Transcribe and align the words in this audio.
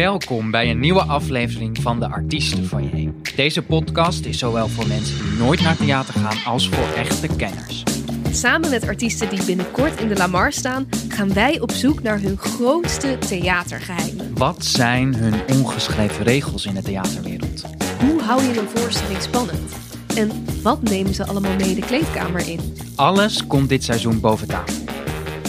Welkom 0.00 0.50
bij 0.50 0.70
een 0.70 0.78
nieuwe 0.78 1.02
aflevering 1.02 1.78
van 1.78 2.00
de 2.00 2.08
Artiestenfoyer. 2.08 3.12
Deze 3.36 3.62
podcast 3.62 4.24
is 4.24 4.38
zowel 4.38 4.68
voor 4.68 4.86
mensen 4.86 5.18
die 5.22 5.38
nooit 5.38 5.60
naar 5.60 5.76
theater 5.76 6.14
gaan 6.14 6.44
als 6.44 6.68
voor 6.68 6.94
echte 6.96 7.26
kenners. 7.36 7.82
Samen 8.30 8.70
met 8.70 8.86
artiesten 8.86 9.28
die 9.28 9.44
binnenkort 9.44 10.00
in 10.00 10.08
de 10.08 10.16
Lamar 10.16 10.52
staan, 10.52 10.88
gaan 11.08 11.32
wij 11.32 11.60
op 11.60 11.70
zoek 11.70 12.02
naar 12.02 12.20
hun 12.20 12.36
grootste 12.38 13.18
theatergeheimen. 13.18 14.34
Wat 14.34 14.64
zijn 14.64 15.14
hun 15.14 15.34
ongeschreven 15.52 16.24
regels 16.24 16.66
in 16.66 16.74
de 16.74 16.82
theaterwereld? 16.82 17.64
Hoe 18.00 18.22
hou 18.22 18.42
je 18.42 18.58
een 18.58 18.68
voorstelling 18.68 19.22
spannend? 19.22 19.72
En 20.16 20.30
wat 20.62 20.82
nemen 20.82 21.14
ze 21.14 21.26
allemaal 21.26 21.56
mee 21.56 21.74
de 21.74 21.86
kleedkamer 21.86 22.48
in? 22.48 22.60
Alles 22.96 23.46
komt 23.46 23.68
dit 23.68 23.84
seizoen 23.84 24.20
boven 24.20 24.48
tafel. 24.48 24.84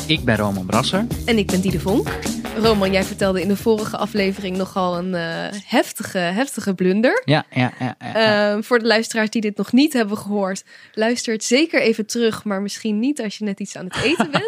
Ik 0.08 0.24
ben 0.24 0.38
Roman 0.38 0.66
Brasser. 0.66 1.06
En 1.26 1.38
ik 1.38 1.48
ben 1.48 1.62
Diede 1.62 1.80
Vonk. 1.80 2.08
Roman, 2.56 2.92
jij 2.92 3.04
vertelde 3.04 3.42
in 3.42 3.48
de 3.48 3.58
vorige 3.58 3.98
aflevering 3.98 4.58
nogal 4.58 4.98
een 4.98 5.16
eh, 5.16 5.60
heftige, 5.66 6.18
heftige 6.18 6.74
blunder. 6.74 7.22
Ja, 7.26 7.46
ja, 7.50 7.72
ja. 7.80 7.96
ja, 8.00 8.12
ja. 8.14 8.56
Uh, 8.56 8.64
voor 8.64 8.80
de 8.80 8.86
luisteraars 8.86 9.30
die 9.30 9.42
dit 9.42 9.58
nog 9.58 9.72
niet 9.72 9.94
hebben 9.94 10.18
gehoord, 10.18 10.64
luister 10.94 11.34
het 11.34 11.44
zeker 11.44 11.82
even 11.82 12.06
terug, 12.06 12.44
maar 12.44 12.62
misschien 12.62 13.00
niet 13.00 13.22
als 13.22 13.38
je 13.38 13.44
net 13.44 13.60
iets 13.60 13.76
aan 13.76 13.86
het 13.86 14.04
eten 14.04 14.32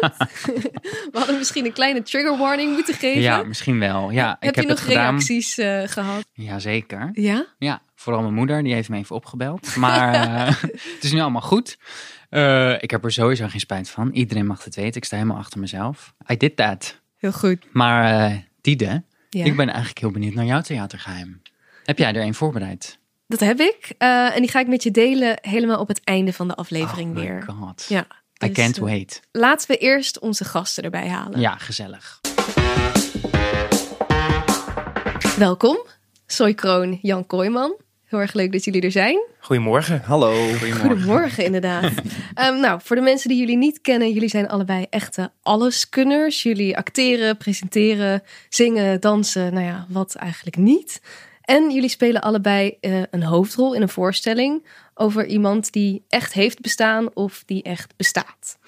We 1.12 1.18
hadden 1.18 1.38
misschien 1.38 1.64
een 1.64 1.72
kleine 1.72 2.02
trigger 2.02 2.38
warning 2.38 2.72
moeten 2.72 2.94
geven. 2.94 3.20
Ja, 3.20 3.42
misschien 3.42 3.78
wel. 3.78 4.10
Ja, 4.10 4.36
heb 4.40 4.48
ik 4.48 4.54
je 4.54 4.60
heb 4.60 4.78
nog 4.78 4.86
reacties 4.86 5.58
eh, 5.58 5.82
gehad? 5.84 6.24
Jazeker. 6.32 7.10
Ja? 7.12 7.46
Ja, 7.58 7.82
vooral 7.94 8.22
mijn 8.22 8.34
moeder, 8.34 8.62
die 8.62 8.74
heeft 8.74 8.88
me 8.88 8.96
even 8.96 9.16
opgebeld. 9.16 9.76
Maar 9.84 10.14
eh, 10.14 10.62
het 10.62 10.98
is 11.00 11.12
nu 11.12 11.20
allemaal 11.20 11.42
goed. 11.42 11.78
Ik 12.80 12.90
heb 12.90 13.04
er 13.04 13.12
sowieso 13.12 13.48
geen 13.48 13.60
spijt 13.60 13.90
van. 13.90 14.10
Iedereen 14.12 14.46
mag 14.46 14.64
het 14.64 14.74
weten. 14.74 14.96
Ik 14.96 15.04
sta 15.04 15.16
helemaal 15.16 15.38
achter 15.38 15.60
mezelf. 15.60 16.14
I 16.32 16.36
did 16.36 16.56
that. 16.56 17.02
Heel 17.24 17.32
goed. 17.32 17.64
Maar 17.72 18.30
uh, 18.30 18.38
Diede, 18.60 19.02
Ja. 19.30 19.44
ik 19.44 19.56
ben 19.56 19.66
eigenlijk 19.68 19.98
heel 19.98 20.10
benieuwd 20.10 20.34
naar 20.34 20.44
jouw 20.44 20.60
theatergeheim. 20.60 21.42
Heb 21.84 21.98
jij 21.98 22.14
er 22.14 22.22
een 22.22 22.34
voorbereid? 22.34 22.98
Dat 23.26 23.40
heb 23.40 23.60
ik. 23.60 23.92
Eh, 23.98 24.34
en 24.34 24.40
die 24.40 24.50
ga 24.50 24.60
ik 24.60 24.66
met 24.66 24.82
je 24.82 24.90
delen 24.90 25.38
helemaal 25.40 25.80
op 25.80 25.88
het 25.88 26.00
einde 26.04 26.32
van 26.32 26.48
de 26.48 26.54
aflevering 26.54 27.16
oh 27.16 27.22
weer. 27.22 27.42
god. 27.42 27.86
Ja. 27.88 28.06
I 28.44 28.46
dus, 28.46 28.52
can't 28.52 28.76
eh, 28.76 28.82
wait. 28.82 29.20
Laten 29.32 29.68
we 29.68 29.76
eerst 29.76 30.18
onze 30.18 30.44
gasten 30.44 30.84
erbij 30.84 31.08
halen. 31.08 31.40
Ja, 31.40 31.56
gezellig. 31.56 32.20
Welkom, 35.38 35.78
Soy 36.26 36.54
Kroon, 36.54 36.98
Jan 37.02 37.26
Kooijman. 37.26 37.76
Heel 38.04 38.20
erg 38.20 38.32
leuk 38.32 38.52
dat 38.52 38.64
jullie 38.64 38.82
er 38.82 38.90
zijn. 38.90 39.18
Goedemorgen. 39.38 40.00
Hallo. 40.04 40.52
Goedemorgen, 40.80 41.44
inderdaad. 41.44 41.92
Ehm, 42.34 42.60
nou, 42.60 42.80
voor 42.82 42.96
de 42.96 43.02
mensen 43.02 43.28
die 43.28 43.38
jullie 43.38 43.56
niet 43.56 43.80
kennen, 43.80 44.12
jullie 44.12 44.28
zijn 44.28 44.48
allebei 44.48 44.86
echte 44.90 45.30
alleskunners. 45.42 46.42
Jullie 46.42 46.76
acteren, 46.76 47.36
presenteren, 47.36 48.22
zingen, 48.48 49.00
dansen, 49.00 49.54
nou 49.54 49.66
ja, 49.66 49.86
wat 49.88 50.14
eigenlijk 50.14 50.56
niet. 50.56 51.00
En 51.44 51.70
jullie 51.70 51.88
spelen 51.88 52.20
allebei 52.20 52.76
eh, 52.80 53.02
een 53.10 53.22
hoofdrol 53.22 53.74
in 53.74 53.82
een 53.82 53.88
voorstelling 53.88 54.66
over 54.94 55.26
iemand 55.26 55.72
die 55.72 56.04
echt 56.08 56.32
heeft 56.32 56.60
bestaan 56.60 57.14
of 57.14 57.42
die 57.46 57.62
echt 57.62 57.96
bestaat. 57.96 58.58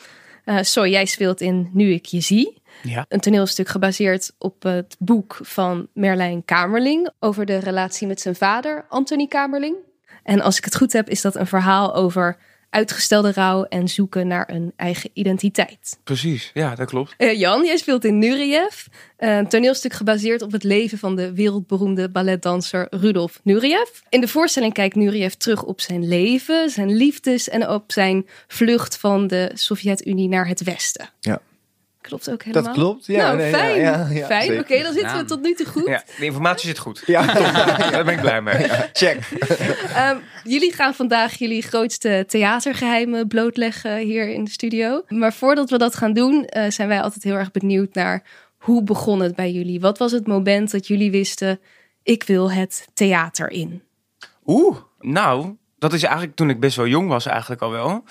Eh 0.45 0.59
Soy, 0.61 0.89
jij 0.89 1.07
speelt 1.07 1.41
in 1.41 1.71
Nu 1.73 1.93
ik 1.93 2.07
je 2.07 2.21
zie. 2.21 2.63
Ja. 2.83 3.05
Een 3.09 3.21
toneelstuk 3.21 3.69
gebaseerd 3.69 4.33
op 4.39 4.63
het 4.63 4.97
boek 4.99 5.39
van 5.43 5.89
Merlijn 5.95 6.45
Kamerling 6.45 7.11
over 7.19 7.47
de 7.47 7.59
relatie 7.59 8.07
met 8.07 8.21
zijn 8.21 8.37
vader, 8.37 8.85
Anthony 8.89 9.27
Kamerling. 9.27 9.77
En 10.23 10.41
als 10.41 10.59
ik 10.59 10.65
het 10.65 10.77
goed 10.77 10.93
heb, 10.93 11.09
is 11.09 11.21
dat 11.21 11.35
een 11.35 11.47
verhaal 11.47 11.95
over 11.95 12.39
uitgestelde 12.71 13.33
rouw 13.33 13.65
en 13.65 13.89
zoeken 13.89 14.27
naar 14.27 14.51
een 14.51 14.73
eigen 14.77 15.11
identiteit. 15.13 15.99
Precies. 16.05 16.51
Ja, 16.55 16.75
dat 16.75 16.89
klopt. 16.89 17.15
Eh, 17.17 17.39
Jan, 17.39 17.65
jij 17.65 17.77
speelt 17.77 18.05
in 18.05 18.19
Nureyev, 18.19 18.87
een 19.17 19.49
toneelstuk 19.49 19.93
gebaseerd 19.93 20.43
op 20.43 20.53
het 20.53 20.63
leven 20.63 20.99
van 20.99 21.17
de 21.17 21.35
wereldberoemde 21.35 22.11
balletdanser 22.11 22.87
Rudolf 22.91 23.41
Nureyev. 23.43 23.89
In 24.09 24.21
de 24.21 24.29
voorstelling 24.29 24.73
kijkt 24.73 24.95
Nureyev 24.95 25.33
terug 25.33 25.63
op 25.63 25.81
zijn 25.81 26.09
leven, 26.09 26.71
zijn 26.71 26.97
liefdes 26.97 27.49
en 27.49 27.69
op 27.69 27.93
zijn 27.93 28.27
vlucht 28.47 28.97
van 28.97 29.27
de 29.27 29.51
Sovjet-Unie 29.55 30.29
naar 30.29 30.49
het 30.49 30.63
Westen. 30.63 31.09
Ja. 31.21 31.41
Klopt 32.07 32.31
ook 32.31 32.43
helemaal? 32.43 32.65
Dat 32.65 32.75
klopt. 32.75 33.07
Ja, 33.07 33.23
nou, 33.23 33.37
nee, 33.37 33.51
ja, 33.51 33.59
fijn. 33.59 33.81
ja, 33.81 34.09
ja, 34.11 34.27
fijn, 34.27 34.59
oké, 34.59 34.83
dan 34.83 34.93
zitten 34.93 35.17
we 35.17 35.25
tot 35.25 35.43
nu 35.43 35.55
toe 35.55 35.67
goed. 35.67 35.87
Ja, 35.87 36.03
de 36.19 36.25
informatie 36.25 36.69
zit 36.69 36.79
goed. 36.79 37.03
Ja, 37.07 37.27
Daar 37.91 38.05
ben 38.05 38.15
ik 38.15 38.21
blij 38.21 38.43
mee. 38.43 38.67
check. 38.93 39.19
Ehm, 39.95 40.17
jullie 40.45 40.73
gaan 40.73 40.95
vandaag 40.95 41.35
jullie 41.39 41.63
grootste 41.63 42.25
theatergeheimen 42.29 43.29
blootleggen 43.29 43.99
hier 43.99 44.29
in 44.29 44.45
de 44.45 44.51
studio. 44.51 45.03
Maar 45.09 45.33
voordat 45.33 45.71
we 45.71 45.79
dat 45.79 45.95
gaan 45.95 46.13
doen, 46.13 46.45
eh, 46.45 46.71
zijn 46.71 46.89
wij 46.89 47.01
altijd 47.03 47.25
heel 47.25 47.35
erg 47.35 47.51
benieuwd 47.51 47.95
naar 47.95 48.23
hoe 48.57 48.83
begon 48.83 49.21
het 49.21 49.35
bij 49.35 49.53
jullie? 49.53 49.81
Wat 49.81 49.99
was 49.99 50.13
het 50.13 50.27
moment 50.27 50.71
dat 50.71 50.87
jullie 50.87 51.11
wisten, 51.11 51.61
ik 52.03 52.23
wil 52.23 52.53
het 52.53 52.89
theater 52.95 53.51
in? 53.51 53.83
Oeh, 54.47 54.77
nou, 55.01 55.57
dat 55.79 55.93
is 55.93 56.03
eigenlijk 56.03 56.37
toen 56.37 56.51
ik 56.51 56.61
best 56.61 56.77
wel 56.77 56.87
jong 56.87 57.09
was 57.09 57.27
eigenlijk 57.27 57.63
al 57.63 57.71
wel. 57.71 58.05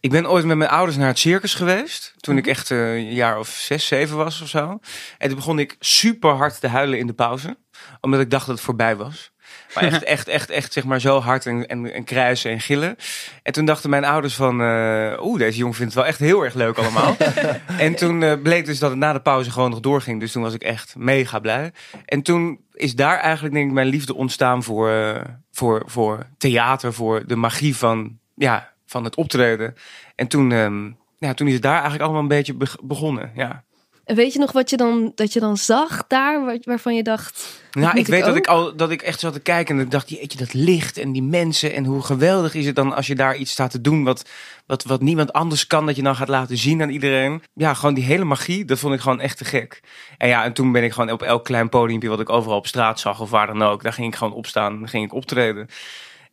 Ik 0.00 0.10
ben 0.10 0.30
ooit 0.30 0.44
met 0.44 0.56
mijn 0.56 0.70
ouders 0.70 0.96
naar 0.96 1.08
het 1.08 1.18
circus 1.18 1.54
geweest. 1.54 2.14
Toen 2.20 2.36
ik 2.36 2.46
echt 2.46 2.70
eh, 2.70 2.94
een 2.94 3.12
jaar 3.14 3.38
of 3.38 3.48
zes, 3.48 3.86
zeven 3.86 4.16
was 4.16 4.40
of 4.40 4.48
zo. 4.48 4.78
En 5.18 5.28
toen 5.28 5.36
begon 5.36 5.58
ik 5.58 5.76
super 5.80 6.30
hard 6.30 6.60
te 6.60 6.68
huilen 6.68 6.98
in 6.98 7.06
de 7.06 7.12
pauze. 7.12 7.56
Omdat 8.00 8.20
ik 8.20 8.30
dacht 8.30 8.46
dat 8.46 8.54
het 8.54 8.64
voorbij 8.64 8.96
was. 8.96 9.32
Maar 9.74 9.84
echt, 9.92 10.02
echt, 10.02 10.28
echt, 10.28 10.50
echt, 10.50 10.72
zeg 10.72 10.84
maar 10.84 11.00
zo 11.00 11.20
hard 11.20 11.46
en, 11.46 11.66
en, 11.66 11.92
en 11.92 12.04
kruisen 12.04 12.50
en 12.50 12.60
gillen. 12.60 12.96
En 13.42 13.52
toen 13.52 13.64
dachten 13.64 13.90
mijn 13.90 14.04
ouders 14.04 14.34
van... 14.34 14.60
eh, 14.60 15.12
Oeh, 15.24 15.38
deze 15.38 15.58
jongen 15.58 15.74
vindt 15.74 15.94
het 15.94 16.02
wel 16.02 16.10
echt 16.10 16.20
heel 16.20 16.42
erg 16.44 16.54
leuk 16.54 16.78
allemaal. 16.78 17.16
en 17.78 17.94
toen 17.94 18.22
eh, 18.22 18.32
bleek 18.42 18.66
dus 18.66 18.78
dat 18.78 18.90
het 18.90 18.98
na 18.98 19.12
de 19.12 19.20
pauze 19.20 19.50
gewoon 19.50 19.70
nog 19.70 19.80
doorging. 19.80 20.20
Dus 20.20 20.32
toen 20.32 20.42
was 20.42 20.54
ik 20.54 20.62
echt 20.62 20.94
mega 20.96 21.38
blij. 21.38 21.72
En 22.04 22.22
toen 22.22 22.60
is 22.72 22.94
daar 22.94 23.18
eigenlijk 23.18 23.54
denk 23.54 23.66
ik 23.66 23.72
mijn 23.72 23.86
liefde 23.86 24.14
ontstaan 24.14 24.62
voor, 24.62 25.22
voor, 25.52 25.82
voor 25.86 26.26
theater. 26.38 26.92
Voor 26.92 27.22
de 27.26 27.36
magie 27.36 27.76
van, 27.76 28.18
ja, 28.34 28.72
van 28.94 29.04
het 29.04 29.16
optreden. 29.16 29.74
En 30.14 30.26
toen, 30.28 30.52
ehm, 30.52 30.90
ja, 31.18 31.34
toen 31.34 31.46
is 31.46 31.52
het 31.52 31.62
daar 31.62 31.72
eigenlijk 31.72 32.02
allemaal 32.02 32.22
een 32.22 32.28
beetje 32.28 32.54
beg- 32.54 32.76
begonnen. 32.82 33.32
Ja. 33.34 33.64
En 34.04 34.16
weet 34.16 34.32
je 34.32 34.38
nog 34.38 34.52
wat 34.52 34.70
je 34.70 34.76
dan, 34.76 35.12
dat 35.14 35.32
je 35.32 35.40
dan 35.40 35.56
zag 35.56 36.04
daar, 36.08 36.44
waar- 36.44 36.58
waarvan 36.62 36.94
je 36.94 37.02
dacht... 37.02 37.62
Nou, 37.72 37.98
ik 37.98 38.06
weet 38.06 38.18
ik 38.20 38.24
dat 38.26 38.36
ik 38.36 38.46
al 38.46 38.76
dat 38.76 38.90
ik 38.90 39.02
echt 39.02 39.20
zat 39.20 39.32
te 39.32 39.40
kijken 39.40 39.76
en 39.76 39.82
ik 39.84 39.90
dacht, 39.90 40.08
jeetje, 40.10 40.38
dat 40.38 40.52
licht 40.52 40.98
en 40.98 41.12
die 41.12 41.22
mensen 41.22 41.74
en 41.74 41.84
hoe 41.84 42.02
geweldig 42.02 42.54
is 42.54 42.66
het 42.66 42.76
dan 42.76 42.94
als 42.94 43.06
je 43.06 43.14
daar 43.14 43.36
iets 43.36 43.50
staat 43.50 43.70
te 43.70 43.80
doen 43.80 44.04
wat, 44.04 44.28
wat, 44.66 44.84
wat 44.84 45.00
niemand 45.00 45.32
anders 45.32 45.66
kan, 45.66 45.86
dat 45.86 45.96
je 45.96 46.02
dan 46.02 46.16
gaat 46.16 46.28
laten 46.28 46.56
zien 46.56 46.82
aan 46.82 46.88
iedereen. 46.90 47.42
Ja, 47.54 47.74
gewoon 47.74 47.94
die 47.94 48.04
hele 48.04 48.24
magie, 48.24 48.64
dat 48.64 48.78
vond 48.78 48.94
ik 48.94 49.00
gewoon 49.00 49.20
echt 49.20 49.38
te 49.38 49.44
gek. 49.44 49.80
En 50.18 50.28
ja, 50.28 50.44
en 50.44 50.52
toen 50.52 50.72
ben 50.72 50.84
ik 50.84 50.92
gewoon 50.92 51.10
op 51.10 51.22
elk 51.22 51.44
klein 51.44 51.68
podiumpje 51.68 52.08
wat 52.08 52.20
ik 52.20 52.28
overal 52.30 52.56
op 52.58 52.66
straat 52.66 53.00
zag 53.00 53.20
of 53.20 53.30
waar 53.30 53.46
dan 53.46 53.62
ook, 53.62 53.82
daar 53.82 53.92
ging 53.92 54.06
ik 54.12 54.14
gewoon 54.18 54.32
opstaan, 54.34 54.78
dan 54.78 54.88
ging 54.88 55.04
ik 55.04 55.12
optreden. 55.14 55.68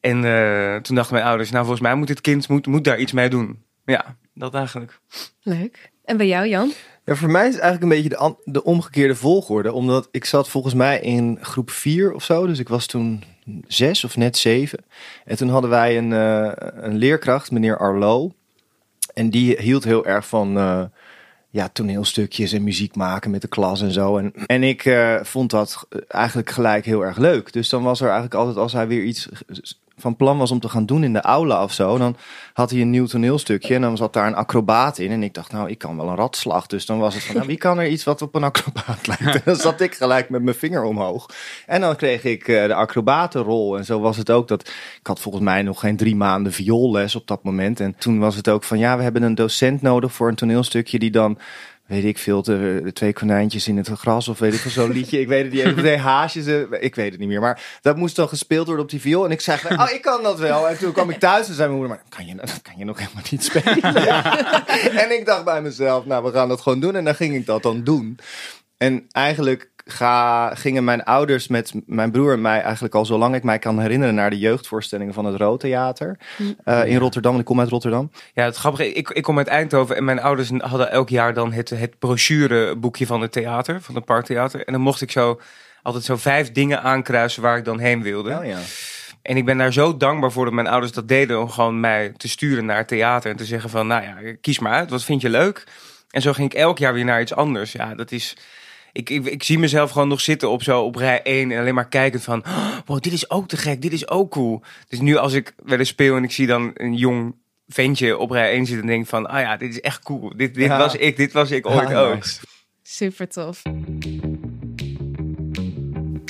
En 0.02 0.26
eh, 0.26 0.76
toen 0.76 0.96
dachten 0.96 1.14
mijn 1.16 1.28
ouders, 1.28 1.52
nou 1.52 1.62
volgens 1.66 1.88
mij 1.88 1.96
moet 1.96 2.08
dit 2.08 2.22
kind 2.22 2.48
moet, 2.48 2.68
moet 2.68 2.84
daar 2.84 3.00
iets 3.00 3.12
mee 3.12 3.30
doen. 3.30 3.64
Ja, 3.86 4.16
dat 4.34 4.54
eigenlijk. 4.54 5.00
Leuk. 5.42 5.92
En 6.06 6.18
bij 6.18 6.28
jou, 6.28 6.48
Jan? 6.48 6.72
Ja, 7.06 7.16
voor 7.16 7.30
mij 7.30 7.48
is 7.48 7.54
het 7.54 7.64
eigenlijk 7.64 7.94
een 7.94 8.02
beetje 8.02 8.18
de, 8.18 8.52
de 8.52 8.64
omgekeerde 8.64 9.16
volgorde. 9.16 9.74
Omdat 9.74 10.08
ik 10.12 10.26
zat 10.26 10.50
volgens 10.50 10.74
mij 10.74 11.00
in 11.00 11.38
groep 11.42 11.70
4 11.70 12.14
of 12.14 12.24
zo. 12.24 12.48
Dus 12.48 12.60
ik 12.60 12.70
was 12.70 12.86
toen 12.86 13.24
zes 13.68 14.04
of 14.04 14.18
net 14.18 14.38
zeven. 14.38 14.80
En 15.26 15.38
toen 15.38 15.50
hadden 15.50 15.70
wij 15.70 15.98
een, 15.98 16.14
eh, 16.14 16.52
een 16.84 16.96
leerkracht, 16.96 17.52
meneer 17.52 17.78
Arlo. 17.78 18.34
En 19.14 19.30
die 19.30 19.58
hield 19.58 19.84
heel 19.84 20.06
erg 20.06 20.28
van 20.28 20.58
eh, 20.58 20.84
ja, 21.50 21.70
toneelstukjes 21.70 22.52
en 22.52 22.64
muziek 22.64 22.96
maken 22.96 23.32
met 23.32 23.42
de 23.42 23.48
klas 23.48 23.82
en 23.82 23.92
zo. 23.92 24.18
En, 24.18 24.34
en 24.46 24.64
ik 24.64 24.86
eh, 24.86 25.24
vond 25.24 25.50
dat 25.50 25.88
eigenlijk 26.08 26.50
gelijk 26.50 26.86
heel 26.86 27.06
erg 27.06 27.18
leuk. 27.18 27.54
Dus 27.54 27.70
dan 27.70 27.84
was 27.84 28.00
er 28.00 28.06
eigenlijk 28.06 28.36
altijd, 28.36 28.58
als 28.58 28.74
hij 28.74 28.88
weer 28.88 29.04
iets 29.04 29.30
van 30.02 30.16
plan 30.16 30.38
was 30.38 30.52
om 30.52 30.60
te 30.60 30.70
gaan 30.70 30.86
doen 30.86 31.04
in 31.04 31.14
de 31.14 31.22
aula 31.22 31.64
of 31.64 31.74
zo, 31.74 31.98
dan 31.98 32.16
had 32.54 32.72
hij 32.72 32.82
een 32.82 32.90
nieuw 32.90 33.06
toneelstukje 33.06 33.76
en 33.76 33.82
dan 33.82 33.98
zat 33.98 34.14
daar 34.14 34.28
een 34.28 34.36
acrobaat 34.36 34.98
in. 34.98 35.12
En 35.12 35.24
ik 35.24 35.34
dacht, 35.34 35.52
nou, 35.52 35.70
ik 35.70 35.78
kan 35.78 35.98
wel 35.98 36.08
een 36.08 36.16
ratslag. 36.16 36.68
Dus 36.68 36.86
dan 36.86 37.00
was 37.00 37.14
het 37.14 37.24
van, 37.24 37.36
nou, 37.36 37.48
wie 37.48 37.58
kan 37.58 37.80
er 37.80 37.88
iets 37.88 38.04
wat 38.04 38.22
op 38.22 38.36
een 38.36 38.44
acrobaat 38.44 39.08
lijkt? 39.08 39.36
En 39.36 39.42
dan 39.46 39.56
zat 39.56 39.82
ik 39.82 39.94
gelijk 39.94 40.30
met 40.30 40.44
mijn 40.44 40.56
vinger 40.56 40.84
omhoog. 40.84 41.30
En 41.66 41.82
dan 41.82 41.96
kreeg 41.96 42.24
ik 42.24 42.48
eh, 42.48 42.66
de 42.66 42.74
acrobatenrol. 42.74 43.78
En 43.78 43.86
zo 43.86 44.00
was 44.00 44.18
het 44.18 44.32
ook 44.32 44.48
dat, 44.48 44.68
ik 45.00 45.08
had 45.08 45.20
volgens 45.20 45.44
mij 45.44 45.62
nog 45.62 45.80
geen 45.80 45.98
drie 45.98 46.16
maanden 46.16 46.54
vioolles 46.54 47.16
op 47.16 47.28
dat 47.28 47.44
moment. 47.44 47.80
En 47.80 47.96
toen 47.98 48.20
was 48.20 48.36
het 48.36 48.50
ook 48.50 48.64
van, 48.64 48.80
ja, 48.80 48.98
we 48.98 49.04
hebben 49.04 49.24
een 49.24 49.36
docent 49.36 49.82
nodig 49.82 50.14
voor 50.14 50.28
een 50.28 50.36
toneelstukje 50.36 51.00
die 51.00 51.12
dan 51.12 51.38
weet 51.92 52.06
ik 52.06 52.18
veel, 52.18 52.42
de, 52.42 52.82
de 52.84 52.94
twee 52.94 53.14
konijntjes 53.14 53.68
in 53.68 53.78
het 53.78 53.88
gras 53.88 54.28
of 54.28 54.40
weet 54.40 54.54
ik 54.54 54.60
veel 54.60 54.72
zo'n 54.72 54.92
liedje. 54.98 55.20
Ik 55.20 55.28
weet 55.28 55.44
het 55.44 55.54
niet, 55.54 55.62
even 55.62 55.78
twee 55.78 55.98
haasjes, 55.98 56.46
eh, 56.46 56.62
ik 56.80 56.96
weet 56.96 57.12
het 57.12 57.20
niet 57.20 57.30
meer. 57.30 57.40
Maar 57.40 57.80
dat 57.82 57.98
moest 57.98 58.16
dan 58.16 58.28
gespeeld 58.28 58.66
worden 58.66 58.84
op 58.84 58.92
die 58.92 59.02
viool. 59.02 59.26
En 59.26 59.32
ik 59.32 59.42
zei, 59.42 59.60
oh, 59.70 59.92
ik 59.94 60.02
kan 60.02 60.24
dat 60.24 60.40
wel. 60.40 60.70
En 60.70 60.78
toen 60.78 60.92
kwam 60.92 61.10
ik 61.10 61.20
thuis 61.20 61.48
en 61.48 61.54
zei 61.54 61.70
mijn 61.70 61.80
moeder, 61.80 61.98
maar 61.98 62.18
kan 62.18 62.26
je, 62.26 62.36
dat 62.36 62.62
kan 62.68 62.74
je 62.78 62.86
nog 62.86 63.00
helemaal 63.00 63.24
niet 63.32 63.44
spelen? 63.44 63.82
en 65.04 65.12
ik 65.20 65.26
dacht 65.26 65.44
bij 65.44 65.62
mezelf, 65.62 66.06
nou, 66.06 66.24
we 66.24 66.32
gaan 66.32 66.48
dat 66.48 66.62
gewoon 66.62 66.80
doen. 66.80 66.96
En 66.96 67.04
dan 67.04 67.16
ging 67.16 67.36
ik 67.36 67.46
dat 67.46 67.64
dan 67.64 67.84
doen. 67.84 68.20
En 68.78 69.06
eigenlijk 69.12 69.71
ga, 69.86 70.56
gingen 70.56 70.84
mijn 70.84 71.04
ouders 71.04 71.48
met 71.48 71.74
mijn 71.86 72.12
broer 72.12 72.34
en 72.34 72.42
mij 72.42 72.62
eigenlijk 72.62 72.96
al 72.96 73.06
zolang 73.06 73.36
ik 73.36 73.44
mij 73.44 73.60
kan 73.60 73.80
herinneren 73.80 74.16
naar 74.16 74.30
de 74.30 74.38
jeugdvoorstellingen 74.38 75.14
van 75.14 75.26
het 75.26 75.36
Rood 75.36 75.60
Theater 75.60 76.18
eh, 76.64 76.86
in 76.86 76.98
Rotterdam. 76.98 77.34
En 77.34 77.40
ik 77.40 77.46
kom 77.46 77.60
uit 77.60 77.70
Rotterdam. 77.70 78.12
Ja, 78.34 78.44
het 78.44 78.56
grappige, 78.56 78.94
ik, 78.94 79.10
ik 79.10 79.24
kom 79.24 79.38
uit 79.38 79.48
Eindhoven 79.48 79.96
en 79.96 80.04
mijn 80.04 80.22
ouders 80.22 80.50
hadden 80.58 80.92
elk 80.92 81.10
jaar 81.10 81.34
dan 81.34 81.52
het, 81.52 81.70
het 81.70 82.00
brochureboekje 82.00 83.06
van 83.06 83.22
het 83.22 83.32
theater, 83.32 83.82
van 83.82 83.96
het 83.96 84.06
parktheater. 84.06 84.66
En 84.66 84.74
dan 84.74 84.82
mocht 84.82 85.02
ik 85.02 85.12
zo 85.12 85.40
altijd 85.84 86.04
zo 86.04 86.16
vijf 86.16 86.52
dingen 86.52 86.82
aankruisen 86.82 87.42
waar 87.42 87.58
ik 87.58 87.66
dan 87.66 87.80
heen 87.80 88.02
wilde. 88.02 88.38
Oh, 88.38 88.46
ja. 88.46 88.60
En 89.22 89.38
ik 89.38 89.46
ben 89.46 89.58
daar 89.58 89.74
zo 89.74 89.98
dankbaar 89.98 90.32
voor 90.32 90.46
dat 90.46 90.54
mijn 90.54 90.68
ouders 90.68 90.92
dat 90.92 91.08
deden 91.08 91.42
om 91.42 91.50
gewoon 91.50 91.80
mij 91.80 92.14
te 92.18 92.30
sturen 92.30 92.66
naar 92.66 92.78
het 92.78 92.88
theater 92.88 93.32
en 93.32 93.38
te 93.38 93.46
zeggen 93.46 93.70
van, 93.70 93.88
nou 93.88 94.04
ja, 94.04 94.36
kies 94.42 94.60
maar 94.60 94.74
uit, 94.74 94.90
wat 94.90 95.04
vind 95.04 95.22
je 95.22 95.30
leuk? 95.30 95.64
En 96.10 96.22
zo 96.22 96.34
ging 96.34 96.52
ik 96.52 96.60
elk 96.60 96.78
jaar 96.78 96.94
weer 96.94 97.06
naar 97.06 97.22
iets 97.22 97.34
anders. 97.34 97.72
Ja, 97.72 97.96
dat 97.96 98.12
is. 98.12 98.38
Ik, 98.94 99.10
ik, 99.10 99.26
ik 99.26 99.44
zie 99.44 99.60
mezelf 99.60 99.92
gewoon 99.92 100.08
nog 100.08 100.22
zitten 100.22 100.50
op 100.50 100.64
zo 100.64 100.82
op 100.82 100.96
rij 100.96 101.22
1 101.22 101.52
en 101.52 101.60
alleen 101.60 101.74
maar 101.74 101.88
kijken 101.88 102.22
van, 102.22 102.44
oh, 102.46 102.78
wow, 102.86 103.02
dit 103.02 103.14
is 103.14 103.30
ook 103.30 103.48
te 103.48 103.58
gek, 103.58 103.82
dit 103.82 103.94
is 103.94 104.10
ook 104.10 104.32
cool. 104.32 104.62
Dus 104.88 105.00
nu 105.00 105.16
als 105.18 105.34
ik 105.34 105.54
wel 105.64 105.78
eens 105.80 105.90
speel 105.90 106.16
en 106.16 106.24
ik 106.24 106.32
zie 106.32 106.48
dan 106.48 106.72
een 106.74 106.94
jong 106.96 107.36
ventje 107.68 108.18
op 108.18 108.32
rij 108.32 108.52
1 108.52 108.66
zitten, 108.66 108.88
denk 108.88 109.04
ik 109.04 109.10
van, 109.10 109.28
ah 109.30 109.40
ja, 109.42 109.58
dit 109.58 109.70
is 109.70 109.80
echt 109.82 110.04
cool. 110.04 110.34
Dit, 110.36 110.54
dit 110.56 110.66
Ja. 110.66 110.78
was 110.78 110.96
ik, 110.96 111.18
dit 111.18 111.32
was 111.32 111.52
ik 111.52 111.66
ooit 111.68 111.94
ook. 111.94 112.16
nice. 112.16 112.40
Super 112.84 113.28
tof. 113.30 113.62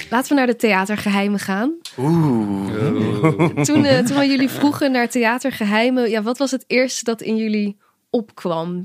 Laten 0.10 0.30
we 0.30 0.36
naar 0.36 0.48
de 0.48 0.56
theatergeheimen 0.56 1.40
gaan. 1.40 1.78
Oeh. 1.98 3.62
Toen, 3.64 3.86
eh, 3.86 4.00
toen 4.06 4.18
we 4.18 4.26
jullie 4.26 4.50
vroegen 4.50 4.92
naar 4.92 5.10
theatergeheimen, 5.10 6.10
ja, 6.10 6.22
wat 6.22 6.38
was 6.38 6.52
het 6.52 6.64
eerste 6.68 7.04
dat 7.04 7.22
in 7.22 7.36
jullie 7.38 7.78
opkwam? 8.10 8.84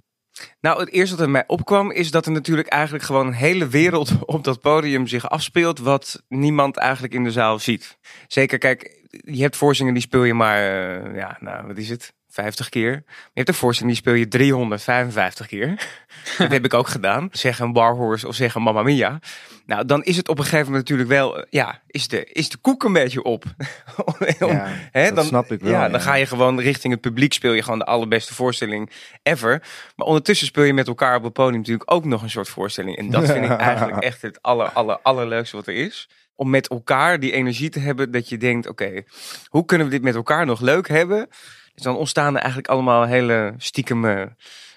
Nou, 0.60 0.80
het 0.80 0.90
eerste 0.90 1.16
wat 1.16 1.24
in 1.24 1.30
mij 1.30 1.44
opkwam 1.46 1.90
is 1.90 2.10
dat 2.10 2.26
er 2.26 2.32
natuurlijk 2.32 2.68
eigenlijk 2.68 3.04
gewoon 3.04 3.26
een 3.26 3.32
hele 3.32 3.68
wereld 3.68 4.12
op 4.36 4.44
dat 4.44 4.60
podium 4.60 5.06
zich 5.06 5.28
afspeelt, 5.28 5.78
wat 5.78 6.22
niemand 6.28 6.76
eigenlijk 6.76 7.14
in 7.14 7.24
de 7.24 7.30
zaal 7.30 7.58
ziet. 7.58 7.98
Zeker, 8.26 8.58
kijk, 8.58 9.00
je 9.10 9.42
hebt 9.42 9.56
voorstellingen 9.56 9.98
die 9.98 10.08
speel 10.08 10.24
je 10.24 10.34
maar, 10.34 10.56
eh, 10.56 11.16
ja, 11.16 11.36
nou, 11.40 11.66
wat 11.66 11.76
is 11.76 11.88
het? 11.88 12.12
50 12.36 12.68
keer. 12.68 12.90
Maar 12.90 13.02
je 13.24 13.30
hebt 13.34 13.48
een 13.48 13.54
voorstelling 13.54 13.94
die 13.94 14.02
speel 14.04 14.14
je 14.20 14.28
355 14.28 15.46
keer. 15.46 15.74
dat 16.38 16.50
heb 16.50 16.64
ik 16.64 16.74
ook 16.74 16.88
gedaan. 16.88 17.28
Zeg 17.32 17.58
een 17.58 17.72
Warhorse 17.72 18.26
of 18.28 18.34
zeg 18.34 18.54
een 18.54 18.62
Mamma 18.62 18.82
Mia. 18.82 19.18
Nou, 19.66 19.84
dan 19.86 20.02
is 20.04 20.16
het 20.16 20.28
op 20.28 20.38
een 20.38 20.44
gegeven 20.44 20.64
moment 20.66 20.82
natuurlijk 20.88 21.08
wel, 21.08 21.38
eh, 21.38 21.44
ja, 21.50 21.82
is 21.86 22.08
de, 22.08 22.24
is 22.24 22.48
de 22.48 22.56
koek 22.56 22.82
een 22.84 22.92
beetje 22.92 23.22
op. 23.22 23.44
Om- 24.04 24.14
Ja, 24.48 24.66
Hè, 24.92 25.04
dat 25.06 25.14
dan, 25.14 25.24
snap 25.24 25.52
ik 25.52 25.60
wel, 25.60 25.72
Ja, 25.72 25.82
ja. 25.84 25.88
dan 25.88 26.00
ga 26.00 26.14
je 26.14 26.26
gewoon 26.26 26.60
richting 26.60 26.92
het 26.92 27.02
publiek, 27.02 27.32
speel 27.32 27.52
je 27.52 27.62
gewoon 27.62 27.78
de 27.78 27.84
allerbeste 27.84 28.34
voorstelling 28.34 28.90
ever. 29.22 29.62
Maar 29.96 30.06
ondertussen 30.06 30.46
speel 30.46 30.64
je 30.64 30.72
met 30.74 30.86
elkaar 30.86 31.16
op 31.16 31.22
het 31.22 31.32
podium 31.32 31.56
natuurlijk 31.58 31.92
ook 31.92 32.04
nog 32.04 32.22
een 32.22 32.30
soort 32.30 32.48
voorstelling. 32.48 32.96
En 32.96 33.10
dat 33.10 33.26
vind 33.26 33.44
ik 33.44 33.50
eigenlijk 33.70 34.02
echt 34.02 34.22
het 34.22 34.42
aller, 34.42 34.68
aller, 34.70 34.98
allerleukste 35.02 35.56
wat 35.56 35.66
er 35.66 35.74
is. 35.74 36.08
Om 36.34 36.50
met 36.50 36.68
elkaar 36.68 37.20
die 37.20 37.32
energie 37.32 37.68
te 37.68 37.78
hebben 37.80 38.10
dat 38.10 38.28
je 38.28 38.36
denkt, 38.36 38.68
oké, 38.68 39.02
hoe 39.48 39.64
kunnen 39.64 39.86
we 39.86 39.92
dit 39.92 40.02
met 40.02 40.14
elkaar 40.14 40.46
nog 40.46 40.60
leuk 40.60 40.88
hebben? 40.88 41.28
Dus 41.76 41.84
dan 41.84 41.96
ontstaan 41.96 42.34
er 42.34 42.40
eigenlijk 42.40 42.68
allemaal 42.68 43.04
hele 43.04 43.54
stiekeme 43.56 44.34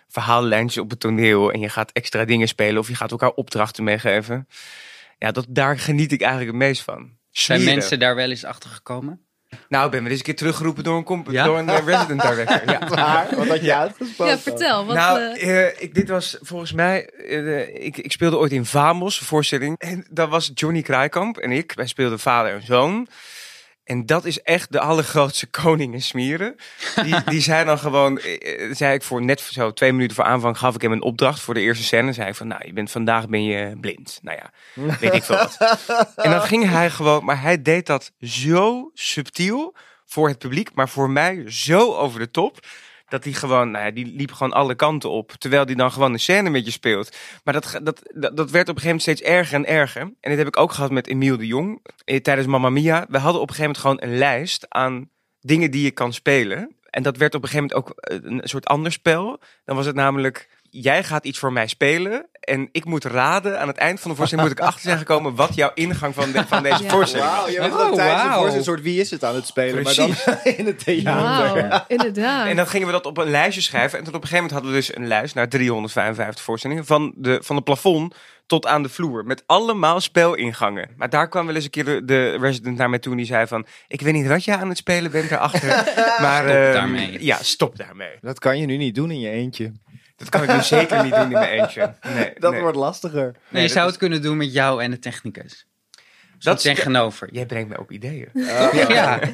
verhaallijntjes 0.08 0.84
op 0.84 0.90
het 0.90 1.00
toneel. 1.00 1.52
En 1.52 1.60
je 1.60 1.70
gaat 1.70 1.92
extra 1.92 2.26
dingen 2.26 2.48
spelen 2.48 2.80
of 2.80 2.88
je 2.88 2.96
gaat 2.96 3.12
elkaar 3.12 3.32
opdrachten 3.32 3.84
meegeven. 3.84 4.48
Ja, 5.18 5.32
dat, 5.32 5.46
daar 5.50 5.80
geniet 5.80 6.12
ik 6.12 6.22
eigenlijk 6.22 6.52
het 6.52 6.62
meest 6.68 6.82
van. 6.82 7.18
Zijn 7.32 7.64
mensen 7.64 8.00
daar 8.00 8.16
wel 8.16 8.30
eens 8.30 8.46
achter 8.46 8.70
gekomen? 8.70 9.24
Nou, 9.70 9.86
ik 9.86 9.92
ben 9.92 10.02
wel 10.02 10.10
eens 10.10 10.20
een 10.20 10.26
keer 10.26 10.36
teruggeroepen 10.36 10.84
door 10.84 10.98
een, 10.98 11.04
comp- 11.04 11.32
Ja? 11.32 11.44
door 11.44 11.58
een 11.58 11.70
eh, 11.70 11.86
resident 11.86 12.22
director. 12.22 12.72
Ja. 12.72 12.88
Waar? 12.96 13.36
Wat 13.36 13.48
had 13.48 13.62
je 13.62 13.76
uitgesproken? 13.76 14.34
Ja, 14.34 14.40
vertel. 14.40 14.86
Wat, 14.86 14.96
nou, 14.96 15.20
eh, 15.20 15.68
eh, 15.68 15.74
ik, 15.78 15.94
dit 15.94 16.10
was 16.10 16.38
volgens 16.42 16.74
mij. 16.74 17.02
ik, 17.74 17.98
ik 17.98 18.12
speelde 18.12 18.38
ooit 18.38 18.52
in 18.52 18.66
Vamos, 18.66 19.20
een 19.20 19.26
voorstelling. 19.26 19.78
En 19.78 20.06
dat 20.10 20.30
was 20.30 20.52
Johnny 20.54 20.82
Kraaikamp 20.82 21.38
en 21.38 21.52
ik. 21.52 21.74
Wij 21.74 21.88
speelden 21.88 22.20
vader 22.20 22.54
en 22.54 22.66
zoon. 22.66 23.08
En 23.90 24.06
dat 24.06 24.26
is 24.26 24.42
echt 24.42 24.72
de 24.72 24.80
allergrootste 24.80 25.48
koning 25.62 25.94
in 25.94 26.02
smieren. 26.02 26.56
Die, 27.04 27.24
die 27.24 27.42
zei 27.42 27.66
dan 27.66 27.80
gewoon, 27.80 28.20
eh, 28.20 28.64
eh, 28.64 28.76
zei 28.76 28.94
ik 28.94 29.04
voor 29.04 29.22
net 29.22 29.42
zo 29.42 29.74
twee 29.74 29.94
minuten 29.94 30.16
voor 30.16 30.26
aanvang, 30.26 30.58
gaf 30.58 30.76
ik 30.76 30.82
hem 30.82 30.92
een 30.92 31.02
opdracht 31.02 31.40
voor 31.40 31.54
de 31.54 31.60
eerste 31.60 31.84
scène. 31.84 32.14
Zei 32.14 32.28
ik 32.28 32.36
van, 32.36 32.48
nou, 32.48 32.62
je 32.66 32.74
bent 32.74 32.92
vandaag 32.92 33.28
ben 33.28 33.44
je 33.44 33.78
blind. 33.80 34.20
Nou 34.22 34.38
ja, 34.38 34.52
weet 35.00 35.14
ik 35.14 35.24
veel 35.24 35.36
wat. 35.36 35.58
En 36.16 36.32
dan 36.32 36.42
ging 36.42 36.70
hij 36.70 36.90
gewoon, 36.90 37.26
maar 37.26 37.42
hij 37.42 37.62
deed 37.62 37.86
dat 37.86 38.12
zo 38.22 38.92
subtiel 38.94 39.76
voor 40.06 40.28
het 40.28 40.38
publiek, 40.38 40.70
maar 40.74 40.90
voor 40.90 41.10
mij 41.10 41.44
zo 41.48 41.96
over 41.96 42.20
de 42.20 42.32
top. 42.32 42.60
Dat 43.10 43.24
hij 43.24 43.34
gewoon, 43.34 43.72
nou 43.72 43.86
ja, 43.86 43.92
die 43.92 44.06
liep 44.16 44.32
gewoon 44.32 44.54
alle 44.54 44.76
kanten 44.76 45.10
op. 45.10 45.32
Terwijl 45.32 45.66
hij 45.66 45.76
dan 45.76 45.92
gewoon 45.92 46.14
een 46.14 46.20
scène 46.20 46.50
met 46.50 46.66
je 46.66 46.72
speelt. 46.72 47.18
Maar 47.44 47.54
dat, 47.54 47.80
dat, 47.84 48.02
dat, 48.14 48.38
dat 48.38 48.52
werd 48.52 48.70
op 48.70 48.76
een 48.76 48.82
gegeven 48.82 48.86
moment 48.86 49.02
steeds 49.02 49.22
erger 49.22 49.56
en 49.56 49.66
erger. 49.66 50.02
En 50.02 50.30
dit 50.30 50.38
heb 50.38 50.48
ik 50.48 50.58
ook 50.58 50.72
gehad 50.72 50.92
met 50.92 51.08
Emiel 51.08 51.38
de 51.38 51.48
Jong. 51.48 51.80
eh, 52.06 52.20
Tijdens 52.22 52.48
Mamma 52.48 52.70
Mia. 52.70 53.06
We 53.10 53.18
hadden 53.18 53.42
op 53.42 53.50
een 53.50 53.56
gegeven 53.56 53.76
moment 53.84 54.02
gewoon 54.02 54.12
een 54.14 54.18
lijst 54.18 54.66
aan 54.70 55.10
dingen 55.42 55.72
die 55.72 55.84
je 55.84 55.92
kan 55.92 56.14
spelen. 56.14 56.76
En 56.90 57.04
dat 57.04 57.18
werd 57.18 57.36
op 57.36 57.44
een 57.44 57.50
gegeven 57.50 57.70
moment 57.76 57.90
ook 57.90 57.98
eh, 58.00 58.18
een 58.22 58.42
soort 58.44 58.66
ander 58.66 58.92
spel. 58.92 59.40
Dan 59.66 59.76
was 59.76 59.86
het 59.86 59.96
namelijk, 59.96 60.50
jij 60.72 61.04
gaat 61.04 61.26
iets 61.26 61.40
voor 61.40 61.54
mij 61.54 61.68
spelen. 61.68 62.26
En 62.40 62.70
ik 62.72 62.86
moet 62.86 63.04
raden, 63.06 63.60
aan 63.60 63.68
het 63.68 63.78
eind 63.78 64.00
van 64.00 64.12
de 64.12 64.18
voorstelling 64.18 64.48
moet 64.50 64.58
ik 64.60 64.66
achter 64.66 64.82
zijn 64.82 64.98
gekomen... 64.98 65.36
wat 65.36 65.56
jouw 65.56 65.72
ingang 65.74 66.14
van, 66.16 66.32
de- 66.32 66.48
van 66.48 66.64
deze 66.64 66.84
Ja. 66.84 66.90
voorstelling 66.90 67.30
was. 67.30 67.52
je 67.52 67.60
bent 67.60 67.74
Oh, 67.74 67.94
tijdens 67.94 68.66
soort 68.66 68.82
wie 68.82 69.00
is 69.00 69.12
het 69.12 69.24
aan 69.24 69.36
het 69.36 69.46
spelen, 69.46 69.84
maar 69.84 69.96
dan 69.96 70.14
in 70.58 70.66
het 70.66 70.84
theater. 70.84 71.86
Inderdaad. 71.88 72.48
En 72.48 72.56
dan 72.56 72.68
gingen 72.68 72.88
we 72.88 72.94
dat 72.94 73.06
op 73.06 73.18
een 73.18 73.30
lijstje 73.30 73.62
schrijven. 73.62 73.98
En 74.00 74.04
toen 74.04 74.14
op 74.14 74.22
een 74.22 74.28
gegeven 74.28 74.50
moment 74.50 74.52
hadden 74.52 74.72
we 74.72 74.78
dus 74.88 74.96
een 74.96 75.08
lijst 75.08 75.36
naar 75.36 75.50
355 75.50 76.44
voorstellingen. 76.44 76.86
Van, 76.86 77.14
de, 77.16 77.40
van 77.44 77.56
het 77.56 77.66
plafond 77.66 78.16
tot 78.46 78.66
aan 78.68 78.84
de 78.84 78.90
vloer. 78.90 79.26
Met 79.26 79.44
allemaal 79.46 80.00
spelingangen. 80.00 80.90
Maar 80.98 81.10
daar 81.10 81.28
kwam 81.30 81.46
wel 81.46 81.56
eens 81.56 81.64
een 81.64 81.70
keer 81.70 81.86
de, 81.86 82.02
de 82.06 82.38
resident 82.38 82.78
naar 82.78 82.90
mij 82.90 83.00
toe. 83.00 83.12
En 83.12 83.18
die 83.18 83.26
zei 83.28 83.48
van, 83.48 83.66
ik 83.88 84.02
weet 84.02 84.14
niet 84.14 84.28
wat 84.28 84.44
jij 84.44 84.56
aan 84.56 84.70
het 84.70 84.78
spelen 84.78 85.12
bent 85.12 85.30
daarachter. 85.30 85.68
maar 86.22 86.44
Stop 86.44 86.56
ehm, 86.56 86.74
daarmee. 86.74 87.24
Ja, 87.26 87.38
stop 87.42 87.78
daarmee. 87.78 88.12
Dat 88.22 88.40
kan 88.40 88.58
je 88.60 88.66
nu 88.66 88.78
niet 88.78 88.96
doen 88.96 89.12
in 89.12 89.20
je 89.20 89.30
eentje. 89.30 89.72
Dat 90.20 90.30
kan 90.30 90.44
ik 90.44 90.54
nu 90.54 90.62
zeker 90.62 91.04
niet 91.04 91.14
doen 91.14 91.24
in 91.24 91.32
mijn 91.32 91.50
eentje. 91.60 91.94
Nee, 92.16 92.34
Dat 92.40 92.52
nee. 92.52 92.62
wordt 92.62 92.78
lastiger. 92.78 93.24
Nee, 93.50 93.62
je 93.62 93.68
dat 93.68 93.72
zou 93.72 93.86
is- 93.86 93.92
het 93.92 94.00
kunnen 94.00 94.22
doen 94.22 94.38
met 94.38 94.54
jou 94.54 94.84
en 94.84 94.92
de 94.92 95.00
technicus. 95.00 95.68
Dat 95.92 96.02
Dat 96.40 96.58
is- 96.58 96.64
tegenover. 96.64 97.30
Jij 97.32 97.46
brengt 97.46 97.70
mij 97.70 97.78
op 97.78 97.92
ideeën. 97.92 98.30
Ja. 98.88 99.20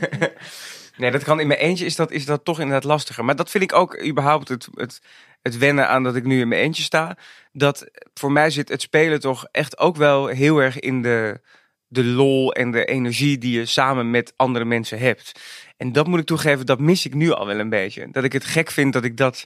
Nee, 0.97 1.11
dat 1.11 1.23
kan 1.23 1.39
in 1.39 1.47
mijn 1.47 1.59
eentje 1.59 1.85
is 1.85 1.95
dat, 1.95 2.11
is 2.11 2.25
dat 2.25 2.45
toch 2.45 2.59
inderdaad 2.59 2.83
lastiger. 2.83 3.25
Maar 3.25 3.35
dat 3.35 3.49
vind 3.49 3.63
ik 3.63 3.73
ook 3.73 4.03
überhaupt 4.05 4.47
het, 4.47 4.67
het, 4.73 5.01
het 5.41 5.57
wennen 5.57 5.87
aan 5.87 6.03
dat 6.03 6.15
ik 6.15 6.23
nu 6.23 6.39
in 6.39 6.47
mijn 6.47 6.61
eentje 6.61 6.83
sta. 6.83 7.17
Dat 7.53 7.85
voor 8.13 8.31
mij 8.31 8.49
zit 8.49 8.69
het 8.69 8.81
spelen 8.81 9.19
toch 9.19 9.47
echt 9.51 9.77
ook 9.77 9.95
wel 9.95 10.27
heel 10.27 10.57
erg 10.57 10.79
in 10.79 11.01
de, 11.01 11.41
de 11.87 12.03
lol 12.03 12.53
en 12.53 12.71
de 12.71 12.85
energie 12.85 13.37
die 13.37 13.59
je 13.59 13.65
samen 13.65 14.09
met 14.11 14.33
andere 14.35 14.65
mensen 14.65 14.99
hebt. 14.99 15.39
En 15.77 15.91
dat 15.91 16.07
moet 16.07 16.19
ik 16.19 16.25
toegeven, 16.25 16.65
dat 16.65 16.79
mis 16.79 17.05
ik 17.05 17.13
nu 17.13 17.31
al 17.31 17.45
wel 17.45 17.59
een 17.59 17.69
beetje. 17.69 18.07
Dat 18.11 18.23
ik 18.23 18.33
het 18.33 18.45
gek 18.45 18.71
vind 18.71 18.93
dat 18.93 19.03
ik 19.03 19.17
dat, 19.17 19.45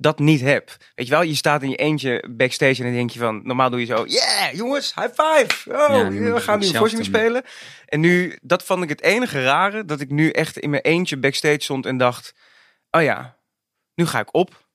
dat 0.00 0.18
niet 0.18 0.40
heb. 0.40 0.76
Weet 0.94 1.06
je 1.06 1.12
wel, 1.12 1.22
je 1.22 1.34
staat 1.34 1.62
in 1.62 1.70
je 1.70 1.76
eentje 1.76 2.24
backstage 2.30 2.78
en 2.78 2.84
dan 2.84 2.92
denk 2.92 3.10
je 3.10 3.18
van, 3.18 3.40
normaal 3.44 3.70
doe 3.70 3.80
je 3.80 3.86
zo, 3.86 4.04
yeah 4.06 4.52
jongens, 4.52 4.94
high 4.94 5.08
five. 5.08 5.70
Oh, 5.70 5.96
Ja, 5.96 6.10
we 6.10 6.40
gaan 6.40 6.58
nu 6.58 6.66
een 6.66 6.74
voorstelling 6.74 7.08
spelen. 7.08 7.42
En 7.86 8.00
nu, 8.00 8.38
dat 8.42 8.62
vond 8.62 8.82
ik 8.82 8.88
het 8.88 9.02
enige 9.02 9.42
rare, 9.42 9.84
dat 9.84 10.00
ik 10.00 10.10
nu 10.10 10.30
echt 10.30 10.58
in 10.58 10.70
mijn 10.70 10.82
eentje 10.82 11.16
backstage 11.16 11.60
stond 11.60 11.86
en 11.86 11.96
dacht, 11.96 12.34
oh 12.90 13.02
ja, 13.02 13.36
nu 13.94 14.06
ga 14.06 14.20
ik 14.20 14.34
op. 14.34 14.68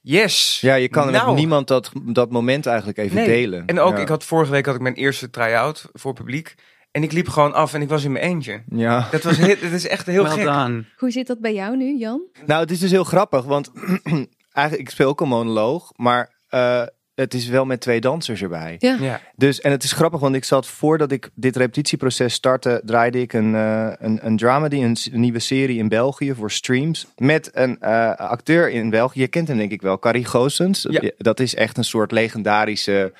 Yes. 0.00 0.58
Ja, 0.60 0.74
je 0.74 0.88
kan 0.88 1.10
Nou. 1.10 1.26
met 1.26 1.36
niemand 1.36 1.68
dat, 1.68 1.90
dat 1.94 2.30
moment 2.30 2.66
eigenlijk 2.66 2.98
even 2.98 3.16
Nee. 3.16 3.26
delen. 3.26 3.66
En 3.66 3.80
ook, 3.80 3.96
ja. 3.96 4.02
ik 4.02 4.08
had 4.08 4.24
vorige 4.24 4.50
week 4.50 4.66
had 4.66 4.74
ik 4.74 4.80
mijn 4.80 4.94
eerste 4.94 5.30
try-out 5.30 5.88
voor 5.92 6.12
publiek. 6.14 6.54
En 6.98 7.04
ik 7.04 7.12
liep 7.12 7.28
gewoon 7.28 7.54
af 7.54 7.74
en 7.74 7.82
ik 7.82 7.88
was 7.88 8.04
in 8.04 8.12
mijn 8.12 8.24
eentje. 8.24 8.62
Ja. 8.68 9.08
Dat 9.10 9.22
was 9.22 9.36
heel, 9.36 9.56
dat 9.60 9.72
is 9.72 9.88
echt 9.88 10.06
heel 10.06 10.24
gek. 10.24 10.48
Hoe 10.96 11.10
zit 11.10 11.26
dat 11.26 11.38
bij 11.38 11.54
jou 11.54 11.76
nu, 11.76 11.98
Jan? 11.98 12.22
Nou, 12.46 12.60
het 12.60 12.70
is 12.70 12.78
dus 12.78 12.90
heel 12.90 13.04
grappig, 13.04 13.44
want 13.44 13.70
eigenlijk, 14.52 14.88
ik 14.88 14.90
speel 14.90 15.08
ook 15.08 15.20
een 15.20 15.28
monoloog, 15.28 15.92
maar 15.96 16.34
eh, 16.48 16.82
het 17.14 17.34
is 17.34 17.48
wel 17.48 17.64
met 17.64 17.80
twee 17.80 18.00
dansers 18.00 18.42
erbij. 18.42 18.76
Ja. 18.78 18.96
Ja. 19.00 19.20
Dus, 19.36 19.60
en 19.60 19.70
het 19.70 19.84
is 19.84 19.92
grappig, 19.92 20.20
want 20.20 20.34
ik 20.34 20.44
zat 20.44 20.66
voordat 20.66 21.12
ik 21.12 21.30
dit 21.34 21.56
repetitieproces 21.56 22.34
startte, 22.34 22.82
draaide 22.84 23.20
ik 23.20 23.32
een, 23.32 23.54
eh 23.54 23.92
een, 23.98 24.26
een 24.26 24.36
dramedy, 24.36 24.76
een, 24.76 24.96
nieuwe 25.10 25.38
serie 25.38 25.78
in 25.78 25.88
België 25.88 26.34
voor 26.34 26.50
streams. 26.50 27.06
Met 27.16 27.50
een 27.52 27.80
eh, 27.80 28.14
acteur 28.14 28.70
in 28.70 28.90
België. 28.90 29.20
Je 29.20 29.28
kent 29.28 29.48
hem 29.48 29.56
denk 29.56 29.72
ik 29.72 29.82
wel, 29.82 29.98
Carrie 29.98 30.24
Goossens. 30.24 30.86
Ja. 30.90 31.10
Dat 31.16 31.40
is 31.40 31.54
echt 31.54 31.76
een 31.76 31.84
soort 31.84 32.12
legendarische 32.12 33.12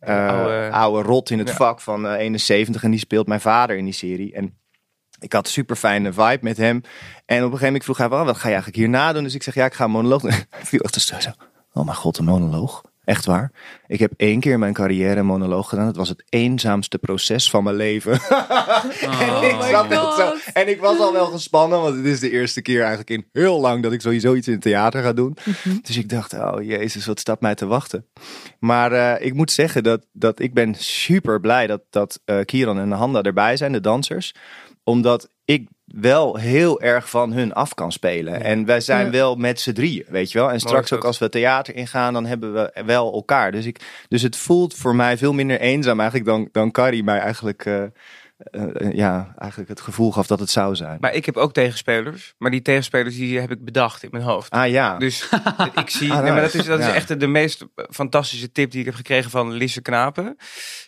Oude- 0.00 0.70
oude, 0.70 1.02
rot 1.08 1.30
in 1.30 1.38
het 1.38 1.48
Ja. 1.48 1.54
vak 1.54 1.80
van 1.80 2.06
eh, 2.06 2.12
71. 2.20 2.82
En 2.82 2.90
die 2.90 3.00
speelt 3.00 3.26
mijn 3.26 3.40
vader 3.40 3.76
in 3.76 3.84
die 3.84 3.94
serie. 3.94 4.34
En 4.34 4.58
ik 5.20 5.32
had 5.32 5.46
een 5.46 5.52
super 5.52 5.76
fijne 5.76 6.12
vibe 6.12 6.38
met 6.40 6.56
hem. 6.56 6.76
En 6.76 6.82
op 6.84 6.86
een 7.26 7.42
gegeven 7.42 7.64
moment 7.66 7.84
vroeg 7.84 7.96
hij 7.98 8.08
wel, 8.08 8.24
wat 8.24 8.36
ga 8.36 8.42
je 8.48 8.54
eigenlijk 8.54 8.76
hierna 8.76 9.12
doen? 9.12 9.22
Dus 9.22 9.34
ik 9.34 9.42
zeg, 9.42 9.54
ja, 9.54 9.64
ik 9.64 9.74
ga 9.74 9.84
een 9.84 9.90
monoloog 9.90 10.22
doen. 10.22 10.30
Hij 10.50 10.64
viel 10.64 10.80
echt 10.80 11.00
zo. 11.00 11.30
Oh 11.72 11.84
mijn 11.84 11.96
god, 11.96 12.18
een 12.18 12.24
monoloog. 12.24 12.82
Echt 13.08 13.24
waar. 13.24 13.52
Ik 13.86 13.98
heb 13.98 14.12
één 14.16 14.40
keer 14.40 14.52
in 14.52 14.58
mijn 14.58 14.72
carrière 14.72 15.20
een 15.20 15.26
monoloog 15.26 15.68
gedaan. 15.68 15.86
Het 15.86 15.96
was 15.96 16.08
het 16.08 16.24
eenzaamste 16.28 16.98
proces 16.98 17.50
van 17.50 17.64
mijn 17.64 17.76
leven. 17.76 18.12
en, 19.20 19.42
ik 19.42 19.54
Oh. 19.54 19.68
zat 19.68 19.88
my 19.88 19.94
echt 19.94 20.14
zo, 20.16 20.34
en 20.52 20.68
ik 20.68 20.80
was 20.80 20.98
al 20.98 21.12
wel 21.12 21.26
gespannen, 21.26 21.80
want 21.80 21.96
het 21.96 22.04
is 22.04 22.20
de 22.20 22.30
eerste 22.30 22.62
keer 22.62 22.78
eigenlijk 22.78 23.10
in 23.10 23.26
heel 23.32 23.60
lang 23.60 23.82
dat 23.82 23.92
ik 23.92 24.00
sowieso 24.00 24.34
iets 24.34 24.46
in 24.46 24.52
het 24.52 24.62
theater 24.62 25.02
ga 25.02 25.12
doen. 25.12 25.36
Dus 25.82 25.96
ik 25.96 26.08
dacht, 26.08 26.32
oh 26.32 26.62
jezus, 26.62 27.06
wat 27.06 27.20
staat 27.20 27.40
mij 27.40 27.54
te 27.54 27.66
wachten. 27.66 28.06
Maar 28.58 28.92
eh, 28.92 29.26
ik 29.26 29.34
moet 29.34 29.50
zeggen 29.50 29.82
dat, 29.82 30.06
dat 30.12 30.40
ik 30.40 30.54
ben 30.54 30.74
super 30.74 31.40
blij 31.40 31.66
dat, 31.66 31.82
dat 31.90 32.20
eh, 32.24 32.40
Kieran 32.44 32.78
en 32.78 32.90
Handa 32.90 33.22
erbij 33.22 33.56
zijn, 33.56 33.72
de 33.72 33.80
dansers 33.80 34.34
omdat 34.84 35.28
ik 35.44 35.68
wel 35.94 36.36
heel 36.36 36.80
erg 36.80 37.10
van 37.10 37.32
hun 37.32 37.52
af 37.52 37.74
kan 37.74 37.92
spelen. 37.92 38.42
En 38.42 38.64
wij 38.64 38.80
zijn 38.80 39.04
Ja. 39.04 39.12
wel 39.12 39.34
met 39.36 39.60
z'n 39.60 39.72
drieën, 39.72 40.04
weet 40.08 40.32
je 40.32 40.38
wel. 40.38 40.50
En 40.50 40.60
straks 40.60 40.92
ook 40.92 41.04
als 41.04 41.18
we 41.18 41.28
theater 41.28 41.74
ingaan, 41.74 42.12
dan 42.12 42.26
hebben 42.26 42.52
we 42.52 42.72
wel 42.86 43.12
elkaar. 43.12 43.52
Dus, 43.52 43.66
ik, 43.66 44.04
dus 44.08 44.22
het 44.22 44.36
voelt 44.36 44.74
voor 44.74 44.94
mij 44.94 45.18
veel 45.18 45.32
minder 45.32 45.60
eenzaam 45.60 46.00
eigenlijk 46.00 46.28
dan, 46.30 46.48
dan 46.52 46.70
Carrie 46.70 47.04
mij 47.04 47.18
eigenlijk, 47.18 47.64
eh, 47.66 47.82
eh, 48.38 48.92
ja, 48.92 49.34
eigenlijk 49.36 49.70
het 49.70 49.80
gevoel 49.80 50.12
gaf 50.12 50.26
dat 50.26 50.40
het 50.40 50.50
zou 50.50 50.76
zijn. 50.76 50.98
Maar 51.00 51.14
ik 51.14 51.26
heb 51.26 51.36
ook 51.36 51.52
tegenspelers. 51.52 52.34
Maar 52.38 52.50
die 52.50 52.62
tegenspelers 52.62 53.16
die 53.16 53.40
heb 53.40 53.50
ik 53.50 53.64
bedacht 53.64 54.02
in 54.02 54.08
mijn 54.12 54.24
hoofd. 54.24 54.50
Ah 54.50 54.68
ja, 54.68 54.98
Dus 54.98 55.28
ik 55.82 55.90
zie. 55.90 56.12
Ah, 56.12 56.22
nee, 56.22 56.32
maar 56.32 56.40
dat 56.40 56.54
is, 56.54 56.64
dat 56.64 56.80
is 56.80 56.86
echt 56.86 57.08
de, 57.08 57.16
de 57.16 57.26
meest 57.26 57.66
fantastische 57.90 58.52
tip 58.52 58.70
die 58.70 58.80
ik 58.80 58.86
heb 58.86 58.94
gekregen 58.94 59.30
van 59.30 59.52
Lisse 59.52 59.82
Knapen. 59.82 60.36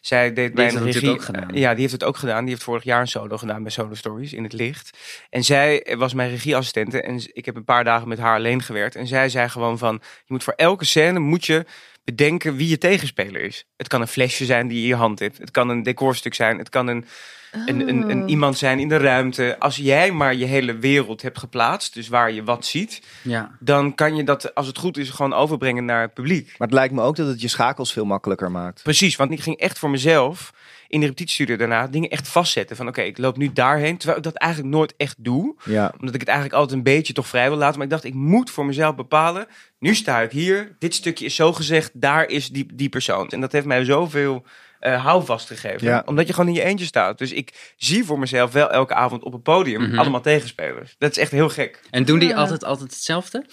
Zij 0.01 0.33
deed 0.33 0.55
bij 0.55 0.65
een 0.65 0.71
regie. 0.71 0.87
natuurlijk 0.87 1.13
ook 1.13 1.25
gedaan. 1.25 1.49
Ja, 1.53 1.71
die 1.71 1.81
heeft 1.81 1.93
het 1.93 2.05
ook 2.05 2.17
gedaan. 2.17 2.41
Die 2.41 2.51
heeft 2.51 2.63
vorig 2.63 2.85
jaar 2.85 3.01
een 3.01 3.09
solo 3.09 3.37
gedaan 3.37 3.63
bij 3.63 3.73
Solo 3.73 3.95
Stories 3.95 4.33
in 4.33 4.43
het 4.43 4.53
licht. 4.53 4.99
En 5.31 5.45
zij 5.45 5.97
was 5.99 6.15
mijn 6.15 6.31
regieassistente. 6.31 7.03
En 7.03 7.21
ik 7.33 7.45
heb 7.45 7.57
een 7.57 7.65
paar 7.65 7.85
dagen 7.85 8.09
met 8.09 8.19
haar 8.19 8.37
alleen 8.37 8.63
gewerkt. 8.63 8.97
En 8.97 9.07
zij 9.07 9.29
zei 9.29 9.49
gewoon 9.49 9.79
van: 9.79 9.95
je 10.03 10.33
moet 10.33 10.45
voor 10.45 10.55
elke 10.57 10.85
scène 10.85 11.19
moet 11.19 11.47
je 11.47 11.67
bedenken 12.05 12.57
wie 12.57 12.69
je 12.69 12.79
tegenspeler 12.79 13.41
is. 13.43 13.67
Het 13.77 13.89
kan 13.89 14.01
een 14.01 14.09
flesje 14.09 14.45
zijn 14.45 14.69
die 14.69 14.77
je 14.77 14.83
in 14.83 14.89
je 14.89 14.95
hand 14.95 15.19
hebt. 15.19 15.39
Het 15.39 15.51
kan 15.51 15.69
een 15.69 15.83
decorstuk 15.83 16.35
zijn. 16.35 16.59
Het 16.59 16.69
kan 16.69 16.87
een 16.87 17.05
een, 17.51 17.89
een, 17.89 18.11
een 18.11 18.23
Oh. 18.23 18.29
iemand 18.31 18.59
zijn 18.59 18.79
in 18.79 18.89
de 18.89 18.97
ruimte. 18.97 19.57
Als 19.59 19.77
jij 19.77 20.13
maar 20.13 20.35
je 20.35 20.45
hele 20.45 20.77
wereld 20.79 21.23
hebt 21.23 21.39
geplaatst, 21.39 21.95
dus 21.95 22.09
waar 22.09 22.33
je 22.33 22.45
wat 22.45 22.67
ziet, 22.67 23.03
Ja. 23.23 23.51
dan 23.61 23.95
kan 23.95 24.17
je 24.17 24.25
dat, 24.25 24.55
als 24.55 24.67
het 24.67 24.79
goed 24.79 24.97
is, 24.97 25.11
gewoon 25.11 25.33
overbrengen 25.33 25.85
naar 25.85 26.01
het 26.03 26.15
publiek. 26.15 26.47
maar 26.59 26.69
het 26.69 26.77
lijkt 26.77 26.95
me 26.95 27.03
ook 27.03 27.17
dat 27.17 27.27
het 27.27 27.41
je 27.41 27.49
schakels 27.49 27.93
veel 27.93 28.05
makkelijker 28.05 28.51
maakt. 28.51 28.83
Precies, 28.83 29.17
want 29.17 29.31
ik 29.31 29.41
ging 29.41 29.57
echt 29.57 29.79
voor 29.79 29.91
mezelf 29.91 30.53
in 30.89 31.01
de 31.01 31.07
repetitiestudio 31.07 31.57
daarna 31.57 31.87
dingen 31.87 32.11
echt 32.11 32.29
vastzetten. 32.29 32.77
Van 32.77 32.89
oké, 32.89 33.01
ik 33.03 33.19
loop 33.19 33.37
nu 33.37 33.53
daarheen, 33.53 33.97
terwijl 33.97 34.19
ik 34.19 34.25
dat 34.25 34.35
eigenlijk 34.35 34.75
nooit 34.75 34.95
echt 34.97 35.17
doe. 35.19 35.55
Ja, 35.65 35.93
Omdat 36.01 36.15
ik 36.15 36.21
het 36.21 36.29
eigenlijk 36.29 36.59
altijd 36.59 36.77
een 36.79 36.85
beetje 36.85 37.13
toch 37.13 37.27
vrij 37.27 37.49
wil 37.49 37.59
laten. 37.59 37.75
Maar 37.77 37.87
ik 37.87 37.93
dacht, 37.93 38.05
ik 38.05 38.15
moet 38.15 38.51
voor 38.51 38.67
mezelf 38.67 38.95
bepalen, 38.95 39.47
nu 39.79 39.95
sta 39.95 40.21
ik 40.21 40.31
hier, 40.31 40.77
dit 40.79 40.95
stukje 40.95 41.25
is 41.25 41.35
zo 41.35 41.53
gezegd, 41.53 41.91
daar 41.95 42.29
is 42.29 42.49
die, 42.49 42.67
die 42.75 42.89
persoon. 42.89 43.29
En 43.29 43.41
dat 43.41 43.53
heeft 43.53 43.67
mij 43.67 43.85
zoveel 43.85 44.45
eh 44.81 45.05
houvast 45.05 45.47
gegeven. 45.47 45.87
Ja. 45.87 46.03
Omdat 46.07 46.27
je 46.27 46.33
gewoon 46.33 46.49
in 46.49 46.55
je 46.55 46.63
eentje 46.63 46.85
staat. 46.87 47.19
Dus 47.19 47.33
ik 47.33 47.75
zie 47.77 48.05
voor 48.05 48.19
mezelf 48.19 48.53
wel 48.53 48.71
elke 48.71 48.95
avond 48.95 49.23
op 49.23 49.33
het 49.33 49.43
podium 49.43 49.83
Mhm. 49.83 49.99
allemaal 49.99 50.21
tegenspelers. 50.21 50.95
Dat 50.99 51.11
is 51.11 51.19
echt 51.19 51.31
heel 51.31 51.49
gek. 51.49 51.81
En 51.91 52.05
doen 52.05 52.19
die 52.19 52.29
Ja. 52.29 52.35
altijd, 52.37 52.65
altijd 52.65 52.91
hetzelfde? 52.91 53.39
Nee, 53.39 53.49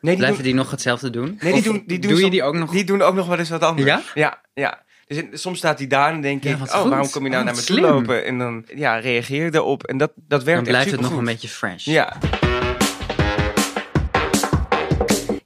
die 0.00 0.16
Blijven 0.16 0.34
doen, 0.34 0.44
die 0.44 0.54
nog 0.54 0.70
hetzelfde 0.70 1.10
doen? 1.10 1.38
nee, 1.40 1.52
die 1.52 1.62
doen, 1.62 1.82
die 1.86 1.98
doen 1.98 2.10
doe 2.10 2.24
je 2.24 2.30
die 2.30 2.42
ook 2.42 2.54
nog? 2.54 2.70
Die 2.70 2.84
doen 2.84 3.02
ook 3.02 3.14
nog 3.14 3.26
wel 3.26 3.38
eens 3.38 3.48
wat 3.50 3.62
anders. 3.62 3.86
Ja? 3.88 4.02
Ja, 4.14 4.40
ja. 4.54 4.82
Dus 5.06 5.16
in- 5.18 5.38
soms 5.38 5.58
staat 5.58 5.78
hij 5.78 5.86
daar 5.86 6.12
en 6.12 6.20
denk 6.20 6.44
ik, 6.44 6.54
oh, 6.54 6.60
goed. 6.60 6.88
waarom 6.90 7.10
kom 7.10 7.22
je 7.24 7.28
nou 7.30 7.40
Oh, 7.40 7.48
naar 7.48 7.56
me 7.58 7.64
toe 7.64 7.80
lopen? 7.80 8.24
En 8.24 8.38
dan 8.38 8.64
ja, 8.74 8.98
reageer 8.98 9.44
je 9.44 9.54
erop. 9.54 9.84
En 9.84 9.98
dat, 9.98 10.12
dat 10.16 10.42
werkt 10.44 10.60
dan 10.64 10.68
blijft 10.72 10.86
echt 10.92 11.00
het 11.00 11.10
nog 11.10 11.18
een 11.18 11.24
beetje 11.24 11.48
fresh. 11.48 11.84
Ja, 11.84 12.16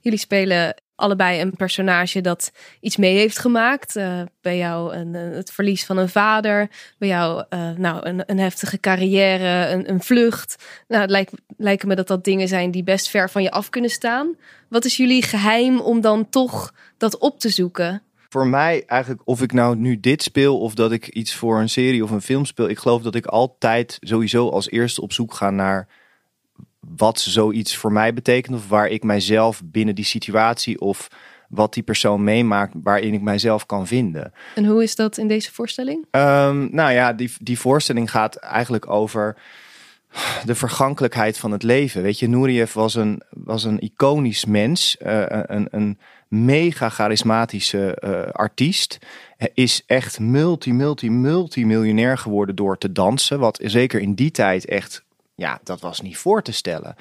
Jullie 0.01 0.19
spelen 0.19 0.81
allebei 0.95 1.41
een 1.41 1.55
personage 1.55 2.21
dat 2.21 2.51
iets 2.79 2.97
mee 2.97 3.15
heeft 3.15 3.39
gemaakt. 3.39 3.95
Eh, 3.95 4.21
bij 4.41 4.57
jou 4.57 4.95
een, 4.95 5.13
het 5.13 5.51
verlies 5.51 5.85
van 5.85 5.97
een 5.97 6.09
vader. 6.09 6.69
Bij 6.97 7.07
jou 7.07 7.43
eh, 7.49 7.69
nou, 7.71 8.07
een, 8.07 8.23
een 8.25 8.39
heftige 8.39 8.79
carrière, 8.79 9.69
een, 9.69 9.89
een 9.89 10.01
vlucht. 10.01 10.63
Nou, 10.87 11.01
het 11.01 11.11
lijkt, 11.11 11.31
lijken 11.57 11.87
me 11.87 11.95
dat 11.95 12.07
dat 12.07 12.23
dingen 12.23 12.47
zijn 12.47 12.71
die 12.71 12.83
best 12.83 13.09
ver 13.09 13.29
van 13.29 13.43
je 13.43 13.51
af 13.51 13.69
kunnen 13.69 13.89
staan. 13.89 14.35
Wat 14.69 14.85
is 14.85 14.97
jullie 14.97 15.23
geheim 15.23 15.79
om 15.79 16.01
dan 16.01 16.29
toch 16.29 16.73
dat 16.97 17.17
op 17.17 17.39
te 17.39 17.49
zoeken? 17.49 18.03
voor 18.29 18.47
mij 18.47 18.83
eigenlijk, 18.85 19.21
of 19.25 19.41
ik 19.41 19.53
nou 19.53 19.75
nu 19.75 19.99
dit 19.99 20.23
speel 20.23 20.59
of 20.59 20.73
dat 20.73 20.91
ik 20.91 21.07
iets 21.07 21.35
voor 21.35 21.59
een 21.59 21.69
serie 21.69 22.03
of 22.03 22.11
een 22.11 22.21
film 22.21 22.45
speel, 22.45 22.69
ik 22.69 22.77
geloof 22.77 23.01
dat 23.01 23.15
ik 23.15 23.25
altijd 23.25 23.97
sowieso 23.99 24.49
als 24.49 24.69
eerste 24.69 25.01
op 25.01 25.13
zoek 25.13 25.33
ga 25.33 25.49
naar 25.49 25.87
wat 26.95 27.19
zoiets 27.19 27.75
voor 27.75 27.91
mij 27.91 28.13
betekent 28.13 28.55
of 28.55 28.67
waar 28.67 28.87
ik 28.87 29.03
mijzelf 29.03 29.61
binnen 29.65 29.95
die 29.95 30.05
situatie 30.05 30.81
of 30.81 31.07
wat 31.49 31.73
die 31.73 31.83
persoon 31.83 32.23
meemaakt, 32.23 32.73
waarin 32.83 33.13
ik 33.13 33.21
mijzelf 33.21 33.65
kan 33.65 33.87
vinden. 33.87 34.33
En 34.55 34.65
hoe 34.65 34.83
is 34.83 34.95
dat 34.95 35.17
in 35.17 35.27
deze 35.27 35.53
voorstelling? 35.53 36.05
Ehm, 36.11 36.67
nou 36.71 36.91
ja, 36.91 37.13
die, 37.13 37.31
die 37.39 37.59
voorstelling 37.59 38.11
gaat 38.11 38.35
eigenlijk 38.35 38.89
over 38.89 39.35
de 40.45 40.55
vergankelijkheid 40.55 41.37
van 41.37 41.51
het 41.51 41.63
leven. 41.63 42.01
Weet 42.01 42.19
je, 42.19 42.27
Nureyev 42.27 42.73
was 42.73 42.95
een, 42.95 43.21
was 43.29 43.63
een 43.63 43.79
iconisch 43.79 44.45
mens, 44.45 44.97
eh, 44.97 45.23
een, 45.27 45.67
een 45.71 45.97
mega 46.27 46.89
charismatische 46.89 47.95
eh, 47.95 48.31
artiest. 48.31 48.99
Hij 49.37 49.51
is 49.53 49.83
echt 49.85 50.19
multi, 50.19 50.73
multi, 50.73 51.09
multimiljonair 51.09 52.17
geworden 52.17 52.55
door 52.55 52.77
te 52.77 52.91
dansen. 52.91 53.39
Wat 53.39 53.59
zeker 53.63 54.01
in 54.01 54.13
die 54.13 54.31
tijd 54.31 54.65
echt, 54.65 55.04
ja, 55.35 55.59
dat 55.63 55.81
was 55.81 56.01
niet 56.01 56.17
voor 56.17 56.41
te 56.41 56.51
stellen. 56.51 56.95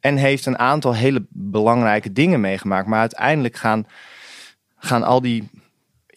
En 0.00 0.16
heeft 0.16 0.46
een 0.46 0.58
aantal 0.58 0.94
hele 0.94 1.26
belangrijke 1.28 2.12
dingen 2.12 2.40
meegemaakt. 2.40 2.86
Maar 2.86 3.00
uiteindelijk 3.00 3.56
gaan, 3.56 3.86
gaan 4.76 5.02
al 5.02 5.20
die 5.20 5.50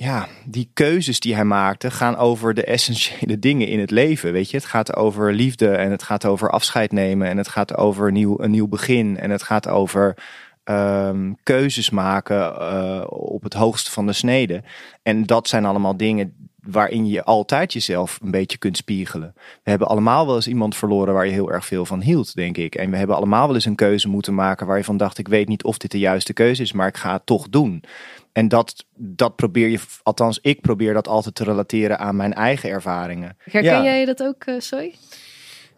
ja, 0.01 0.27
die 0.45 0.69
keuzes 0.73 1.19
die 1.19 1.35
hij 1.35 1.45
maakte 1.45 1.91
gaan 1.91 2.17
over 2.17 2.53
de 2.53 2.63
essentiële 2.63 3.39
dingen 3.39 3.67
in 3.67 3.79
het 3.79 3.91
leven. 3.91 4.31
Weet 4.31 4.49
je, 4.49 4.57
het 4.57 4.65
gaat 4.65 4.95
over 4.95 5.33
liefde 5.33 5.69
en 5.69 5.91
het 5.91 6.03
gaat 6.03 6.25
over 6.25 6.49
afscheid 6.49 6.91
nemen 6.91 7.27
en 7.27 7.37
het 7.37 7.47
gaat 7.47 7.77
over 7.77 8.07
een 8.07 8.13
nieuw, 8.13 8.39
een 8.39 8.51
nieuw 8.51 8.67
begin 8.67 9.17
en 9.17 9.29
het 9.29 9.43
gaat 9.43 9.67
over 9.67 10.17
ehm, 10.63 11.33
keuzes 11.43 11.89
maken 11.89 12.59
eh, 12.59 13.03
op 13.07 13.43
het 13.43 13.53
hoogste 13.53 13.91
van 13.91 14.05
de 14.05 14.13
snede. 14.13 14.63
En 15.03 15.25
dat 15.25 15.47
zijn 15.47 15.65
allemaal 15.65 15.97
dingen 15.97 16.50
waarin 16.61 17.07
je 17.07 17.23
altijd 17.23 17.73
jezelf 17.73 18.19
een 18.21 18.31
beetje 18.31 18.57
kunt 18.57 18.77
spiegelen. 18.77 19.33
We 19.63 19.69
hebben 19.69 19.87
allemaal 19.87 20.25
wel 20.25 20.35
eens 20.35 20.47
iemand 20.47 20.75
verloren 20.75 21.13
waar 21.13 21.25
je 21.25 21.31
heel 21.31 21.51
erg 21.51 21.65
veel 21.65 21.85
van 21.85 22.01
hield, 22.01 22.35
denk 22.35 22.57
ik. 22.57 22.75
En 22.75 22.91
we 22.91 22.97
hebben 22.97 23.15
allemaal 23.15 23.45
wel 23.45 23.55
eens 23.55 23.65
een 23.65 23.75
keuze 23.75 24.07
moeten 24.07 24.33
maken 24.33 24.67
waar 24.67 24.77
je 24.77 24.83
van 24.83 24.97
dacht, 24.97 25.17
ik 25.17 25.27
weet 25.27 25.47
niet 25.47 25.63
of 25.63 25.77
dit 25.77 25.91
de 25.91 25.99
juiste 25.99 26.33
keuze 26.33 26.61
is, 26.61 26.71
maar 26.71 26.87
ik 26.87 26.97
ga 26.97 27.13
het 27.13 27.25
toch 27.25 27.49
doen. 27.49 27.83
En 28.31 28.47
dat, 28.47 28.85
dat 28.95 29.35
probeer 29.35 29.69
je, 29.69 29.79
althans 30.03 30.39
ik 30.41 30.61
probeer 30.61 30.93
dat 30.93 31.07
altijd 31.07 31.35
te 31.35 31.43
relateren 31.43 31.99
aan 31.99 32.15
mijn 32.15 32.33
eigen 32.33 32.69
ervaringen. 32.69 33.37
Herken 33.37 33.63
Ja. 33.63 33.83
jij 33.83 34.05
dat 34.05 34.23
ook, 34.23 34.43
eh 34.43 34.55
Soy? 34.59 34.95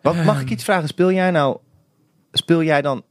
Wat, 0.01 0.23
mag 0.23 0.41
ik 0.41 0.49
iets 0.49 0.63
vragen? 0.63 0.87
Speel 0.87 1.11
jij 1.11 1.31
nou, 1.31 1.57
speel 2.31 2.63
jij 2.63 2.81
dan 2.81 3.03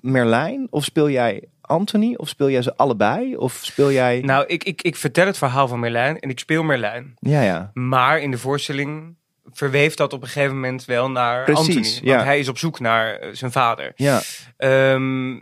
Merlijn 0.00 0.66
of 0.70 0.84
speel 0.84 1.10
jij 1.10 1.48
Anthony 1.66 2.14
of 2.16 2.28
speel 2.28 2.50
jij 2.50 2.62
ze 2.62 2.76
allebei 2.76 3.36
of 3.36 3.58
speel 3.62 3.92
jij... 3.92 4.20
nou, 4.20 4.46
ik, 4.46 4.64
ik, 4.64 4.82
ik 4.82 4.96
vertel 4.96 5.26
het 5.26 5.38
verhaal 5.38 5.68
van 5.68 5.80
Merlijn 5.80 6.18
en 6.20 6.30
ik 6.30 6.38
speel 6.38 6.62
Merlijn. 6.62 7.14
Ja, 7.18 7.42
ja. 7.42 7.70
Maar 7.74 8.20
in 8.20 8.30
de 8.30 8.38
voorstelling 8.38 9.14
verweeft 9.52 9.96
dat 9.96 10.12
op 10.12 10.22
een 10.22 10.28
gegeven 10.28 10.54
moment 10.54 10.84
wel 10.84 11.10
naar 11.10 11.44
Precies, 11.44 11.66
Anthony. 11.76 11.82
Want 11.84 12.20
ja. 12.20 12.24
hij 12.24 12.38
is 12.38 12.48
op 12.48 12.58
zoek 12.58 12.80
naar 12.80 13.14
eh, 13.14 13.28
zijn 13.32 13.52
vader. 13.52 13.92
Ja, 13.96 14.20
Ehm, 14.56 15.32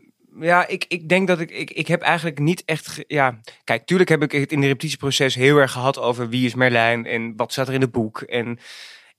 ja, 0.41 0.67
ik, 0.67 0.85
ik 0.89 1.09
denk 1.09 1.29
dat 1.29 1.41
ik, 1.41 1.51
ik... 1.51 1.71
Ik 1.71 1.87
heb 1.87 2.01
eigenlijk 2.03 2.39
niet 2.39 2.63
echt... 2.65 2.89
ge- 2.89 3.05
ja, 3.09 3.41
kijk, 3.65 3.87
tuurlijk 3.87 4.09
heb 4.09 4.23
ik 4.23 4.33
het 4.33 4.53
in 4.53 4.61
de 4.61 4.67
repetitieproces 4.67 5.35
heel 5.35 5.57
erg 5.57 5.73
gehad 5.73 5.99
over 5.99 6.29
wie 6.29 6.47
is 6.47 6.55
Merlijn 6.55 7.07
en 7.07 7.33
wat 7.37 7.53
staat 7.53 7.69
er 7.69 7.75
in 7.75 7.81
het 7.81 7.93
boek. 7.93 8.21
En, 8.21 8.59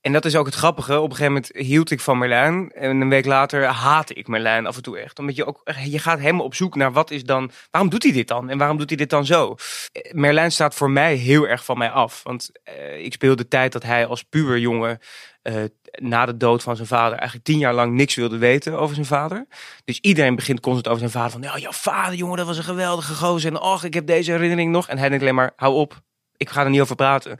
en 0.03 0.13
dat 0.13 0.25
is 0.25 0.36
ook 0.36 0.45
het 0.45 0.55
grappige. 0.55 1.00
Op 1.00 1.10
een 1.10 1.15
gegeven 1.15 1.33
moment 1.33 1.51
hield 1.55 1.91
ik 1.91 2.00
van 2.00 2.17
Merlijn 2.17 2.72
en 2.72 3.01
een 3.01 3.10
week 3.10 3.25
later 3.25 3.65
haatte 3.65 4.13
ik 4.13 4.27
Merlijn 4.27 4.65
af 4.65 4.75
en 4.75 4.81
toe 4.81 4.98
echt. 4.98 5.19
Omdat 5.19 5.36
je 5.36 5.45
ook... 5.45 5.62
Je 5.86 6.00
gaat 6.00 6.19
helemaal 6.19 6.45
op 6.45 6.55
zoek 6.55 6.75
naar 6.75 6.91
wat 6.91 7.12
is 7.12 7.24
dan... 7.24 7.51
Waarom 7.72 7.89
doet 7.89 8.03
hij 8.03 8.12
dit 8.12 8.27
dan? 8.27 8.50
En 8.50 8.57
waarom 8.57 8.77
doet 8.77 8.89
hij 8.89 8.98
dit 8.98 9.10
dan 9.10 9.25
zo? 9.25 9.55
Eh, 9.91 10.13
Merlijn 10.13 10.51
staat 10.51 10.75
voor 10.75 10.89
mij 10.89 11.15
heel 11.15 11.48
erg 11.48 11.65
van 11.65 11.77
mij 11.77 11.89
af. 11.89 12.24
Want 12.24 12.50
eh, 12.63 13.05
ik 13.05 13.13
speel 13.13 13.36
de 13.36 13.48
tijd 13.48 13.72
dat 13.72 13.83
hij 13.83 14.05
als 14.05 14.24
puberjongen... 14.24 15.00
eh, 15.41 15.55
na 15.91 16.25
de 16.25 16.38
dood 16.38 16.63
van 16.63 16.75
zijn 16.75 16.88
vader 16.88 17.17
eigenlijk 17.17 17.48
tien 17.48 17.60
jaar 17.60 17.74
lang 17.74 17.93
niks 17.93 18.15
wilde 18.15 18.38
weten 18.38 18.79
over 18.79 18.95
zijn 18.95 19.07
vader. 19.07 19.48
Dus 19.86 20.00
iedereen 20.00 20.36
begint 20.36 20.60
constant 20.60 20.88
over 20.88 21.00
zijn 21.00 21.12
vader 21.12 21.31
van... 21.31 21.41
Ja, 21.41 21.57
jouw 21.57 21.72
vader, 21.72 22.15
jongen, 22.15 22.38
dat 22.38 22.48
was 22.48 22.57
een 22.57 22.63
geweldige 22.63 23.13
gozer. 23.13 23.51
En 23.51 23.62
och, 23.62 23.83
ik 23.83 23.93
heb 23.93 24.07
deze 24.07 24.31
herinnering 24.31 24.72
nog. 24.72 24.88
En 24.88 24.98
hij 24.98 25.10
denkt 25.10 25.24
alleen 25.24 25.36
maar, 25.36 25.53
hou 25.55 25.74
op. 25.74 26.01
Ik 26.38 26.50
ga 26.50 26.63
er 26.63 26.69
niet 26.69 26.81
over 26.81 26.95
praten. 26.95 27.39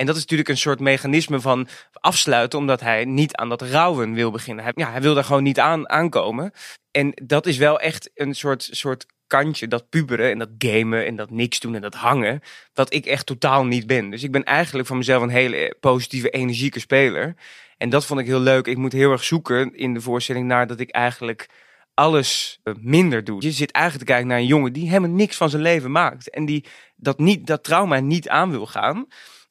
En 0.00 0.06
dat 0.06 0.14
is 0.14 0.20
natuurlijk 0.20 0.48
een 0.48 0.56
soort 0.56 0.80
mechanisme 0.80 1.40
van 1.40 1.68
afsluiten... 1.92 2.58
omdat 2.58 2.80
hij 2.80 3.04
niet 3.04 3.36
aan 3.36 3.48
dat 3.48 3.62
rouwen 3.62 4.14
wil 4.14 4.30
beginnen. 4.30 4.64
Hij, 4.64 4.72
ja, 4.76 4.90
hij 4.90 5.00
wil 5.00 5.14
daar 5.14 5.24
gewoon 5.24 5.42
niet 5.42 5.58
aan 5.58 5.88
aankomen. 5.88 6.52
En 6.90 7.12
dat 7.24 7.46
is 7.46 7.56
wel 7.56 7.80
echt 7.80 8.10
een 8.14 8.34
soort, 8.34 8.68
soort 8.70 9.06
kantje, 9.26 9.68
dat 9.68 9.88
puberen 9.88 10.30
en 10.30 10.38
dat 10.38 10.48
gamen 10.58 11.06
en 11.06 11.16
dat 11.16 11.30
niks 11.30 11.60
doen 11.60 11.74
en 11.74 11.80
dat 11.80 11.94
hangen, 11.94 12.40
dat 12.72 12.92
ik 12.92 13.06
echt 13.06 13.26
totaal 13.26 13.64
niet 13.64 13.86
ben. 13.86 14.10
Dus 14.10 14.22
ik 14.22 14.32
ben 14.32 14.44
eigenlijk 14.44 14.88
van 14.88 14.96
mezelf 14.96 15.22
een 15.22 15.28
hele 15.28 15.76
positieve, 15.80 16.30
energieke 16.30 16.80
speler. 16.80 17.34
En 17.76 17.90
dat 17.90 18.06
vond 18.06 18.20
ik 18.20 18.26
heel 18.26 18.40
leuk. 18.40 18.66
Ik 18.66 18.76
moet 18.76 18.92
heel 18.92 19.12
erg 19.12 19.24
zoeken 19.24 19.74
in 19.74 19.94
de 19.94 20.00
voorstelling 20.00 20.46
naar 20.46 20.66
dat 20.66 20.80
ik 20.80 20.90
eigenlijk 20.90 21.48
alles 21.94 22.60
eh, 22.62 22.74
minder 22.80 23.24
doe. 23.24 23.42
Je 23.42 23.52
zit 23.52 23.70
eigenlijk 23.70 24.06
te 24.06 24.12
kijken 24.12 24.30
naar 24.30 24.38
een 24.38 24.46
jongen 24.46 24.72
die 24.72 24.88
helemaal 24.88 25.16
niks 25.16 25.36
van 25.36 25.50
zijn 25.50 25.62
leven 25.62 25.90
maakt. 25.90 26.30
En 26.30 26.44
die 26.44 26.64
dat, 26.96 27.18
niet, 27.18 27.46
dat 27.46 27.64
trauma 27.64 27.98
niet 27.98 28.28
aan 28.28 28.50
wil 28.50 28.66
gaan. 28.66 29.06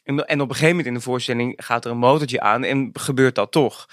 En, 0.09 0.25
en 0.25 0.41
op 0.41 0.49
een 0.49 0.55
gegeven 0.55 0.69
moment 0.69 0.87
in 0.87 0.93
de 0.93 0.99
voorstelling 0.99 1.53
gaat 1.57 1.85
er 1.85 1.91
een 1.91 1.97
motortje 1.97 2.39
aan 2.39 2.63
en 2.63 2.89
gebeurt 2.93 3.35
dat 3.35 3.51
toch. 3.51 3.87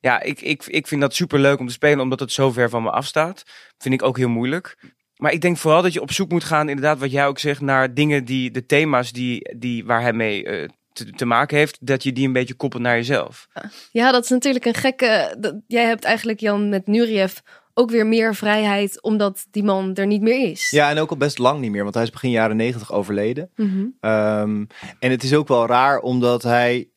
Ja, 0.00 0.20
ik, 0.20 0.40
ik, 0.40 0.64
ik 0.66 0.86
vind 0.86 1.00
dat 1.00 1.14
super 1.14 1.38
leuk 1.38 1.58
om 1.58 1.66
te 1.66 1.72
spelen, 1.72 2.00
omdat 2.00 2.20
het 2.20 2.32
zo 2.32 2.50
ver 2.50 2.70
van 2.70 2.82
me 2.82 2.90
afstaat. 2.90 3.42
Vind 3.78 3.94
ik 3.94 4.02
ook 4.02 4.16
heel 4.16 4.28
moeilijk. 4.28 4.76
Maar 5.16 5.32
ik 5.32 5.40
denk 5.40 5.56
vooral 5.56 5.82
dat 5.82 5.92
je 5.92 6.00
op 6.00 6.12
zoek 6.12 6.30
moet 6.30 6.44
gaan, 6.44 6.68
inderdaad, 6.68 6.98
wat 6.98 7.10
jij 7.10 7.26
ook 7.26 7.38
zegt, 7.38 7.60
naar 7.60 7.94
dingen 7.94 8.24
die, 8.24 8.50
de 8.50 8.66
thema's 8.66 9.12
die, 9.12 9.56
die, 9.58 9.84
waar 9.84 10.00
hij 10.00 10.12
mee 10.12 10.44
eh, 10.44 10.68
te, 11.16 11.24
maken 11.24 11.56
heeft, 11.56 11.86
dat 11.86 12.02
je 12.02 12.12
die 12.12 12.26
een 12.26 12.32
beetje 12.32 12.54
koppelt 12.54 12.82
naar 12.82 12.96
jezelf. 12.96 13.48
Ja, 13.92 14.12
dat 14.12 14.24
is 14.24 14.30
natuurlijk 14.30 14.64
een 14.64 14.74
gekke. 14.74 15.36
jij 15.66 15.84
hebt 15.84 16.04
eigenlijk 16.04 16.40
Jan 16.40 16.68
met 16.68 16.86
Nureyev 16.86 17.36
ook 17.74 17.90
weer 17.90 18.06
meer 18.06 18.34
vrijheid, 18.34 19.02
omdat 19.02 19.46
die 19.50 19.62
man 19.62 19.94
er 19.94 20.06
niet 20.06 20.22
meer 20.22 20.50
is. 20.50 20.70
Ja, 20.70 20.90
en 20.90 20.98
ook 20.98 21.10
al 21.10 21.16
best 21.16 21.38
lang 21.38 21.60
niet 21.60 21.70
meer, 21.70 21.82
want 21.82 21.94
hij 21.94 22.04
is 22.04 22.10
begin 22.10 22.30
jaren 22.30 22.56
negentig 22.56 22.92
overleden. 22.92 23.50
Mhm. 23.56 23.86
Ehm, 24.00 24.64
en 24.98 25.10
het 25.10 25.22
is 25.22 25.34
ook 25.34 25.48
wel 25.48 25.66
raar, 25.66 26.00
omdat 26.00 26.42
hij. 26.42 26.88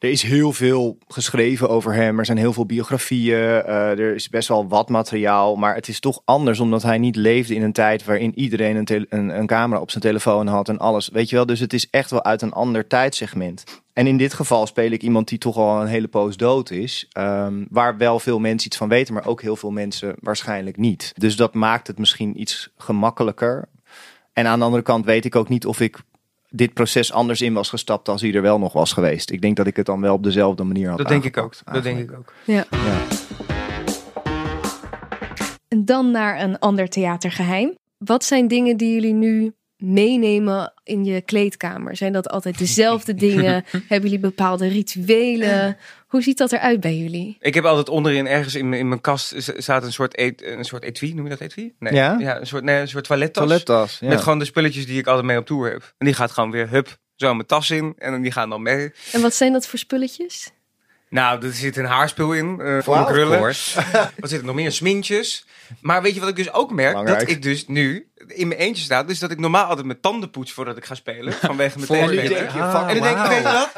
Er 0.00 0.10
is 0.10 0.22
heel 0.22 0.52
veel 0.52 0.98
geschreven 1.08 1.68
over 1.68 1.94
hem. 1.94 2.18
Er 2.18 2.24
zijn 2.24 2.38
heel 2.38 2.52
veel 2.52 2.66
biografieën. 2.66 3.36
eh, 3.36 3.90
er 3.90 4.14
is 4.14 4.28
best 4.28 4.48
wel 4.48 4.68
wat 4.68 4.88
materiaal. 4.88 5.56
Maar 5.56 5.74
het 5.74 5.88
is 5.88 6.00
toch 6.00 6.22
anders, 6.24 6.60
omdat 6.60 6.82
hij 6.82 6.98
niet 6.98 7.16
leefde 7.16 7.54
in 7.54 7.62
een 7.62 7.72
tijd 7.72 8.04
waarin 8.04 8.38
iedereen 8.38 8.76
een, 9.08 9.28
een 9.38 9.46
camera 9.46 9.80
op 9.80 9.90
zijn 9.90 10.02
telefoon 10.02 10.46
had 10.46 10.68
en 10.68 10.78
alles. 10.78 11.08
Weet 11.08 11.28
je 11.30 11.36
wel? 11.36 11.46
Dus 11.46 11.60
het 11.60 11.72
is 11.72 11.90
echt 11.90 12.10
wel 12.10 12.24
uit 12.24 12.42
een 12.42 12.52
ander 12.52 12.86
tijdsegment. 12.86 13.64
En 13.92 14.06
in 14.06 14.16
dit 14.16 14.34
geval 14.34 14.66
speel 14.66 14.90
ik 14.90 15.02
iemand 15.02 15.28
die 15.28 15.38
toch 15.38 15.56
al 15.56 15.80
een 15.80 15.86
hele 15.86 16.08
poos 16.08 16.36
dood 16.36 16.70
is. 16.70 17.06
ehm, 17.12 17.64
waar 17.70 17.96
wel 17.96 18.18
veel 18.18 18.38
mensen 18.38 18.66
iets 18.66 18.76
van 18.76 18.88
weten, 18.88 19.14
maar 19.14 19.26
ook 19.26 19.42
heel 19.42 19.56
veel 19.56 19.70
mensen 19.70 20.14
waarschijnlijk 20.20 20.76
niet. 20.76 21.12
Dus 21.16 21.36
dat 21.36 21.54
maakt 21.54 21.86
het 21.86 21.98
misschien 21.98 22.40
iets 22.40 22.70
gemakkelijker. 22.76 23.68
En 24.32 24.46
aan 24.46 24.58
de 24.58 24.64
andere 24.64 24.82
kant 24.82 25.04
weet 25.04 25.24
ik 25.24 25.36
ook 25.36 25.48
niet 25.48 25.66
of 25.66 25.80
ik 25.80 25.98
dit 26.50 26.74
proces 26.74 27.12
anders 27.12 27.40
in 27.40 27.52
was 27.54 27.68
gestapt 27.68 28.08
als 28.08 28.20
hij 28.22 28.34
er 28.34 28.42
wel 28.42 28.58
nog 28.58 28.72
was 28.72 28.92
geweest. 28.92 29.30
Ik 29.30 29.40
denk 29.40 29.56
dat 29.56 29.66
ik 29.66 29.76
het 29.76 29.86
dan 29.86 30.00
wel 30.00 30.14
op 30.14 30.22
dezelfde 30.22 30.64
manier 30.64 30.88
had 30.88 30.98
Dat 30.98 31.08
denk 31.08 31.24
ik 31.24 31.36
ook. 31.36 31.44
aangepakt, 31.44 31.74
Dat 31.74 31.82
denk 31.82 31.98
ik 31.98 32.12
ook. 32.18 32.32
Ja. 32.44 32.64
Ja. 32.70 33.00
En 35.68 35.84
dan 35.84 36.10
naar 36.10 36.40
een 36.42 36.58
ander 36.58 36.88
theatergeheim. 36.88 37.74
Wat 37.98 38.24
zijn 38.24 38.48
dingen 38.48 38.76
die 38.76 38.92
jullie 38.94 39.14
nu 39.14 39.52
meenemen 39.76 40.72
in 40.84 41.04
je 41.04 41.20
kleedkamer? 41.20 41.96
Zijn 41.96 42.12
dat 42.12 42.28
altijd 42.28 42.58
dezelfde 42.58 43.14
dingen? 43.28 43.64
Hebben 43.70 44.10
jullie 44.10 44.18
bepaalde 44.24 44.66
rituelen? 44.68 45.76
Hoe 46.10 46.22
ziet 46.22 46.38
dat 46.38 46.52
eruit 46.52 46.80
bij 46.80 46.96
jullie? 46.96 47.36
Ik 47.40 47.54
heb 47.54 47.64
altijd 47.64 47.88
onderin 47.88 48.26
ergens 48.26 48.54
in, 48.54 48.68
mijn- 48.68 48.80
in 48.80 48.88
mijn 48.88 49.00
kast 49.00 49.34
staat 49.36 49.82
een 49.82 49.92
soort, 49.92 50.14
et, 50.14 50.42
een 50.44 50.64
soort 50.64 50.82
etui, 50.82 51.14
noem 51.14 51.24
je 51.24 51.30
dat 51.30 51.40
etui? 51.40 51.74
Nee. 51.78 51.92
Ja? 51.94 52.40
een 52.40 52.46
soort, 52.46 52.64
nee, 52.64 52.80
een 52.80 52.88
soort 52.88 53.04
toilettas. 53.04 53.44
Toilettas. 53.44 53.98
Ja. 54.00 54.08
Met 54.08 54.20
gewoon 54.20 54.38
de 54.38 54.44
spulletjes 54.44 54.86
die 54.86 54.98
ik 54.98 55.06
altijd 55.06 55.26
mee 55.26 55.38
op 55.38 55.46
tour 55.46 55.70
heb. 55.70 55.94
En 55.98 56.06
die 56.06 56.14
gaat 56.14 56.30
gewoon 56.30 56.50
weer, 56.50 56.68
hup, 56.70 56.96
zo 57.16 57.34
mijn 57.34 57.46
tas 57.46 57.70
in. 57.70 57.94
En 57.98 58.10
dan 58.10 58.20
die 58.22 58.32
gaan 58.32 58.50
dan 58.50 58.62
mee. 58.62 58.92
En 59.12 59.20
wat 59.20 59.34
zijn 59.34 59.52
dat 59.52 59.66
voor 59.66 59.78
spulletjes? 59.78 60.50
Nou, 61.08 61.46
er 61.46 61.52
zit 61.52 61.76
een 61.76 61.84
haarspul 61.84 62.32
in 62.32 62.60
eh, 62.60 62.78
voor 62.82 62.94
mijn 62.94 63.06
krullen. 63.06 63.40
Wat 64.20 64.30
zit 64.30 64.40
er 64.40 64.44
nog 64.44 64.54
meer? 64.54 64.72
Smintjes. 64.72 65.46
Maar 65.80 66.02
weet 66.02 66.14
je 66.14 66.20
wat 66.20 66.28
ik 66.28 66.36
dus 66.36 66.52
ook 66.52 66.72
merk? 66.72 66.90
Belangrijk. 66.90 67.20
Dat 67.20 67.28
ik 67.28 67.42
dus 67.42 67.66
nu 67.66 68.10
in 68.26 68.48
mijn 68.48 68.60
eentje 68.60 68.82
sta. 68.84 69.02
Dus 69.04 69.18
dat 69.18 69.30
ik 69.30 69.38
normaal 69.38 69.64
altijd 69.64 69.86
mijn 69.86 70.00
tanden 70.00 70.30
poets 70.30 70.52
voordat 70.52 70.76
ik 70.76 70.84
ga 70.84 70.94
spelen. 70.94 71.32
Vanwege 71.50 71.78
mijn 71.78 72.10
denkt 72.10 72.28
je, 72.28 72.34
En 72.60 72.94
dan 72.94 73.02
denk 73.02 73.18
ik, 73.18 73.26
weet 73.26 73.36
je 73.36 73.42
wat? 73.42 73.70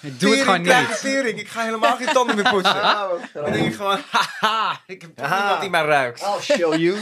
Doe 0.00 0.30
het 0.30 0.40
gewoon 0.40 0.62
niet. 0.62 1.00
tering. 1.00 1.38
Ik 1.38 1.48
ga 1.48 1.62
helemaal 1.62 1.96
geen 1.96 2.06
tanden 2.06 2.36
meer 2.36 2.50
poetsen. 2.50 2.76
Dan 3.34 3.52
denk 3.52 3.66
ik 3.66 3.74
gewoon, 3.74 3.98
haha, 4.10 4.80
ik 4.86 5.02
heb 5.02 5.10
toch 5.16 5.30
niemand 5.30 5.60
die 5.60 5.70
mij 5.70 5.84
ruikt. 5.84 6.20
I'll 6.20 6.56
show 6.56 6.74
you. 6.74 6.92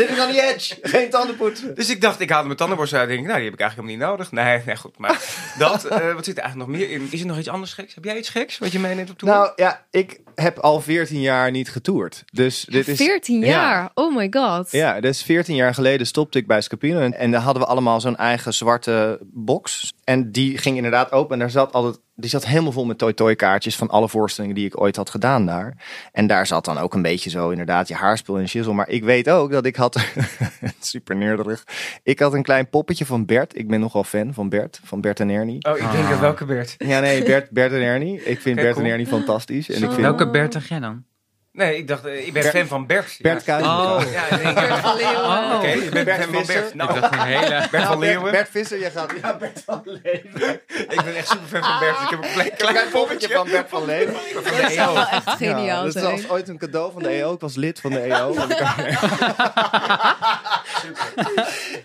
Living 0.00 0.20
on 0.20 0.32
the 0.32 0.52
edge. 0.54 0.76
Geen 0.82 1.10
tanden 1.10 1.36
poetsen. 1.36 1.74
Dus 1.74 1.90
ik 1.90 2.00
dacht, 2.00 2.20
ik 2.20 2.30
haalde 2.30 2.46
mijn 2.46 2.58
tandenborstel 2.58 2.98
uit. 2.98 3.08
En 3.08 3.14
denk 3.14 3.26
ik, 3.26 3.32
nou, 3.32 3.42
die 3.42 3.50
heb 3.50 3.60
ik 3.60 3.66
eigenlijk 3.66 3.90
helemaal 3.90 4.16
niet 4.16 4.18
nodig. 4.18 4.32
Nee, 4.44 4.62
nee, 4.66 4.76
goed. 4.76 4.98
Maar 4.98 5.20
dat, 5.58 5.84
eh, 5.84 6.14
wat 6.14 6.24
zit 6.24 6.36
er 6.36 6.42
eigenlijk 6.42 6.70
nog 6.70 6.78
meer 6.78 6.90
in? 6.90 7.08
Is 7.10 7.20
er 7.20 7.26
nog 7.26 7.38
iets 7.38 7.48
anders 7.48 7.72
geks? 7.72 7.94
Heb 7.94 8.04
jij 8.04 8.16
iets 8.16 8.28
geks 8.28 8.58
wat 8.58 8.72
je 8.72 8.78
meeneemt 8.78 9.10
op 9.10 9.18
tour? 9.18 9.34
Nou 9.34 9.52
ja, 9.56 9.84
ik 9.90 10.20
heb 10.34 10.58
al 10.58 10.80
14 10.80 11.20
jaar 11.20 11.50
niet 11.50 11.70
getoerd. 11.70 12.24
Dus 12.32 12.64
dit 12.70 12.88
is 12.88 12.96
14 12.96 13.40
Ja. 13.40 13.46
jaar. 13.46 13.90
Oh 13.94 14.16
my 14.16 14.26
god. 14.30 14.70
Ja, 14.70 15.00
dus 15.00 15.22
14 15.22 15.54
jaar 15.54 15.74
geleden 15.74 16.06
stopte 16.06 16.38
ik 16.38 16.46
bij 16.46 16.60
Scapino. 16.60 17.00
En, 17.00 17.14
en 17.14 17.30
daar 17.30 17.40
hadden 17.40 17.62
we 17.62 17.68
allemaal 17.68 18.00
zo'n 18.00 18.16
eigen 18.16 18.54
zwarte 18.54 19.18
box. 19.22 19.92
En 20.04 20.32
die 20.32 20.58
ging 20.58 20.76
inderdaad 20.76 21.12
open. 21.12 21.32
En 21.32 21.38
daar 21.38 21.50
zat 21.50 21.72
altijd, 21.72 22.00
die 22.14 22.30
zat 22.30 22.46
helemaal 22.46 22.72
vol 22.72 22.84
met 22.84 22.98
toy-toy 22.98 23.36
kaartjes 23.36 23.76
van 23.76 23.88
alle 23.88 24.08
voorstellingen 24.08 24.56
die 24.56 24.66
ik 24.66 24.80
ooit 24.80 24.96
had 24.96 25.10
gedaan 25.10 25.46
daar. 25.46 25.76
En 26.12 26.26
daar 26.26 26.46
zat 26.46 26.64
dan 26.64 26.78
ook 26.78 26.94
een 26.94 27.02
beetje 27.02 27.30
zo 27.30 27.50
inderdaad 27.50 27.88
je 27.88 27.94
haarspul 27.94 28.38
en 28.38 28.48
shizzle. 28.48 28.72
Maar 28.72 28.88
ik 28.88 29.04
weet 29.04 29.30
ook 29.30 29.50
dat 29.50 29.66
ik 29.66 29.76
had, 29.76 30.04
super 30.80 31.16
neerderig. 31.16 31.64
Ik 32.02 32.18
had 32.18 32.34
een 32.34 32.42
klein 32.42 32.68
poppetje 32.68 33.06
van 33.06 33.26
Bert. 33.26 33.56
Ik 33.56 33.68
ben 33.68 33.80
nogal 33.80 34.04
fan 34.04 34.34
van 34.34 34.48
Bert, 34.48 34.80
van 34.84 35.00
Bert 35.00 35.20
en 35.20 35.28
Ernie. 35.28 35.64
Oh, 35.64 35.78
ik 35.78 35.92
denk 35.92 36.08
dat 36.08 36.18
welke 36.18 36.44
Bert? 36.44 36.74
Ja, 36.78 37.00
nee, 37.00 37.22
Bert, 37.24 37.50
Bert 37.50 37.72
en 37.72 37.80
Ernie. 37.80 38.22
Ik 38.22 38.40
vind 38.40 38.56
Bert 38.56 38.74
cool. 38.74 38.84
en 38.84 38.90
Ernie 38.90 39.06
fantastisch. 39.06 39.68
En 39.68 39.82
ik 39.82 39.90
vind 39.90 39.96
Welke 39.96 40.30
Bert 40.30 40.52
zeg 40.52 40.68
jij 40.68 40.80
dan? 40.80 41.04
Nee, 41.52 41.76
ik 41.76 41.88
dacht, 41.88 42.04
eh, 42.04 42.26
ik 42.26 42.32
ben 42.32 42.42
Bert- 42.42 42.56
fan 42.56 42.66
van 42.66 42.86
Bert. 42.86 43.16
Bert. 43.20 43.40
Oh. 43.48 44.00
Ja, 44.12 44.36
ik 44.36 44.54
Bert 44.54 44.78
van 44.78 44.96
Leeuwen. 44.96 45.24
Oh. 45.24 45.52
Oké, 45.56 45.66
je 45.68 45.88
bent 45.90 46.04
Bert 46.04 46.22
fan 46.22 46.32
van 46.32 46.44
Visser. 46.44 46.62
Bert. 46.62 46.74
Nou, 46.74 46.94
Ik 46.94 47.00
dacht 47.00 47.12
een 47.14 47.20
hele... 47.20 47.48
Bert 47.70 47.84
van 47.84 47.98
Bert, 47.98 47.98
Leeuwen. 47.98 48.30
Bert 48.32 48.48
Visser, 48.50 48.78
jij 48.78 48.90
gaat. 48.90 49.12
Ja, 49.22 49.36
Bert 49.36 49.62
van 49.66 49.80
Leeuwen. 49.84 50.60
Ik 50.66 51.02
ben 51.04 51.16
echt 51.16 51.28
super 51.28 51.46
fan 51.48 51.62
van 51.62 51.78
Bert. 51.78 52.00
Ik 52.02 52.08
heb 52.10 52.22
een 52.24 52.30
klein, 52.32 52.50
klein 52.56 52.88
poppetje 52.90 53.28
van 53.28 53.48
Bert 53.50 53.68
van 53.68 53.84
Leeuwen. 53.84 54.14
van 54.14 54.42
de 54.42 54.60
Dat 54.62 54.72
zou 54.72 54.88
EO. 54.88 54.94
wel 54.94 55.06
echt 55.08 55.28
geniaal 55.30 55.64
Ja, 55.64 55.82
dat 55.92 56.02
was 56.10 56.28
ooit 56.28 56.48
een 56.48 56.58
cadeau 56.58 56.92
van 56.92 57.02
de 57.02 57.08
EO. 57.08 57.32
Ik 57.32 57.40
was 57.40 57.54
lid 57.56 57.80
van 57.80 57.90
de 57.90 58.00
EO. 58.00 58.34
Want 58.34 58.50
ik 58.50 58.56
kan- 58.56 58.84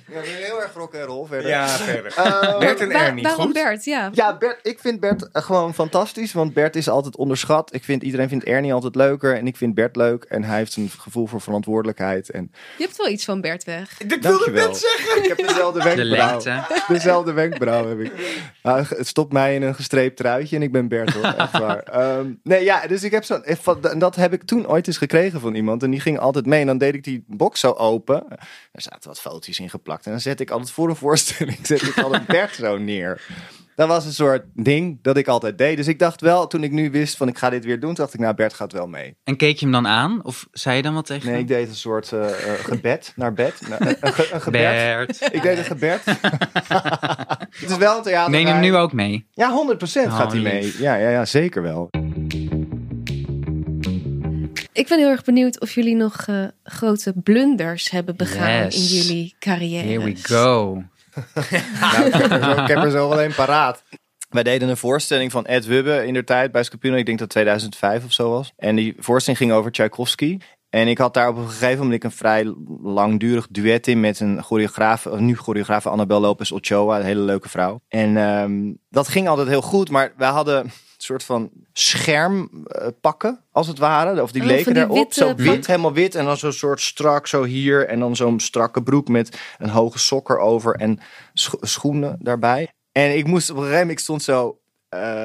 ja, 0.08 0.19
heel 0.21 0.62
erg 0.62 0.73
rock 0.73 0.93
en 0.93 1.01
roll 1.03 1.27
verder. 1.27 1.49
Ja, 1.49 1.67
verder. 1.67 2.13
Eh, 2.15 2.60
Bert 2.60 2.80
en 2.80 2.91
Waar- 2.91 3.06
Ernie, 3.06 3.23
waarom 3.23 3.41
goed? 3.45 3.53
Bert? 3.53 3.84
Ja. 3.86 4.10
ja, 4.13 4.38
Bert, 4.38 4.60
ik 4.63 4.80
vind 4.80 4.99
Bert 4.99 5.32
eh, 5.32 5.43
gewoon 5.43 5.73
fantastisch. 5.73 6.34
Want 6.34 6.53
Bert 6.53 6.75
is 6.75 6.89
altijd 6.89 7.15
onderschat. 7.15 7.73
Ik 7.73 7.84
vind, 7.84 8.03
iedereen 8.03 8.30
vindt 8.30 8.43
Ernie 8.45 8.73
altijd 8.73 8.95
leuker. 8.95 9.36
En 9.36 9.47
ik 9.47 9.56
vind 9.57 9.73
Bert 9.73 9.95
leuk. 9.95 10.23
En 10.23 10.43
hij 10.43 10.57
heeft 10.57 10.75
een 10.75 10.89
gevoel 10.99 11.27
voor 11.27 11.41
verantwoordelijkheid. 11.41 12.29
En 12.29 12.51
Je 12.77 12.83
hebt 12.83 12.97
wel 12.97 13.07
iets 13.09 13.25
van 13.25 13.41
Bert 13.41 13.63
weg. 13.63 13.99
Ik 14.01 14.09
wilde 14.09 14.19
dankjewel. 14.21 14.67
net 14.67 14.77
zeggen. 14.77 15.23
Ik 15.23 15.27
heb 15.27 15.47
dezelfde 15.47 15.79
De 15.79 15.95
wenkbrauw. 15.95 16.41
Dezelfde 16.87 17.31
wenkbrauw 17.31 17.87
heb 17.87 17.99
ik. 17.99 18.11
Nou, 18.63 18.85
het 18.87 19.07
stopt 19.07 19.33
mij 19.33 19.55
in 19.55 19.61
een 19.61 19.75
gestreept 19.75 20.17
truitje 20.17 20.55
en 20.55 20.61
ik 20.61 20.71
ben 20.71 20.87
Bert 20.87 21.13
hoor, 21.13 21.23
echt 21.23 21.51
waar. 21.51 21.83
Ehm, 21.97 22.31
nee, 22.43 22.63
ja, 22.63 22.87
dus 22.87 23.03
ik 23.03 23.11
heb 23.11 23.23
zo'n... 23.23 23.43
eh, 23.43 23.55
Dat 23.97 24.15
heb 24.15 24.33
ik 24.33 24.43
toen 24.43 24.67
ooit 24.67 24.87
eens 24.87 24.97
gekregen 24.97 25.39
van 25.39 25.55
iemand 25.55 25.83
en 25.83 25.91
die 25.91 25.99
ging 25.99 26.19
altijd 26.19 26.45
mee. 26.45 26.61
En 26.61 26.67
dan 26.67 26.77
deed 26.77 26.93
ik 26.93 27.03
die 27.03 27.23
box 27.27 27.59
zo 27.59 27.71
open. 27.71 28.25
Er 28.71 28.81
zaten 28.81 29.09
wat 29.09 29.19
foto's 29.21 29.59
in 29.59 29.69
geplakt. 29.69 30.05
En 30.05 30.11
dan 30.11 30.21
zet 30.21 30.39
ik 30.39 30.49
altijd 30.49 30.71
voor 30.71 30.89
een 30.89 30.95
voorstelling, 30.95 31.57
zet 31.67 31.81
ik 31.81 31.97
altijd 31.97 32.25
Bert 32.27 32.55
zo 32.55 32.77
neer. 32.77 33.21
Dat 33.77 33.87
was 33.87 34.05
een 34.05 34.13
soort 34.13 34.43
ding 34.53 34.99
dat 35.01 35.17
ik 35.17 35.27
altijd 35.27 35.57
deed. 35.57 35.77
Dus 35.77 35.87
ik 35.87 35.99
dacht 35.99 36.21
wel, 36.21 36.47
toen 36.47 36.63
ik 36.63 36.71
nu 36.71 36.91
wist 36.91 37.17
van 37.17 37.27
ik 37.27 37.37
ga 37.37 37.49
dit 37.49 37.65
weer 37.65 37.79
doen, 37.79 37.93
dacht 37.93 38.13
ik 38.13 38.19
nou 38.19 38.33
Bert 38.35 38.53
gaat 38.53 38.71
wel 38.71 38.87
mee. 38.87 39.15
En 39.23 39.35
keek 39.37 39.57
je 39.57 39.65
hem 39.65 39.71
dan 39.73 39.87
aan? 39.87 40.19
Of 40.23 40.47
zei 40.51 40.75
je 40.75 40.81
dan 40.81 40.93
wat 40.93 41.05
tegen 41.05 41.31
Nee, 41.31 41.39
ik 41.39 41.47
deed 41.47 41.67
een 41.69 41.75
soort 41.75 42.11
eh, 42.11 42.27
eh, 42.29 42.59
gebed 42.59 43.13
naar 43.15 43.33
bed. 43.33 43.61
Nou, 43.69 43.85
een, 43.87 43.97
een, 44.01 44.13
ge- 44.13 44.29
een 44.33 44.41
gebed. 44.41 44.61
Bert. 44.61 45.33
Ik 45.33 45.41
deed 45.41 45.57
een 45.57 45.63
gebed. 45.63 46.01
het 47.59 47.69
is 47.69 47.77
wel 47.77 47.97
een 47.97 48.03
theater. 48.03 48.31
Neem 48.31 48.45
hem 48.45 48.59
nu 48.59 48.75
ook 48.75 48.93
mee. 48.93 49.27
Ja, 49.31 49.63
100% 49.75 49.77
gaat 49.81 50.31
hij 50.31 50.37
Oh, 50.41 50.43
mee. 50.43 50.73
Ja, 50.79 50.95
ja, 50.95 51.09
ja, 51.09 51.25
zeker 51.25 51.61
wel. 51.61 51.89
Ik 54.73 54.87
ben 54.87 54.97
heel 54.99 55.09
erg 55.09 55.23
benieuwd 55.23 55.59
of 55.59 55.71
jullie 55.71 55.95
nog 55.95 56.25
eh, 56.27 56.43
grote 56.63 57.13
blunders 57.23 57.89
hebben 57.89 58.15
begaan 58.17 58.63
Yes. 58.63 58.75
in 58.91 58.97
jullie 58.97 59.35
carrière. 59.39 59.87
Here 59.87 60.03
we 60.03 60.15
go. 60.15 60.83
Ik, 61.17 62.67
heb 62.67 62.84
er 62.84 62.91
zo, 62.91 63.10
wel 63.10 63.23
een 63.23 63.36
paraat. 63.36 63.84
Wij 64.30 64.43
deden 64.43 64.69
een 64.69 64.77
voorstelling 64.77 65.32
van 65.32 65.45
Ed 65.45 65.65
Wubbe 65.65 66.06
in 66.06 66.13
der 66.13 66.25
tijd 66.25 66.51
bij 66.51 66.63
Scapino. 66.63 66.95
Ik 66.95 67.06
denk 67.06 67.19
dat 67.19 67.30
2005 67.30 68.06
of 68.06 68.12
zo 68.12 68.30
was. 68.30 68.51
En 68.56 68.75
die 68.75 68.95
voorstelling 68.99 69.41
ging 69.41 69.51
over 69.51 69.71
Tchaikovsky. 69.71 70.38
En 70.69 70.88
ik 70.88 70.97
had 70.97 71.13
daar 71.13 71.30
op 71.30 71.38
een 71.38 71.49
gegeven 71.49 71.84
moment 71.84 72.03
een 72.03 72.12
vrij 72.12 72.53
langdurig 72.82 73.47
duet 73.49 73.88
in 73.88 73.99
met 73.99 74.19
een 74.19 74.43
choreograaf, 74.43 75.10
nu 75.12 75.36
choreograaf 75.36 75.88
Annabel 75.88 76.19
Lopez 76.19 76.51
Ochoa, 76.51 76.99
een 76.99 77.06
hele 77.06 77.21
leuke 77.21 77.49
vrouw. 77.49 77.82
En 77.88 78.17
ehm, 78.17 78.73
dat 78.89 79.08
ging 79.08 79.27
altijd 79.27 79.47
heel 79.47 79.62
goed, 79.62 79.89
maar 79.89 80.13
wij 80.17 80.30
hadden 80.30 80.71
soort 81.03 81.23
van 81.23 81.49
schermpakken, 81.73 83.39
als 83.51 83.67
het 83.67 83.77
ware. 83.77 84.21
Of 84.21 84.31
die 84.31 84.41
Oh, 84.41 84.47
leken 84.47 84.73
witte 84.93 85.19
Zo 85.19 85.27
pakken. 85.27 85.45
wit, 85.45 85.67
helemaal 85.67 85.93
wit. 85.93 86.15
En 86.15 86.25
dan 86.25 86.38
zo'n 86.38 86.51
soort 86.51 86.81
strak 86.81 87.27
zo 87.27 87.43
hier. 87.43 87.88
En 87.88 87.99
dan 87.99 88.15
zo'n 88.15 88.39
strakke 88.39 88.83
broek 88.83 89.07
met 89.07 89.39
een 89.57 89.69
hoge 89.69 89.99
sok 89.99 90.29
erover 90.29 90.75
en 90.75 90.99
scho- 91.33 91.57
schoenen 91.62 92.17
daarbij. 92.19 92.67
En 92.91 93.17
ik 93.17 93.25
moest 93.27 93.49
op 93.49 93.55
een 93.55 93.62
gegeven 93.62 93.79
moment, 93.81 93.97
ik 93.99 94.03
stond 94.03 94.23
zo 94.23 94.60
eh, 94.89 95.23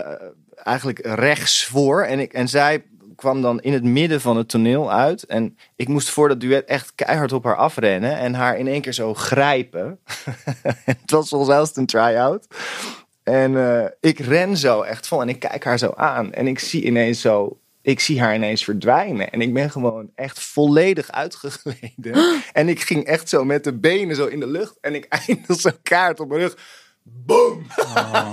eigenlijk 0.54 0.98
rechts 1.06 1.64
voor. 1.66 2.02
En, 2.02 2.18
ik, 2.18 2.32
en 2.32 2.48
zij 2.48 2.84
kwam 3.16 3.42
dan 3.42 3.60
in 3.60 3.72
het 3.72 3.84
midden 3.84 4.20
van 4.20 4.36
het 4.36 4.48
toneel 4.48 4.92
uit. 4.92 5.22
En 5.24 5.56
ik 5.76 5.88
moest 5.88 6.10
voor 6.10 6.28
dat 6.28 6.40
duet 6.40 6.64
echt 6.64 6.92
keihard 6.94 7.32
op 7.32 7.44
haar 7.44 7.56
afrennen. 7.56 8.16
En 8.16 8.34
haar 8.34 8.58
in 8.58 8.66
één 8.68 8.80
keer 8.80 8.92
zo 8.92 9.14
grijpen. 9.14 9.98
het 10.84 11.10
was 11.10 11.28
volgens 11.28 11.50
mij 11.50 11.68
een 11.82 11.86
try-out. 11.86 12.46
En 13.22 13.56
eh, 13.56 13.90
ik 14.00 14.18
ren 14.18 14.56
zo 14.56 14.82
echt 14.82 15.06
vol 15.06 15.20
en 15.20 15.28
ik 15.28 15.38
kijk 15.38 15.64
haar 15.64 15.78
zo 15.78 15.92
aan. 15.96 16.32
En 16.32 16.46
ik 16.46 16.58
zie 16.58 16.84
ineens 16.84 17.20
zo, 17.20 17.60
ik 17.82 18.00
zie 18.00 18.20
haar 18.20 18.34
ineens 18.34 18.64
verdwijnen. 18.64 19.30
En 19.30 19.40
ik 19.40 19.54
ben 19.54 19.70
gewoon 19.70 20.10
echt 20.14 20.40
volledig 20.40 21.10
uitgegleden. 21.10 22.42
en 22.52 22.68
ik 22.68 22.80
ging 22.80 23.04
echt 23.04 23.28
zo 23.28 23.44
met 23.44 23.64
de 23.64 23.78
benen 23.78 24.16
zo 24.16 24.26
in 24.26 24.40
de 24.40 24.46
lucht. 24.46 24.78
En 24.80 24.94
ik 24.94 25.04
eindig 25.26 25.60
zo 25.60 25.70
kaart 25.82 26.20
op 26.20 26.28
mijn 26.28 26.40
rug. 26.40 26.56
Boom! 27.02 27.66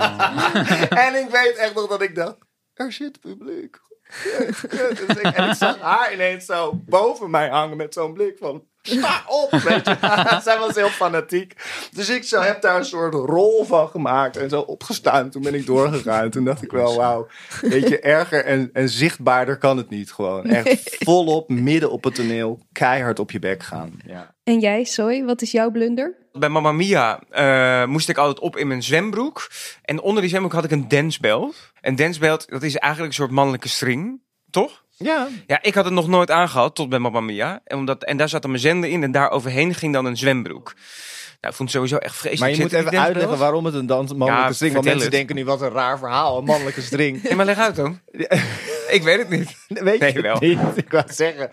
en 1.05 1.15
ik 1.15 1.27
weet 1.31 1.55
echt 1.57 1.73
nog 1.75 1.87
dat 1.87 2.01
ik 2.01 2.15
dacht, 2.15 2.37
er 2.73 2.91
zit 2.91 3.19
publiek. 3.19 3.79
Dus 4.79 5.17
ik, 5.17 5.35
en 5.35 5.49
ik 5.49 5.55
zag 5.55 5.79
haar 5.79 6.13
ineens 6.13 6.45
zo 6.45 6.81
boven 6.85 7.29
mij 7.29 7.49
hangen 7.49 7.77
met 7.77 7.93
zo'n 7.93 8.13
blik 8.13 8.37
van... 8.39 8.63
Sta 8.81 9.23
op, 9.27 9.51
weet 9.51 9.85
je. 9.85 9.97
Zij 10.43 10.59
was 10.59 10.75
heel 10.75 10.89
fanatiek. 10.89 11.53
Dus 11.91 12.09
ik 12.09 12.23
zo, 12.23 12.41
heb 12.41 12.61
daar 12.61 12.77
een 12.77 12.85
soort 12.85 13.13
rol 13.13 13.65
van 13.65 13.87
gemaakt 13.87 14.37
en 14.37 14.49
zo 14.49 14.59
opgestaan. 14.59 15.29
Toen 15.29 15.41
ben 15.41 15.53
ik 15.53 15.65
doorgegaan. 15.65 16.29
Toen 16.29 16.45
dacht 16.45 16.63
ik 16.63 16.71
wel, 16.71 16.95
wauw. 16.95 17.27
Weet 17.61 17.87
je, 17.87 17.99
erger 17.99 18.45
en, 18.45 18.69
en 18.73 18.89
zichtbaarder 18.89 19.57
kan 19.57 19.77
het 19.77 19.89
niet 19.89 20.11
gewoon. 20.11 20.45
Echt 20.45 20.95
volop, 20.99 21.49
midden 21.49 21.91
op 21.91 22.03
het 22.03 22.15
toneel, 22.15 22.59
keihard 22.71 23.19
op 23.19 23.31
je 23.31 23.39
bek 23.39 23.63
gaan. 23.63 23.99
Ja. 24.05 24.35
En 24.49 24.59
jij, 24.59 24.83
Soy, 24.83 25.23
wat 25.23 25.41
is 25.41 25.51
jouw 25.51 25.71
blunder? 25.71 26.15
Bij 26.31 26.49
Mamma 26.49 26.71
Mia 26.71 27.19
eh, 27.29 27.85
moest 27.85 28.09
ik 28.09 28.17
altijd 28.17 28.39
op 28.39 28.57
in 28.57 28.67
mijn 28.67 28.83
zwembroek. 28.83 29.49
En 29.81 30.01
onder 30.01 30.21
die 30.21 30.29
zwembroek 30.29 30.53
had 30.53 30.63
ik 30.63 30.71
een 30.71 30.87
dansbelt. 30.87 31.71
En 31.81 31.95
dansbelt, 31.95 32.49
dat 32.49 32.63
is 32.63 32.75
eigenlijk 32.75 33.11
een 33.13 33.19
soort 33.19 33.31
mannelijke 33.31 33.67
string. 33.67 34.21
Toch? 34.49 34.83
Ja, 34.97 35.27
Ja, 35.47 35.59
ik 35.61 35.73
had 35.73 35.85
het 35.85 35.93
nog 35.93 36.07
nooit 36.07 36.31
aangehad 36.31 36.75
tot 36.75 36.89
bij 36.89 36.99
Mamma 36.99 37.19
Mia. 37.19 37.61
En, 37.63 37.77
omdat, 37.77 38.03
en 38.03 38.17
daar 38.17 38.29
zat 38.29 38.41
dan 38.41 38.51
mijn 38.51 38.63
zender 38.63 38.89
in 38.89 39.03
en 39.03 39.11
daar 39.11 39.29
overheen 39.31 39.73
ging 39.73 39.93
dan 39.93 40.05
een 40.05 40.17
zwembroek. 40.17 40.73
Nou, 41.41 41.53
ik 41.53 41.57
vond 41.59 41.59
het 41.59 41.71
sowieso 41.71 41.95
echt 41.97 42.15
vreselijk. 42.15 42.39
maar 42.39 42.49
je 42.51 42.61
moet 42.61 42.87
even 42.87 42.99
uitleggen 43.05 43.37
waarom 43.37 43.65
het 43.65 43.73
een 43.73 43.85
dans 43.85 44.11
mannelijke 44.13 44.47
Ja, 44.47 44.53
string. 44.53 44.73
Want 44.73 44.85
mensen 44.85 45.03
het. 45.03 45.11
denken 45.11 45.35
nu 45.35 45.45
wat 45.45 45.61
een 45.61 45.69
raar 45.69 45.97
verhaal, 45.99 46.37
een 46.37 46.43
mannelijke 46.43 46.81
string. 46.81 47.21
Nee, 47.23 47.35
maar 47.35 47.45
leg 47.45 47.57
uit 47.57 47.75
dan. 47.75 47.99
ik 48.97 49.01
weet 49.03 49.17
het 49.17 49.29
niet. 49.29 49.55
Weet 49.67 49.99
Nee, 49.99 50.13
je 50.13 50.21
wel. 50.21 50.37
niet? 50.39 50.59
Ik 50.85 50.91
wou 50.91 51.03
zeggen. 51.07 51.49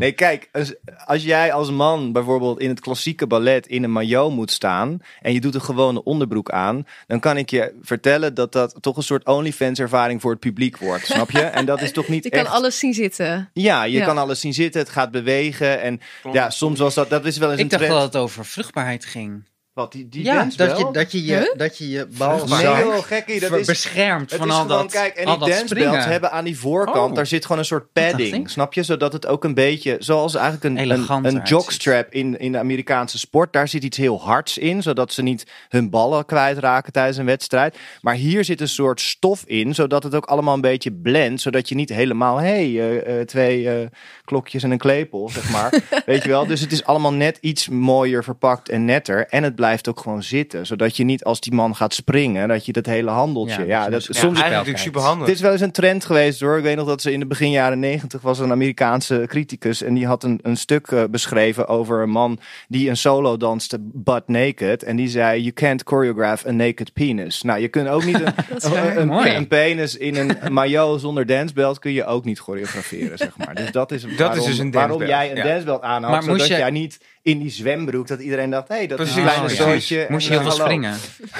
Nee, 0.00 0.12
kijk, 0.12 0.48
als, 0.52 0.74
als 1.06 1.22
jij 1.22 1.52
als 1.52 1.70
man 1.70 2.12
bijvoorbeeld 2.12 2.60
in 2.60 2.68
het 2.68 2.80
klassieke 2.80 3.26
ballet 3.26 3.66
in 3.66 3.84
een 3.84 3.92
maillot 3.92 4.32
moet 4.32 4.50
staan 4.50 4.98
en 5.22 5.32
je 5.32 5.40
doet 5.40 5.54
een 5.54 5.60
gewone 5.62 6.04
onderbroek 6.04 6.50
aan, 6.50 6.86
dan 7.06 7.20
kan 7.20 7.36
ik 7.36 7.50
je 7.50 7.74
vertellen 7.82 8.34
dat 8.34 8.52
dat 8.52 8.76
toch 8.80 8.96
een 8.96 9.02
soort 9.02 9.26
OnlyFans 9.26 9.78
ervaring 9.78 10.20
voor 10.20 10.30
het 10.30 10.40
publiek 10.40 10.76
wordt, 10.78 11.06
snap 11.06 11.30
je? 11.30 11.40
En 11.40 11.66
dat 11.66 11.82
is 11.82 11.92
toch 11.92 12.08
niet 12.08 12.24
Je 12.30 12.30
kan 12.30 12.46
alles 12.46 12.78
zien 12.78 12.94
zitten. 12.94 13.50
Ja, 13.52 13.82
je 13.84 13.98
Ja. 13.98 14.04
kan 14.06 14.18
alles 14.18 14.40
zien 14.40 14.54
zitten, 14.54 14.80
het 14.80 14.90
gaat 14.90 15.10
bewegen 15.10 15.80
en 15.80 16.00
ja, 16.32 16.50
soms 16.50 16.78
was 16.78 16.94
dat, 16.94 17.10
dat 17.10 17.24
is 17.24 17.38
wel 17.38 17.50
eens 17.50 17.58
Ik 17.58 17.64
een 17.64 17.70
dacht 17.70 17.82
trend. 17.82 17.98
dat 18.00 18.12
het 18.12 18.22
over 18.22 18.44
vruchtbaarheid 18.44 19.04
ging. 19.04 19.42
Wat, 19.72 19.92
die, 19.92 20.08
die 20.08 20.24
ja, 20.24 20.48
dat 20.56 20.78
je, 20.78 20.88
dat 20.92 21.12
je 21.12 21.24
je, 21.24 21.34
Huh? 21.34 21.54
dat 21.56 21.78
je, 21.78 21.88
je 21.90 22.06
bal 22.18 22.36
Nee 22.36 22.46
zacht 22.60 22.82
joh, 22.82 22.94
gekkie, 22.98 23.40
dat 23.40 23.48
ver- 23.48 23.58
is... 23.58 23.66
beschermt 23.66 24.34
van 24.34 24.48
is 24.48 24.54
al 24.54 24.66
dat, 24.66 24.92
kijk, 24.92 25.14
en 25.14 25.26
al 25.26 25.38
die 25.38 25.48
dancebelts 25.48 26.04
hebben 26.04 26.30
aan 26.30 26.44
die 26.44 26.58
voorkant, 26.58 27.10
Oh. 27.10 27.14
daar 27.16 27.26
zit 27.26 27.42
gewoon 27.42 27.58
een 27.58 27.64
soort 27.64 27.92
padding, 27.92 28.50
snap 28.50 28.74
je? 28.74 28.82
Zodat 28.82 29.12
het 29.12 29.26
ook 29.26 29.44
een 29.44 29.54
beetje, 29.54 29.96
zoals 29.98 30.34
eigenlijk 30.34 30.64
een, 30.64 31.24
een, 31.26 31.40
jockstrap 31.44 32.12
in, 32.12 32.38
in 32.38 32.52
de 32.52 32.58
Amerikaanse 32.58 33.18
sport, 33.18 33.52
daar 33.52 33.68
zit 33.68 33.82
iets 33.84 33.96
heel 33.96 34.20
hards 34.20 34.58
in, 34.58 34.82
zodat 34.82 35.12
ze 35.12 35.22
niet 35.22 35.46
hun 35.68 35.90
ballen 35.90 36.24
kwijtraken 36.24 36.92
tijdens 36.92 37.16
een 37.16 37.26
wedstrijd. 37.26 37.76
Maar 38.00 38.14
hier 38.14 38.44
zit 38.44 38.60
een 38.60 38.68
soort 38.68 39.00
stof 39.00 39.44
in, 39.46 39.74
zodat 39.74 40.02
het 40.02 40.14
ook 40.14 40.26
allemaal 40.26 40.54
een 40.54 40.60
beetje 40.60 40.92
blendt, 40.92 41.40
zodat 41.40 41.68
je 41.68 41.74
niet 41.74 41.88
helemaal, 41.88 42.36
hé, 42.36 42.72
hey, 42.74 43.00
eh, 43.04 43.20
eh, 43.20 43.26
twee 43.26 43.70
eh, 43.70 43.86
klokjes 44.24 44.62
en 44.62 44.70
een 44.70 44.78
klepel, 44.78 45.28
zeg 45.32 45.50
maar. 45.50 45.72
Weet 46.06 46.22
je 46.22 46.28
wel? 46.28 46.46
Dus 46.46 46.60
het 46.60 46.72
is 46.72 46.84
allemaal 46.84 47.12
net 47.12 47.38
iets 47.40 47.68
mooier 47.68 48.24
verpakt 48.24 48.68
en 48.68 48.84
netter. 48.84 49.26
En 49.26 49.42
het 49.42 49.54
blijft 49.60 49.88
ook 49.88 50.00
gewoon 50.00 50.22
zitten, 50.22 50.66
zodat 50.66 50.96
je 50.96 51.04
niet 51.04 51.24
als 51.24 51.40
die 51.40 51.52
man 51.52 51.76
gaat 51.76 51.94
springen, 51.94 52.48
dat 52.48 52.66
je 52.66 52.72
dat 52.72 52.86
hele 52.86 53.10
handeltje, 53.10 53.60
Ja, 53.60 53.66
ja, 53.66 53.82
dat 53.82 53.90
dat, 53.92 54.00
is- 54.00 54.06
Ja, 54.06 54.12
soms 54.12 54.24
eigenlijk 54.40 54.50
natuurlijk 54.52 54.84
super 54.84 55.00
handig. 55.00 55.26
het 55.26 55.34
is 55.36 55.42
wel 55.42 55.52
eens 55.52 55.60
een 55.60 55.70
trend 55.70 56.04
geweest 56.04 56.40
hoor. 56.40 56.56
Ik 56.56 56.62
weet 56.62 56.76
nog 56.76 56.86
dat 56.86 57.02
ze 57.02 57.12
in 57.12 57.20
de 57.20 57.26
begin 57.26 57.50
jaren 57.50 57.78
negentig 57.78 58.20
was 58.20 58.38
een 58.38 58.50
Amerikaanse 58.50 59.24
criticus. 59.26 59.82
En 59.82 59.94
die 59.94 60.06
had 60.06 60.24
een, 60.24 60.38
een 60.42 60.56
stuk 60.56 60.86
eh, 60.86 61.02
beschreven 61.10 61.68
over 61.68 62.02
een 62.02 62.10
man 62.10 62.38
die 62.68 62.88
een 62.88 62.96
solo 62.96 63.36
danste 63.36 63.78
butt 63.80 64.28
naked. 64.28 64.82
En 64.82 64.96
die 64.96 65.08
zei, 65.08 65.40
you 65.40 65.52
can't 65.52 65.82
choreograph 65.84 66.46
a 66.46 66.50
naked 66.50 66.92
penis. 66.92 67.42
Nou, 67.42 67.60
je 67.60 67.68
kunt 67.68 67.88
ook 67.88 68.04
niet 68.04 68.20
een, 68.60 69.10
een, 69.36 69.48
penis 69.48 69.96
in 69.96 70.16
een 70.16 70.36
maillot 70.52 71.00
zonder 71.00 71.26
dancebelt 71.26 71.78
kun 71.78 71.92
je 71.92 72.04
ook 72.04 72.24
niet 72.24 72.38
choreograferen, 72.38 73.18
zeg 73.18 73.36
maar. 73.36 73.54
Dus 73.54 73.70
dat 73.72 73.92
is, 73.92 74.04
waarom, 74.16 74.44
dus 74.46 74.58
een 74.58 74.70
waarom 74.70 75.04
jij 75.04 75.30
een 75.30 75.36
ja. 75.36 75.42
dancebelt 75.44 75.82
aanhad. 75.82 76.10
Maar 76.10 76.20
moest 76.24 76.30
zodat 76.30 76.46
je- 76.46 76.56
jij 76.56 76.70
niet 76.70 76.98
in 77.22 77.38
die 77.38 77.50
zwembroek, 77.50 78.06
dat 78.06 78.20
iedereen 78.20 78.50
dacht, 78.50 78.68
hé, 78.68 78.74
hey, 78.74 78.86
dat 78.86 79.00
is 79.00 79.14
een 79.16 79.22
kleine 79.22 79.44
oh, 79.44 79.50
ja. 79.50 79.56
zooitje. 79.56 80.06
Moest 80.08 80.26
je 80.26 80.32
heel 80.32 80.42
veel 80.42 80.50
eh, 80.50 80.56
hallo. 80.56 80.64
springen? 80.70 80.96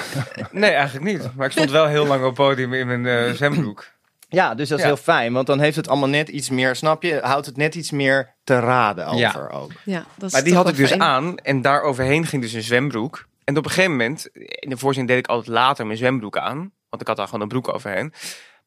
Nee, 0.61 0.71
eigenlijk 0.71 1.05
niet. 1.05 1.29
Maar 1.35 1.45
ik 1.45 1.51
stond 1.51 1.71
wel 1.71 1.85
heel 1.87 2.05
lang 2.05 2.19
op 2.21 2.25
het 2.25 2.35
podium 2.47 2.73
in 2.73 2.87
mijn 2.87 3.05
eh, 3.27 3.33
zwembroek. 3.33 3.87
Ja, 4.29 4.55
dus 4.55 4.69
dat 4.69 4.77
is 4.77 4.83
Ja. 4.83 4.89
heel 4.91 5.01
fijn, 5.01 5.33
want 5.33 5.47
dan 5.47 5.59
heeft 5.59 5.75
het 5.75 5.87
allemaal 5.87 6.09
net 6.09 6.29
iets 6.29 6.49
meer, 6.49 6.75
snap 6.75 7.03
je? 7.03 7.19
Houdt 7.23 7.45
het 7.45 7.57
net 7.57 7.75
iets 7.75 7.91
meer 7.91 8.33
te 8.43 8.59
raden 8.59 9.05
over 9.05 9.17
Ja. 9.19 9.49
ook. 9.51 9.71
Ja, 9.85 10.05
dat 10.17 10.27
is 10.27 10.31
Maar 10.31 10.43
die 10.43 10.55
had 10.55 10.69
ik 10.69 10.75
dus 10.75 10.89
fijn. 10.89 11.01
aan 11.01 11.37
en 11.37 11.61
daar 11.61 11.81
overheen 11.81 12.25
ging 12.25 12.41
dus 12.41 12.53
een 12.53 12.61
zwembroek. 12.61 13.27
En 13.43 13.57
op 13.57 13.65
een 13.65 13.69
gegeven 13.71 13.91
moment, 13.91 14.27
in 14.33 14.69
de 14.69 14.77
voorzin 14.77 15.05
deed 15.05 15.17
ik 15.17 15.27
altijd 15.27 15.47
later 15.47 15.85
mijn 15.85 15.97
zwembroek 15.97 16.37
aan. 16.37 16.71
Want 16.89 17.01
ik 17.01 17.07
had 17.07 17.17
daar 17.17 17.25
gewoon 17.25 17.41
een 17.41 17.47
broek 17.47 17.73
overheen. 17.73 18.13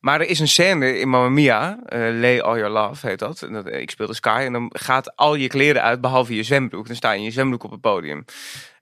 Maar 0.04 0.20
er 0.20 0.28
is 0.28 0.40
een 0.40 0.48
scène 0.48 0.98
in 0.98 1.08
Mamma 1.08 1.28
Mia, 1.28 1.78
eh 1.86 1.98
Lay 1.98 2.40
All 2.40 2.58
Your 2.58 2.72
Love 2.72 3.06
heet 3.06 3.18
dat. 3.18 3.42
En 3.42 3.52
dat 3.52 3.66
ik 3.66 3.90
speelde 3.90 4.14
Sky 4.14 4.42
en 4.46 4.52
dan 4.52 4.70
gaat 4.72 5.16
al 5.16 5.34
je 5.34 5.48
kleren 5.48 5.82
uit 5.82 6.00
behalve 6.00 6.34
je 6.34 6.42
zwembroek. 6.42 6.86
Dan 6.86 6.96
sta 6.96 7.12
je 7.12 7.18
in 7.18 7.24
je 7.24 7.30
zwembroek 7.30 7.64
op 7.64 7.70
het 7.70 7.80
podium. 7.80 8.24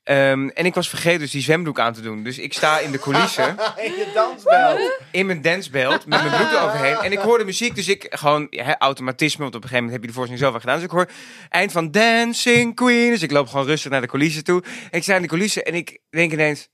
Ehm, 0.05 0.49
en 0.49 0.67
ik 0.67 0.75
was 0.75 0.89
vergeten 0.89 1.21
dus 1.21 1.31
die 1.31 1.43
zwembroek 1.43 1.79
aan 1.79 1.93
te 1.93 2.01
doen. 2.01 2.23
Dus 2.23 2.39
ik 2.39 2.53
sta 2.53 2.79
in 2.79 2.91
de 2.91 2.99
coulissen 2.99 3.57
In 3.87 3.93
je 3.93 4.11
dansbel. 4.15 4.91
in 5.11 5.27
mijn 5.27 5.43
dancebelt 5.43 6.07
met 6.07 6.23
mijn 6.23 6.37
broek 6.37 6.51
eroverheen. 6.51 6.97
En 6.97 7.13
ik 7.13 7.19
hoorde 7.19 7.45
muziek, 7.45 7.75
dus 7.75 7.89
ik 7.89 8.07
gewoon 8.11 8.49
automatisme. 8.79 9.43
Want 9.43 9.55
op 9.55 9.63
een 9.63 9.69
gegeven 9.69 9.85
moment 9.85 9.93
heb 9.93 10.01
je 10.01 10.07
de 10.07 10.15
voorstelling 10.15 10.39
zelf 10.39 10.55
al 10.55 10.61
gedaan. 10.61 10.77
Dus 10.77 10.85
ik 10.85 10.91
hoor 10.91 11.09
eind 11.49 11.73
van 11.73 11.91
Dancing 11.91 12.75
Queen. 12.75 13.11
Dus 13.11 13.23
ik 13.23 13.31
loop 13.31 13.49
gewoon 13.49 13.67
rustig 13.67 13.91
naar 13.91 14.01
de 14.01 14.07
coulissen 14.07 14.45
toe. 14.45 14.63
Ik 14.91 15.03
sta 15.03 15.15
in 15.15 15.23
de 15.23 15.29
coulissen 15.29 15.65
en 15.65 15.75
ik 15.75 15.99
denk 16.11 16.33
ineens... 16.33 16.69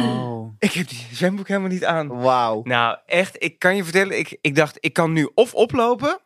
Oh. 0.00 0.39
Ik 0.60 0.72
heb 0.72 0.88
die 0.88 1.06
zwembroek 1.12 1.48
helemaal 1.48 1.68
niet 1.68 1.84
aan. 1.84 2.20
Wauw. 2.20 2.60
Nou, 2.64 2.98
echt, 3.06 3.42
ik 3.42 3.58
kan 3.58 3.76
je 3.76 3.84
vertellen. 3.84 4.18
Ik, 4.18 4.38
ik 4.40 4.54
dacht, 4.54 4.76
ik 4.80 4.92
kan 4.92 5.12
nu 5.12 5.30
of 5.34 5.54
oplopen... 5.54 6.20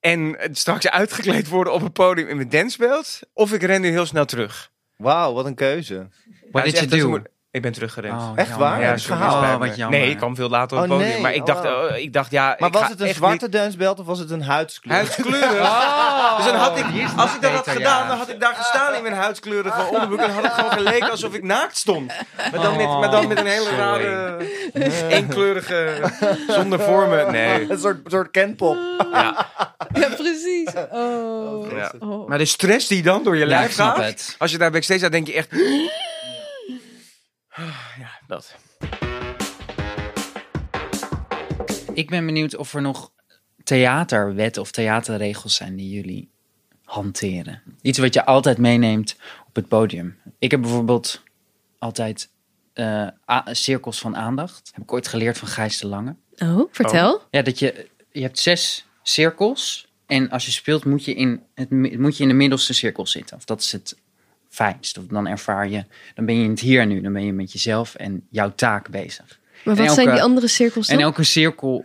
En 0.00 0.36
straks 0.52 0.88
uitgekleed 0.88 1.48
worden 1.48 1.72
op 1.72 1.82
het 1.82 1.92
podium 1.92 2.28
in 2.28 2.36
mijn 2.36 2.48
dancebelt. 2.48 3.20
Of 3.32 3.52
ik 3.52 3.62
ren 3.62 3.80
nu 3.80 3.88
heel 3.88 4.06
snel 4.06 4.24
terug. 4.24 4.70
Wauw, 4.96 5.32
wat 5.32 5.46
een 5.46 5.54
keuze. 5.54 6.08
Dat 6.50 6.64
did 6.64 6.72
is 6.72 6.80
you 6.80 7.20
do? 7.20 7.22
Ik 7.54 7.62
ben 7.62 7.72
teruggerend. 7.72 8.20
Oh, 8.22 8.32
Echt 8.34 8.48
jammer. 8.48 8.68
waar? 8.68 8.80
Ja, 8.80 8.90
het 8.90 9.00
sorry, 9.00 9.16
verhaal. 9.16 9.42
Oh, 9.42 9.50
me. 9.58 9.66
wat 9.66 9.76
jammer. 9.76 9.98
Nee, 9.98 10.10
ik 10.10 10.16
kwam 10.16 10.34
veel 10.36 10.48
later 10.48 10.76
op 10.76 10.82
het 10.82 10.92
Oh, 10.92 10.96
podium. 10.96 11.12
nee. 11.12 11.22
Maar 11.22 11.34
ik 11.34 11.46
dacht, 11.46 11.64
oh, 11.66 11.96
ik 11.96 12.12
dacht 12.12 12.30
ja... 12.30 12.56
Maar 12.58 12.68
ik 12.68 12.74
was 12.74 12.88
het 12.88 13.00
een 13.00 13.14
zwarte 13.14 13.44
niet- 13.44 13.52
dansbelt 13.52 14.00
of 14.00 14.06
was 14.06 14.18
het 14.18 14.30
een 14.30 14.42
huidskleur? 14.42 14.94
Huidskleurig. 14.96 15.68
Oh, 16.24 16.36
Dus 16.36 16.44
dan 16.46 16.54
had 16.54 16.78
ik, 16.78 16.84
als 17.16 17.34
ik 17.34 17.40
dat 17.40 17.50
had 17.50 17.68
gedaan, 17.68 18.08
dan 18.08 18.16
had 18.18 18.28
ik 18.28 18.40
daar 18.40 18.54
gestaan 18.54 18.94
in 18.94 19.02
mijn 19.02 19.14
huidskleurige 19.14 19.82
onderbroek. 19.92 20.18
En 20.20 20.26
dan 20.26 20.34
had 20.34 20.42
het 20.44 20.52
gewoon 20.52 20.70
geleken 20.72 21.10
alsof 21.10 21.34
ik 21.34 21.42
naakt 21.42 21.76
stond. 21.76 22.12
Maar 22.36 22.60
dan 22.62 22.76
met, 22.76 22.86
maar 22.86 23.10
dan 23.10 23.28
met 23.28 23.38
een 23.38 23.46
hele 23.46 23.70
rare, 23.76 24.36
eenkleurige, 25.16 25.94
zonder 26.48 26.80
vormen. 26.80 27.32
Nee. 27.32 27.66
Een 27.70 27.78
soort, 27.78 27.98
soort 28.06 28.30
kenpop. 28.30 28.76
Ja. 29.12 29.46
Ja, 29.92 30.08
precies. 30.08 30.70
Ja. 31.74 31.92
Maar 32.26 32.38
de 32.38 32.44
stress 32.44 32.86
die 32.88 33.02
dan 33.02 33.24
door 33.24 33.36
je 33.36 33.46
lijf 33.46 33.74
gaat. 33.74 33.96
het. 33.96 34.34
Als 34.38 34.50
je 34.50 34.58
daar 34.58 34.70
backstage 34.70 34.98
staat, 34.98 35.12
denk 35.12 35.26
je 35.26 35.32
echt... 35.32 35.48
Ja, 37.98 38.20
dat. 38.26 38.56
Ik 41.92 42.10
ben 42.10 42.26
benieuwd 42.26 42.56
of 42.56 42.74
er 42.74 42.82
nog 42.82 43.12
theaterwetten 43.64 44.62
of 44.62 44.70
theaterregels 44.70 45.54
zijn 45.54 45.76
die 45.76 45.90
jullie 45.90 46.30
hanteren. 46.84 47.62
Iets 47.82 47.98
wat 47.98 48.14
je 48.14 48.24
altijd 48.24 48.58
meeneemt 48.58 49.16
op 49.46 49.54
het 49.54 49.68
podium. 49.68 50.18
Ik 50.38 50.50
heb 50.50 50.60
bijvoorbeeld 50.60 51.22
altijd 51.78 52.30
eh, 52.72 53.08
cirkels 53.50 53.98
van 53.98 54.16
aandacht. 54.16 54.70
Heb 54.72 54.82
ik 54.82 54.92
ooit 54.92 55.08
geleerd 55.08 55.38
van 55.38 55.48
Gijs 55.48 55.78
de 55.78 55.86
Lange. 55.86 56.16
Oh, 56.36 56.68
vertel. 56.72 57.22
Ja, 57.30 57.42
dat 57.42 57.58
je, 57.58 57.88
je 58.12 58.22
hebt 58.22 58.38
zes 58.38 58.86
cirkels. 59.02 59.88
En 60.06 60.30
als 60.30 60.44
je 60.44 60.52
speelt 60.52 60.84
moet 60.84 61.04
je, 61.04 61.14
in 61.14 61.42
het, 61.54 61.70
moet 61.70 62.16
je 62.16 62.22
in 62.22 62.28
de 62.28 62.34
middelste 62.34 62.72
cirkel 62.72 63.06
zitten. 63.06 63.36
Of 63.36 63.44
dat 63.44 63.60
is 63.60 63.72
het 63.72 63.96
fijnst. 64.54 64.98
Of 64.98 65.04
dan 65.06 65.26
ervaar 65.26 65.68
je, 65.68 65.84
dan 66.14 66.24
ben 66.26 66.36
je 66.38 66.44
in 66.44 66.50
het 66.50 66.60
hier 66.60 66.80
en 66.80 66.88
nu. 66.88 67.00
Dan 67.00 67.12
ben 67.12 67.24
je 67.24 67.32
met 67.32 67.52
jezelf 67.52 67.94
en 67.94 68.26
jouw 68.30 68.52
taak 68.54 68.88
bezig. 68.90 69.38
Maar 69.64 69.76
En 69.76 69.84
wat 69.84 69.94
zijn 69.94 70.06
elke- 70.06 70.18
die 70.18 70.22
andere 70.28 70.46
cirkels 70.48 70.86
dan? 70.86 70.96
En 70.96 71.02
elke 71.02 71.22
cirkel, 71.24 71.84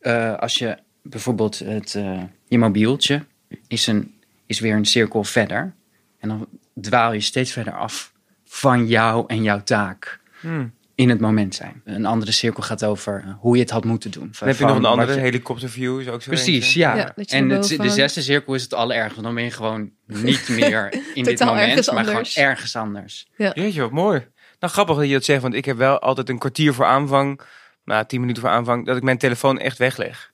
eh, 0.00 0.36
als 0.38 0.54
je 0.58 0.78
bijvoorbeeld 1.02 1.58
het, 1.58 1.94
eh, 1.94 2.22
je 2.48 2.58
mobieltje 2.58 3.24
is, 3.68 3.86
een, 3.86 4.14
is 4.46 4.60
weer 4.60 4.74
een 4.74 4.84
cirkel 4.84 5.24
verder. 5.24 5.74
En 6.18 6.28
dan 6.28 6.46
dwaal 6.80 7.12
je 7.12 7.20
steeds 7.20 7.52
verder 7.52 7.72
af 7.72 8.12
van 8.44 8.86
jou 8.86 9.24
en 9.26 9.42
jouw 9.42 9.62
taak 9.62 10.18
Hmm. 10.40 10.72
In 11.00 11.08
het 11.08 11.20
moment 11.20 11.54
zijn. 11.54 11.80
Een 11.84 12.06
andere 12.06 12.32
cirkel 12.32 12.62
gaat 12.62 12.84
over 12.84 13.22
eh, 13.26 13.32
hoe 13.38 13.56
je 13.56 13.62
het 13.62 13.70
had 13.70 13.84
moeten 13.84 14.10
doen. 14.10 14.32
Dan 14.38 14.48
heb 14.48 14.58
je 14.58 14.64
nog 14.64 14.76
een 14.76 14.84
andere, 14.84 15.14
je- 15.14 15.20
helikopterview 15.20 16.00
is 16.00 16.08
ook 16.08 16.22
zo 16.22 16.30
Precies, 16.30 16.74
ja. 16.74 16.96
Ja, 16.96 17.14
en 17.26 17.48
het, 17.48 17.68
de 17.68 17.88
zesde 17.90 18.22
cirkel 18.22 18.54
is 18.54 18.62
het 18.62 18.74
allerergst. 18.74 19.12
Want 19.12 19.22
dan 19.26 19.34
ben 19.34 19.44
je 19.44 19.50
gewoon 19.50 19.90
niet 20.06 20.48
meer 20.58 20.92
in 21.14 21.24
dit 21.24 21.38
moment, 21.40 21.68
ergens 21.68 21.90
maar 21.90 22.06
anders. 22.06 22.32
gewoon 22.32 22.48
ergens 22.48 22.76
anders. 22.76 23.28
Jeetje, 23.36 23.80
wat 23.80 23.90
mooi. 23.90 24.26
Nou, 24.60 24.72
grappig 24.72 24.96
dat 24.96 25.06
je 25.06 25.12
dat 25.12 25.24
zegt, 25.24 25.42
want 25.42 25.54
ik 25.54 25.64
heb 25.64 25.76
wel 25.76 25.98
altijd 25.98 26.28
een 26.28 26.38
kwartier 26.38 26.74
voor 26.74 26.84
aanvang, 26.84 27.40
nou, 27.84 28.04
tien 28.06 28.20
minuten 28.20 28.42
voor 28.42 28.50
aanvang, 28.50 28.86
dat 28.86 28.96
ik 28.96 29.02
mijn 29.02 29.18
telefoon 29.18 29.58
echt 29.58 29.78
wegleg. 29.78 30.29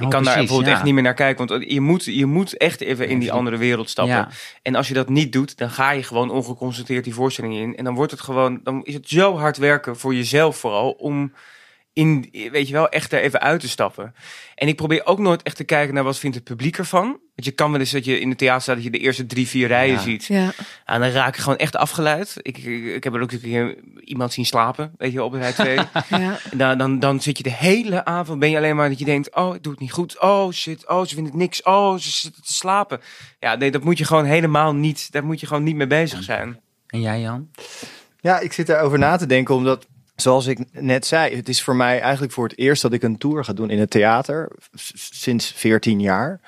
Ik 0.00 0.06
Oh, 0.06 0.12
kan 0.12 0.22
daar 0.24 0.32
precies, 0.32 0.36
bijvoorbeeld 0.36 0.66
ja. 0.66 0.74
echt 0.74 0.84
niet 0.84 0.94
meer 0.94 1.02
naar 1.02 1.14
kijken, 1.14 1.46
want 1.46 1.70
je 1.72 1.80
moet, 1.80 2.04
je 2.04 2.26
moet 2.26 2.56
echt 2.56 2.80
even 2.80 3.08
in 3.08 3.18
die 3.18 3.32
andere 3.32 3.56
wereld 3.56 3.90
stappen. 3.90 4.14
Ja. 4.14 4.28
En 4.62 4.74
als 4.74 4.88
je 4.88 4.94
dat 4.94 5.08
niet 5.08 5.32
doet, 5.32 5.56
dan 5.58 5.70
ga 5.70 5.90
je 5.90 6.02
gewoon 6.02 6.30
ongeconcentreerd 6.30 7.04
die 7.04 7.14
voorstelling 7.14 7.54
in. 7.54 7.76
En 7.76 7.84
dan 7.84 7.94
wordt 7.94 8.10
het 8.10 8.20
gewoon, 8.20 8.60
dan 8.62 8.84
is 8.84 8.94
het 8.94 9.08
zo 9.08 9.36
hard 9.36 9.56
werken 9.56 9.96
voor 9.96 10.14
jezelf 10.14 10.56
vooral, 10.56 10.90
om 10.90 11.32
in, 11.92 12.28
weet 12.52 12.66
je 12.66 12.72
wel, 12.72 12.88
echt 12.88 13.12
er 13.12 13.20
even 13.20 13.40
uit 13.40 13.60
te 13.60 13.68
stappen. 13.68 14.14
En 14.54 14.68
ik 14.68 14.76
probeer 14.76 15.06
ook 15.06 15.18
nooit 15.18 15.42
echt 15.42 15.56
te 15.56 15.64
kijken 15.64 15.94
naar 15.94 16.04
wat 16.04 16.18
vindt 16.18 16.36
het 16.36 16.44
publiek 16.44 16.78
ervan. 16.78 17.20
Want 17.40 17.52
je 17.52 17.58
kan 17.60 17.70
wel 17.70 17.80
eens 17.80 17.90
dat 17.90 18.04
je 18.04 18.20
in 18.20 18.30
de 18.30 18.36
theater 18.36 18.62
staat 18.62 18.74
dat 18.74 18.84
je 18.84 18.90
de 18.90 18.98
eerste 18.98 19.26
drie, 19.26 19.48
vier 19.48 19.68
rijen 19.68 19.94
Ja. 19.94 20.00
ziet. 20.00 20.24
Ja. 20.24 20.52
En 20.84 21.00
dan 21.00 21.10
raak 21.10 21.34
ik 21.34 21.40
gewoon 21.40 21.58
echt 21.58 21.76
afgeleid. 21.76 22.36
Ik, 22.42 22.58
ik, 22.58 22.84
ik 22.94 23.04
heb 23.04 23.14
er 23.14 23.20
ook 23.20 23.32
een 23.32 23.40
keer 23.40 23.76
iemand 24.04 24.32
zien 24.32 24.46
slapen, 24.46 24.92
weet 24.98 25.12
je, 25.12 25.22
op 25.22 25.32
rij 25.32 25.52
2. 25.52 25.74
ja. 26.08 26.38
En 26.50 26.58
dan, 26.58 26.78
dan, 26.78 26.98
dan 26.98 27.20
zit 27.20 27.36
je 27.36 27.42
de 27.42 27.52
hele 27.52 28.04
avond, 28.04 28.38
ben 28.38 28.50
je 28.50 28.56
alleen 28.56 28.76
maar 28.76 28.88
dat 28.88 28.98
je 28.98 29.04
denkt, 29.04 29.34
oh, 29.34 29.54
ik 29.54 29.62
doe 29.62 29.72
het 29.72 29.80
niet 29.80 29.92
goed. 29.92 30.20
Oh, 30.20 30.52
shit, 30.52 30.88
oh, 30.88 31.00
ze 31.00 31.14
vinden 31.14 31.32
het 31.32 31.40
niks. 31.42 31.62
Oh, 31.62 31.98
ze 31.98 32.10
zitten 32.10 32.42
te 32.42 32.52
slapen. 32.52 33.00
Ja, 33.38 33.54
nee, 33.54 33.70
dat 33.70 33.84
moet 33.84 33.98
je 33.98 34.04
gewoon 34.04 34.24
helemaal 34.24 34.74
niet, 34.74 35.12
daar 35.12 35.24
moet 35.24 35.40
je 35.40 35.46
gewoon 35.46 35.62
niet 35.62 35.76
mee 35.76 35.86
bezig 35.86 36.22
zijn. 36.22 36.60
En 36.86 37.00
jij, 37.00 37.20
Jan? 37.20 37.50
Ja, 38.20 38.38
ik 38.40 38.52
zit 38.52 38.66
daarover 38.66 38.98
na 38.98 39.16
te 39.16 39.26
denken, 39.26 39.54
omdat, 39.54 39.86
zoals 40.20 40.46
ik 40.46 40.58
net 40.72 41.06
zei, 41.06 41.36
het 41.36 41.48
is 41.48 41.62
voor 41.62 41.76
mij 41.76 42.00
eigenlijk 42.00 42.32
voor 42.32 42.48
het 42.48 42.58
eerst 42.58 42.82
dat 42.82 42.92
ik 42.92 43.02
een 43.02 43.18
tour 43.18 43.44
ga 43.44 43.52
doen 43.52 43.70
in 43.70 43.78
het 43.78 43.90
theater, 43.90 44.50
sinds 44.94 45.52
14 45.52 46.00
jaar. 46.00 46.40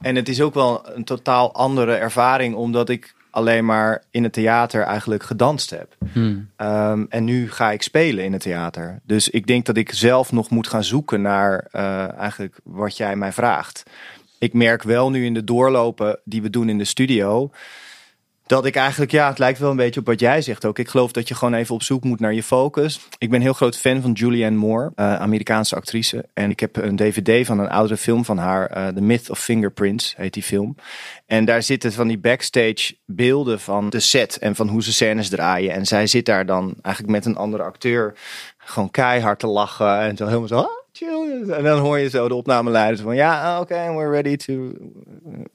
En 0.00 0.16
het 0.16 0.28
is 0.28 0.40
ook 0.40 0.54
wel 0.54 0.88
een 0.94 1.04
totaal 1.04 1.54
andere 1.54 1.94
ervaring, 1.94 2.54
omdat 2.54 2.88
ik 2.88 3.14
alleen 3.30 3.64
maar 3.64 4.02
in 4.10 4.22
het 4.22 4.32
theater 4.32 4.82
eigenlijk 4.82 5.22
gedanst 5.22 5.70
heb. 5.70 5.96
Hmm. 6.12 6.48
Ehm, 6.56 7.04
en 7.08 7.24
nu 7.24 7.50
ga 7.50 7.70
ik 7.70 7.82
spelen 7.82 8.24
in 8.24 8.32
het 8.32 8.42
theater. 8.42 9.00
Dus 9.04 9.28
ik 9.28 9.46
denk 9.46 9.66
dat 9.66 9.76
ik 9.76 9.92
zelf 9.92 10.32
nog 10.32 10.50
moet 10.50 10.68
gaan 10.68 10.84
zoeken 10.84 11.22
naar 11.22 11.66
eh, 11.70 12.18
eigenlijk 12.18 12.60
wat 12.64 12.96
jij 12.96 13.16
mij 13.16 13.32
vraagt. 13.32 13.82
Ik 14.38 14.52
merk 14.52 14.82
wel 14.82 15.10
nu 15.10 15.24
in 15.24 15.34
de 15.34 15.44
doorlopen 15.44 16.18
die 16.24 16.42
we 16.42 16.50
doen 16.50 16.68
in 16.68 16.78
de 16.78 16.84
studio. 16.84 17.50
Dat 18.50 18.66
ik 18.66 18.76
eigenlijk, 18.76 19.10
ja, 19.10 19.28
het 19.28 19.38
lijkt 19.38 19.58
wel 19.58 19.70
een 19.70 19.76
beetje 19.76 20.00
op 20.00 20.06
wat 20.06 20.20
jij 20.20 20.42
zegt 20.42 20.64
ook. 20.64 20.78
Ik 20.78 20.88
geloof 20.88 21.12
dat 21.12 21.28
je 21.28 21.34
gewoon 21.34 21.54
even 21.54 21.74
op 21.74 21.82
zoek 21.82 22.04
moet 22.04 22.20
naar 22.20 22.34
je 22.34 22.42
focus. 22.42 23.00
Ik 23.18 23.30
ben 23.30 23.40
heel 23.40 23.52
groot 23.52 23.76
fan 23.76 24.02
van 24.02 24.12
Julianne 24.12 24.58
Moore, 24.58 24.92
eh, 24.94 25.16
Amerikaanse 25.16 25.76
actrice. 25.76 26.24
En 26.34 26.50
ik 26.50 26.60
heb 26.60 26.76
een 26.76 26.96
DVD 26.96 27.46
van 27.46 27.58
een 27.58 27.68
oudere 27.68 27.96
film 27.96 28.24
van 28.24 28.38
haar, 28.38 28.66
eh, 28.66 28.88
The 28.88 29.00
Myth 29.00 29.30
of 29.30 29.38
Fingerprints 29.38 30.14
heet 30.16 30.34
die 30.34 30.42
film. 30.42 30.74
En 31.26 31.44
daar 31.44 31.62
zitten 31.62 31.92
van 31.92 32.08
die 32.08 32.18
backstage 32.18 32.94
beelden 33.06 33.60
van 33.60 33.90
de 33.90 34.00
set 34.00 34.38
en 34.38 34.54
van 34.56 34.68
hoe 34.68 34.82
ze 34.82 34.92
scènes 34.92 35.28
draaien. 35.28 35.72
En 35.72 35.86
zij 35.86 36.06
zit 36.06 36.26
daar 36.26 36.46
dan 36.46 36.74
eigenlijk 36.82 37.14
met 37.14 37.24
een 37.26 37.36
andere 37.36 37.62
acteur 37.62 38.14
gewoon 38.58 38.90
keihard 38.90 39.38
te 39.38 39.46
lachen. 39.46 40.00
En 40.00 40.16
zo 40.16 40.26
helemaal 40.26 40.48
zo, 40.48 40.56
ah, 40.56 40.79
chill. 40.92 41.50
En 41.50 41.64
dan 41.64 41.78
hoor 41.78 41.98
je 41.98 42.10
zo 42.10 42.28
de 42.28 42.34
opnameleiders 42.34 43.00
van, 43.00 43.14
ja, 43.14 43.60
oké, 43.60 43.74
we're 43.74 44.10
ready 44.10 44.36
to, 44.36 44.72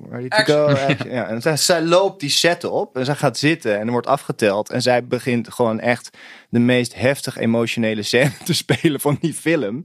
ready 0.10 0.28
to 0.28 0.44
go. 0.44 0.66
Action. 0.66 1.10
Ja, 1.10 1.28
en 1.28 1.42
zij, 1.42 1.58
zij 1.58 1.82
loopt 1.82 2.20
die 2.20 2.30
set 2.30 2.64
op 2.64 2.98
en 2.98 3.06
zij 3.06 3.16
gaat 3.16 3.38
zitten 3.38 3.80
en 3.80 3.86
er 3.86 3.92
wordt 3.92 4.08
afgeteld. 4.08 4.70
En 4.70 4.82
zij 4.82 5.06
begint 5.06 5.54
gewoon 5.54 5.80
echt 5.80 6.18
de 6.50 6.60
meest 6.60 6.96
heftig 6.96 7.38
emotionele 7.38 8.04
scène 8.04 8.32
te 8.44 8.54
spelen 8.54 9.00
van 9.00 9.18
die 9.20 9.34
film. 9.34 9.84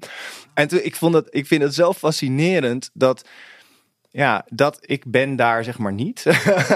En 0.55 0.69
toen, 0.69 0.81
ik, 0.83 0.97
vond 0.97 1.13
dat, 1.13 1.27
ik 1.31 1.47
vind 1.47 1.63
het 1.63 1.75
zo 1.75 1.93
fascinerend 1.93 2.91
dat 2.93 3.25
ja, 4.11 4.45
dat 4.49 4.79
ik 4.81 5.05
ben 5.07 5.37
daar 5.37 5.65
zeg 5.65 5.79
maar 5.79 5.93
niet. 5.93 6.25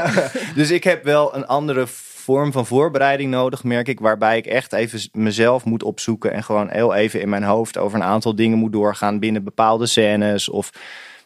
dus 0.54 0.70
ik 0.70 0.84
heb 0.84 1.04
wel 1.04 1.34
een 1.34 1.46
andere 1.46 1.87
vorm 2.24 2.52
van 2.52 2.66
voorbereiding 2.66 3.30
nodig, 3.30 3.64
merk 3.64 3.88
ik, 3.88 4.00
waarbij 4.00 4.37
ik 4.37 4.46
echt 4.46 4.72
even 4.72 5.00
mezelf 5.12 5.64
moet 5.64 5.82
opzoeken 5.82 6.32
en 6.32 6.44
gewoon 6.44 6.68
heel 6.68 6.94
even 6.94 7.20
in 7.20 7.28
mijn 7.28 7.42
hoofd 7.42 7.78
over 7.78 7.98
een 7.98 8.04
aantal 8.04 8.34
dingen 8.34 8.58
moet 8.58 8.72
doorgaan 8.72 9.18
binnen 9.18 9.44
bepaalde 9.44 9.87
scènes 9.87 10.48
of 10.48 10.70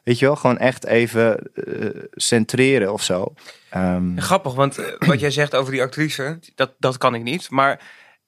weet 0.02 0.18
je 0.18 0.26
wel, 0.26 0.37
gewoon 0.37 0.58
echt 0.58 0.87
even 0.87 1.38
eh, 1.54 1.88
centreren 2.12 2.92
of 2.92 3.02
zo. 3.02 3.32
Ehm, 3.70 4.18
Grappig, 4.18 4.54
want 4.54 4.78
eh, 4.78 4.84
wat 4.98 5.20
jij 5.20 5.30
zegt 5.30 5.54
over 5.54 5.72
die 5.72 5.82
actrice, 5.82 6.38
dat, 6.54 6.72
dat 6.78 6.98
kan 6.98 7.14
ik 7.14 7.22
niet. 7.22 7.50
Maar 7.50 7.80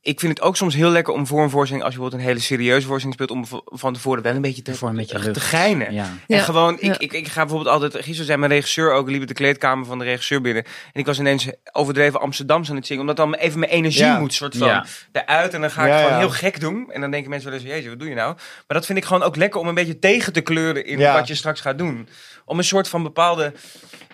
ik 0.02 0.20
vind 0.20 0.38
het 0.38 0.46
ook 0.46 0.56
soms 0.56 0.74
heel 0.74 0.90
lekker 0.90 1.12
om 1.14 1.26
voor 1.26 1.42
een 1.42 1.50
voorstelling, 1.50 1.84
als 1.84 1.94
je 1.94 2.00
bijvoorbeeld 2.00 2.28
een 2.28 2.34
hele 2.36 2.46
serieuze 2.46 2.86
voorstelling 2.86 3.14
speelt, 3.20 3.30
om 3.30 3.62
van 3.64 3.92
tevoren 3.92 4.22
wel 4.22 4.34
een 4.34 4.40
beetje 4.40 4.62
te, 4.62 4.76
een 4.80 4.96
beetje 4.96 5.18
te 5.18 5.24
lucht. 5.24 5.40
geinen. 5.40 5.92
Ja. 5.92 6.04
En 6.04 6.36
Ja, 6.36 6.42
gewoon, 6.42 6.74
ik, 6.74 6.80
ja. 6.82 6.98
ik, 6.98 7.12
ik 7.12 7.28
ga 7.28 7.40
bijvoorbeeld 7.40 7.70
altijd, 7.74 7.94
gisteren 7.94 8.24
zei 8.26 8.38
mijn 8.38 8.50
regisseur 8.52 8.92
ook, 8.92 9.08
liep 9.10 9.22
ik 9.22 9.28
de 9.28 9.34
kleedkamer 9.34 9.86
van 9.86 9.98
de 9.98 10.04
regisseur 10.04 10.40
binnen. 10.40 10.64
En 10.64 11.00
ik 11.00 11.06
was 11.06 11.18
ineens 11.18 11.48
overdreven 11.72 12.20
Amsterdams 12.20 12.70
aan 12.70 12.76
het 12.76 12.86
zingen, 12.86 13.00
omdat 13.02 13.16
dan 13.16 13.34
even 13.34 13.58
mijn 13.58 13.70
energie 13.72 14.04
Ja. 14.04 14.18
moet 14.18 14.34
soort 14.34 14.56
van 14.56 14.68
Ja. 14.68 14.84
eruit. 15.12 15.54
En 15.54 15.60
dan 15.60 15.70
ga 15.70 15.82
ik 15.82 15.88
Ja, 15.90 15.96
gewoon 15.96 16.12
ja. 16.12 16.18
heel 16.18 16.30
gek 16.30 16.60
doen. 16.60 16.90
En 16.92 17.00
dan 17.00 17.10
denken 17.10 17.30
mensen 17.30 17.50
wel 17.50 17.58
eens, 17.58 17.68
jezus, 17.68 17.88
wat 17.88 17.98
doe 17.98 18.08
je 18.08 18.14
nou? 18.14 18.34
Maar 18.34 18.76
dat 18.76 18.86
vind 18.86 18.98
ik 18.98 19.04
gewoon 19.04 19.22
ook 19.22 19.36
lekker 19.36 19.60
om 19.60 19.68
een 19.68 19.74
beetje 19.74 19.98
tegen 19.98 20.32
te 20.32 20.40
kleuren 20.40 20.84
in 20.86 20.98
Ja. 20.98 21.14
wat 21.14 21.28
je 21.28 21.34
straks 21.34 21.60
gaat 21.60 21.78
doen. 21.78 22.08
Om 22.44 22.58
een 22.58 22.64
soort 22.64 22.88
van 22.88 23.02
bepaalde, 23.02 23.52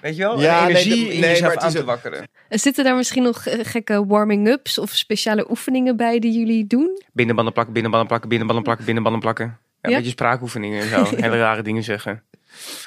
weet 0.01 0.16
je 0.16 0.22
wel, 0.22 0.40
Ja, 0.40 0.59
een 0.59 0.72
nee, 0.72 0.83
energie 0.85 1.12
in 1.12 1.20
nee, 1.20 1.31
jezelf 1.31 1.55
aan 1.57 1.70
te 1.70 1.85
wakkeren. 1.85 2.29
En 2.49 2.59
zitten 2.59 2.85
daar 2.85 2.96
misschien 2.96 3.22
nog 3.22 3.46
eh, 3.46 3.59
gekke 3.62 4.07
warming-ups 4.07 4.79
of 4.79 4.90
speciale 4.90 5.51
oefeningen 5.51 5.75
bij 5.85 6.19
die 6.19 6.33
jullie 6.39 6.67
doen? 6.67 7.03
Binnenbanden 7.12 7.53
plakken, 7.55 7.73
binnenbanden 7.75 8.09
plakken, 8.09 8.29
binnenbanden 8.29 8.65
plakken, 8.65 8.85
binnenbanden 8.87 9.23
plakken. 9.23 9.47
Ja, 9.47 9.59
een 9.81 9.91
Ja. 9.91 9.97
beetje 9.97 10.12
spraakoefeningen 10.12 10.81
en 10.83 10.89
zo. 10.89 11.05
Hele 11.17 11.39
rare 11.39 11.62
dingen 11.62 11.83
zeggen. 11.83 12.23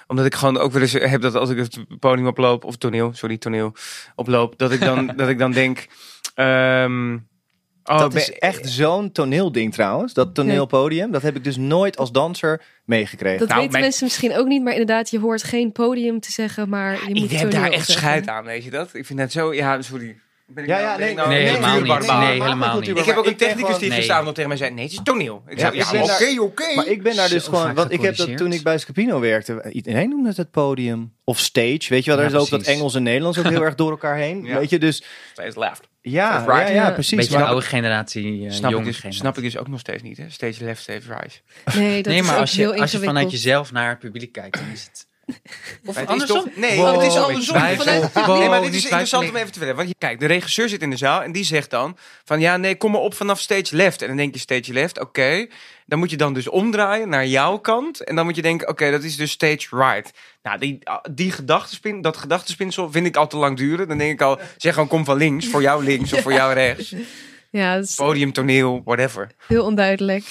Omdat 0.07 0.25
ik 0.25 0.35
gewoon 0.35 0.57
ook 0.57 0.71
wel 0.71 0.81
eens 0.81 0.93
heb 0.93 1.21
dat 1.21 1.35
als 1.35 1.49
ik 1.49 1.57
het 1.57 1.99
podium 1.99 2.27
oploop, 2.27 2.63
of 2.63 2.75
toneel, 2.77 3.13
sorry, 3.13 3.37
toneel 3.37 3.73
oploop, 4.15 4.57
dat 4.57 4.71
ik 4.71 4.79
dan, 4.79 5.07
dat 5.17 5.29
ik 5.29 5.37
dan 5.37 5.51
denk... 5.51 5.87
ehm, 6.35 7.13
oh, 7.83 7.99
dat 7.99 8.13
ben- 8.13 8.21
is 8.21 8.31
echt 8.31 8.69
zo'n 8.69 9.11
toneelding 9.11 9.73
trouwens, 9.73 10.13
dat 10.13 10.35
toneelpodium. 10.35 11.11
Dat 11.11 11.21
heb 11.21 11.35
ik 11.35 11.43
dus 11.43 11.57
nooit 11.57 11.97
als 11.97 12.11
danser 12.11 12.61
meegekregen. 12.85 13.39
Dat 13.39 13.47
Nou, 13.47 13.59
weten 13.59 13.71
mijn- 13.71 13.83
mensen 13.83 14.03
misschien 14.05 14.35
ook 14.35 14.47
niet, 14.47 14.63
maar 14.63 14.71
inderdaad, 14.73 15.09
je 15.09 15.19
hoort 15.19 15.43
geen 15.43 15.71
podium 15.71 16.19
te 16.19 16.31
zeggen, 16.31 16.69
maar 16.69 16.93
je 17.07 17.15
moet 17.19 17.31
Ik 17.31 17.37
heb 17.37 17.51
daar 17.51 17.71
echt 17.71 17.89
scheid 17.89 18.27
aan, 18.27 18.43
weet 18.45 18.63
je 18.63 18.69
dat? 18.69 18.89
Ik 18.93 19.05
vind 19.05 19.19
dat 19.19 19.31
zo, 19.31 19.53
ja, 19.53 19.81
sorry. 19.81 20.19
Ben 20.53 20.63
ik 20.63 20.69
Ja, 20.69 20.75
nou- 20.79 20.89
ja, 20.91 20.97
nee, 20.97 21.13
nou 21.15 21.29
nee, 21.29 21.39
een 21.39 21.45
helemaal 21.47 21.79
niet. 21.99 22.07
Nee, 22.07 22.41
helemaal 22.41 22.79
niet. 22.79 22.89
Ik 22.89 23.05
heb 23.05 23.15
ook 23.17 23.25
een 23.25 23.35
technicus 23.35 23.77
die 23.77 23.87
Nee. 23.87 23.97
gisteravond 23.97 24.25
nog 24.25 24.33
tegen 24.35 24.49
mij 24.49 24.57
zei, 24.59 24.71
nee, 24.71 24.83
het 24.83 24.93
is 24.93 24.99
toneel. 25.03 25.43
Ik 25.47 25.59
Ja, 25.59 25.71
zei, 25.83 26.39
oké, 26.39 26.41
oké. 26.41 26.75
Maar 26.75 26.87
ik 26.87 27.03
ben 27.03 27.15
daar 27.15 27.29
dus 27.29 27.43
Zo 27.43 27.49
gewoon, 27.51 27.73
want 27.73 27.91
ik 27.91 28.01
heb 28.01 28.15
dat 28.15 28.37
toen 28.37 28.51
ik 28.53 28.63
bij 28.63 28.77
Scapino 28.77 29.19
werkte, 29.19 29.69
iedereen 29.71 30.09
noemde 30.09 30.27
het 30.27 30.37
het 30.37 30.51
podium 30.51 31.13
of 31.23 31.39
stage, 31.39 31.85
weet 31.89 32.03
je 32.03 32.11
wel, 32.11 32.17
daar 32.19 32.25
is 32.29 32.35
ook 32.35 32.49
dat. 32.49 32.61
Engels 32.61 32.95
en 32.95 33.03
Nederlands 33.03 33.37
ook 33.37 33.47
heel 33.49 33.63
erg 33.63 33.75
door 33.75 33.91
elkaar 33.91 34.15
heen, 34.15 34.43
Ja. 34.43 34.57
weet 34.57 34.69
je, 34.69 34.79
dus 34.79 35.03
Steeds 35.31 35.55
left. 35.55 35.87
ja, 36.01 36.43
ja, 36.47 36.67
ja, 36.69 36.91
precies. 36.91 37.17
Beetje 37.17 37.33
maar- 37.33 37.41
de 37.43 37.47
oude 37.49 37.65
generatie, 37.65 38.45
eh, 38.45 38.51
Snap 38.51 38.69
ik, 38.69 38.75
jonge 38.77 38.85
dus, 38.85 38.95
generatie. 38.95 39.21
snap 39.21 39.37
ik 39.37 39.43
dus 39.43 39.57
ook 39.57 39.67
nog 39.67 39.79
steeds 39.79 40.03
niet, 40.03 40.17
hè? 40.17 40.25
Stage 40.29 40.63
left, 40.63 40.81
stage 40.81 41.01
right. 41.07 41.41
Nee, 41.75 41.95
dat 42.03 42.05
nee, 42.11 42.21
is 42.21 42.25
maar 42.25 42.35
ook 42.35 42.41
als 42.41 42.51
je, 42.51 42.61
heel 42.61 42.73
als 42.75 42.91
je 42.91 42.99
vanuit 42.99 43.31
jezelf 43.31 43.71
naar 43.71 43.89
het 43.89 43.99
publiek 43.99 44.31
kijkt, 44.31 44.57
dan 44.57 44.67
is 44.73 44.83
het... 44.83 45.07
Of 45.85 45.95
het 45.95 46.03
is 46.03 46.11
andersom? 46.11 46.43
toch- 46.43 46.55
nee, 46.55 46.77
Wow, 46.77 46.93
het 47.01 47.11
is 47.11 47.17
andersom. 47.17 47.55
Vanuit- 47.55 48.13
Wow, 48.13 48.39
nee, 48.39 48.49
maar 48.49 48.61
dit 48.61 48.73
is 48.73 48.83
interessant 48.83 49.29
om 49.29 49.35
even 49.35 49.47
te 49.47 49.51
vertellen. 49.51 49.75
Want 49.75 49.87
je, 49.87 49.95
kijk, 49.97 50.19
de 50.19 50.25
regisseur 50.25 50.69
zit 50.69 50.81
in 50.81 50.89
de 50.89 50.97
zaal 50.97 51.21
en 51.23 51.31
die 51.31 51.43
zegt 51.43 51.69
dan 51.69 51.97
van 52.25 52.39
ja, 52.39 52.57
nee, 52.57 52.75
kom 52.77 52.91
maar 52.91 53.01
op 53.01 53.13
vanaf 53.13 53.39
stage 53.39 53.75
left. 53.75 54.01
En 54.01 54.07
dan 54.07 54.17
denk 54.17 54.33
je 54.33 54.39
stage 54.39 54.73
left, 54.73 54.99
oké. 54.99 55.47
Dan 55.85 55.99
moet 55.99 56.09
je 56.09 56.17
dan 56.17 56.33
dus 56.33 56.49
omdraaien 56.49 57.09
naar 57.09 57.25
jouw 57.27 57.57
kant. 57.57 58.03
En 58.03 58.15
dan 58.15 58.25
moet 58.25 58.35
je 58.35 58.41
denken, 58.41 58.67
oké, 58.67 58.91
dat 58.91 59.03
is 59.03 59.15
dus 59.15 59.31
stage 59.31 59.67
right. 59.69 60.11
Nou, 60.43 60.59
die, 60.59 60.79
die 61.11 61.31
gedachtenspin, 61.31 62.01
dat 62.01 62.17
gedachtenspinsel 62.17 62.91
vind 62.91 63.05
ik 63.05 63.15
al 63.15 63.27
te 63.27 63.37
lang 63.37 63.57
duren. 63.57 63.87
Dan 63.87 63.97
denk 63.97 64.11
ik 64.11 64.21
al, 64.21 64.39
zeg 64.57 64.73
gewoon 64.73 64.87
kom 64.89 65.05
van 65.05 65.17
links, 65.17 65.47
voor 65.47 65.61
jou 65.61 65.83
links 65.83 66.13
of 66.13 66.21
voor 66.21 66.33
jou 66.41 66.53
rechts. 66.53 66.93
Ja, 67.51 67.75
is 67.75 67.95
Podium, 67.95 68.31
toneel, 68.33 68.81
whatever. 68.85 69.27
heel 69.47 69.63
onduidelijk. 69.63 70.23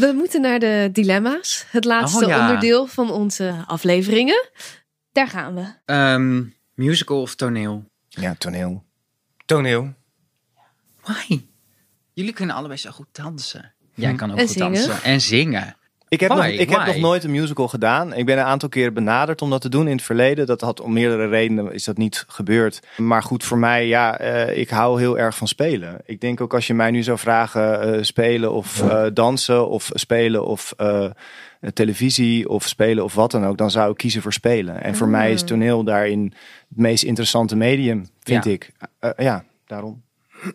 We 0.00 0.12
moeten 0.16 0.40
naar 0.40 0.58
de 0.58 0.88
dilemma's. 0.92 1.64
Het 1.70 1.84
laatste 1.84 2.24
Oh, 2.24 2.30
ja. 2.30 2.40
onderdeel 2.40 2.86
van 2.86 3.10
onze 3.10 3.64
afleveringen. 3.66 4.48
Daar 5.12 5.28
gaan 5.28 5.54
we. 5.54 5.64
Ehm, 5.84 6.44
musical 6.74 7.20
of 7.20 7.34
toneel? 7.34 7.84
Ja, 8.08 8.34
toneel. 8.38 8.84
Toneel. 9.46 9.94
Why? 11.02 11.40
Jullie 12.12 12.32
kunnen 12.32 12.56
allebei 12.56 12.78
zo 12.78 12.90
goed 12.90 13.06
dansen. 13.12 13.74
Jij 13.94 14.14
kan 14.14 14.30
ook 14.30 14.36
En 14.38 14.46
goed 14.46 14.52
zingen. 14.56 14.72
dansen. 14.72 15.02
En 15.02 15.20
zingen. 15.20 15.76
Ik 16.10 16.20
heb, 16.20 16.30
Why? 16.30 16.36
nog, 16.38 16.46
ik 16.46 16.70
heb 16.70 16.86
nog 16.86 16.96
nooit 16.96 17.24
een 17.24 17.30
musical 17.30 17.68
gedaan. 17.68 18.14
Ik 18.14 18.26
ben 18.26 18.38
een 18.38 18.44
aantal 18.44 18.68
keren 18.68 18.94
benaderd 18.94 19.42
om 19.42 19.50
dat 19.50 19.60
te 19.60 19.68
doen 19.68 19.86
in 19.88 19.96
het 19.96 20.02
verleden. 20.04 20.46
Dat 20.46 20.60
had 20.60 20.80
om 20.80 20.92
meerdere 20.92 21.28
redenen 21.28 21.72
is 21.72 21.84
dat 21.84 21.96
niet 21.96 22.24
gebeurd. 22.28 22.80
Maar 22.96 23.22
goed, 23.22 23.44
voor 23.44 23.58
mij, 23.58 23.86
ja, 23.86 24.18
eh, 24.18 24.58
ik 24.58 24.70
hou 24.70 25.00
heel 25.00 25.18
erg 25.18 25.36
van 25.36 25.48
spelen. 25.48 26.00
Ik 26.04 26.20
denk 26.20 26.40
ook 26.40 26.54
als 26.54 26.66
je 26.66 26.74
mij 26.74 26.90
nu 26.90 27.02
zou 27.02 27.18
vragen 27.18 27.80
eh, 27.94 28.02
spelen 28.02 28.52
of 28.52 28.82
eh, 28.82 29.04
dansen 29.14 29.68
of 29.68 29.90
spelen 29.94 30.44
of 30.46 30.74
eh, 30.76 31.04
televisie 31.72 32.48
of 32.48 32.68
spelen 32.68 33.04
of 33.04 33.14
wat 33.14 33.30
dan 33.30 33.46
ook, 33.46 33.56
dan 33.58 33.70
zou 33.70 33.90
ik 33.90 33.96
kiezen 33.96 34.22
voor 34.22 34.32
spelen. 34.32 34.82
En 34.82 34.94
voor 34.96 35.08
mij 35.08 35.32
is 35.32 35.42
toneel 35.42 35.84
daarin 35.84 36.22
het 36.68 36.78
meest 36.78 37.02
interessante 37.04 37.56
medium, 37.56 38.08
vind 38.20 38.44
Ja. 38.44 38.50
ik. 38.50 38.70
Ja, 39.16 39.44
daarom. 39.66 40.02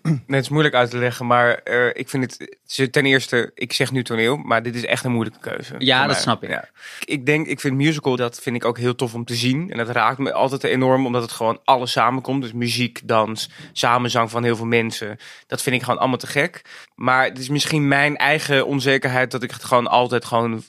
Nee, 0.04 0.20
het 0.28 0.44
is 0.44 0.50
moeilijk 0.50 0.76
uit 0.76 0.90
te 0.90 0.98
leggen, 0.98 1.26
maar 1.28 1.54
eh, 1.56 1.88
ik 1.94 2.10
vind 2.10 2.38
het, 2.66 2.92
ten 2.94 3.06
eerste, 3.06 3.52
ik 3.56 3.74
zeg 3.74 3.92
nu 3.92 4.04
toneel, 4.04 4.38
maar 4.38 4.64
dit 4.64 4.76
is 4.76 4.86
echt 4.86 5.04
een 5.04 5.12
moeilijke 5.12 5.40
keuze. 5.40 5.76
Ja, 5.78 6.08
dat 6.08 6.18
snap 6.18 6.44
ik. 6.44 6.50
Ja. 6.50 6.70
Ik 7.06 7.26
denk, 7.26 7.48
ik 7.48 7.60
vind 7.60 7.76
musical, 7.76 8.16
dat 8.16 8.40
vind 8.42 8.56
ik 8.56 8.66
ook 8.66 8.78
heel 8.78 8.96
tof 8.96 9.14
om 9.14 9.26
te 9.26 9.36
zien. 9.36 9.72
En 9.72 9.78
dat 9.78 9.90
raakt 9.90 10.18
me 10.18 10.34
altijd 10.34 10.64
enorm, 10.64 11.06
omdat 11.06 11.22
het 11.22 11.32
gewoon 11.32 11.60
alles 11.64 11.92
samenkomt. 11.92 12.42
Dus 12.42 12.54
muziek, 12.54 13.00
dans, 13.04 13.50
samenzang 13.74 14.30
van 14.32 14.44
heel 14.44 14.56
veel 14.56 14.66
mensen. 14.66 15.18
Dat 15.48 15.62
vind 15.62 15.76
ik 15.76 15.84
gewoon 15.84 16.00
allemaal 16.00 16.18
te 16.18 16.28
gek. 16.28 16.62
Maar 16.96 17.24
het 17.24 17.38
is 17.40 17.50
misschien 17.50 17.88
mijn 17.88 18.18
eigen 18.18 18.66
onzekerheid 18.66 19.32
dat 19.32 19.44
ik 19.44 19.52
het 19.52 19.64
gewoon 19.64 19.88
altijd 19.88 20.26
gewoon 20.26 20.64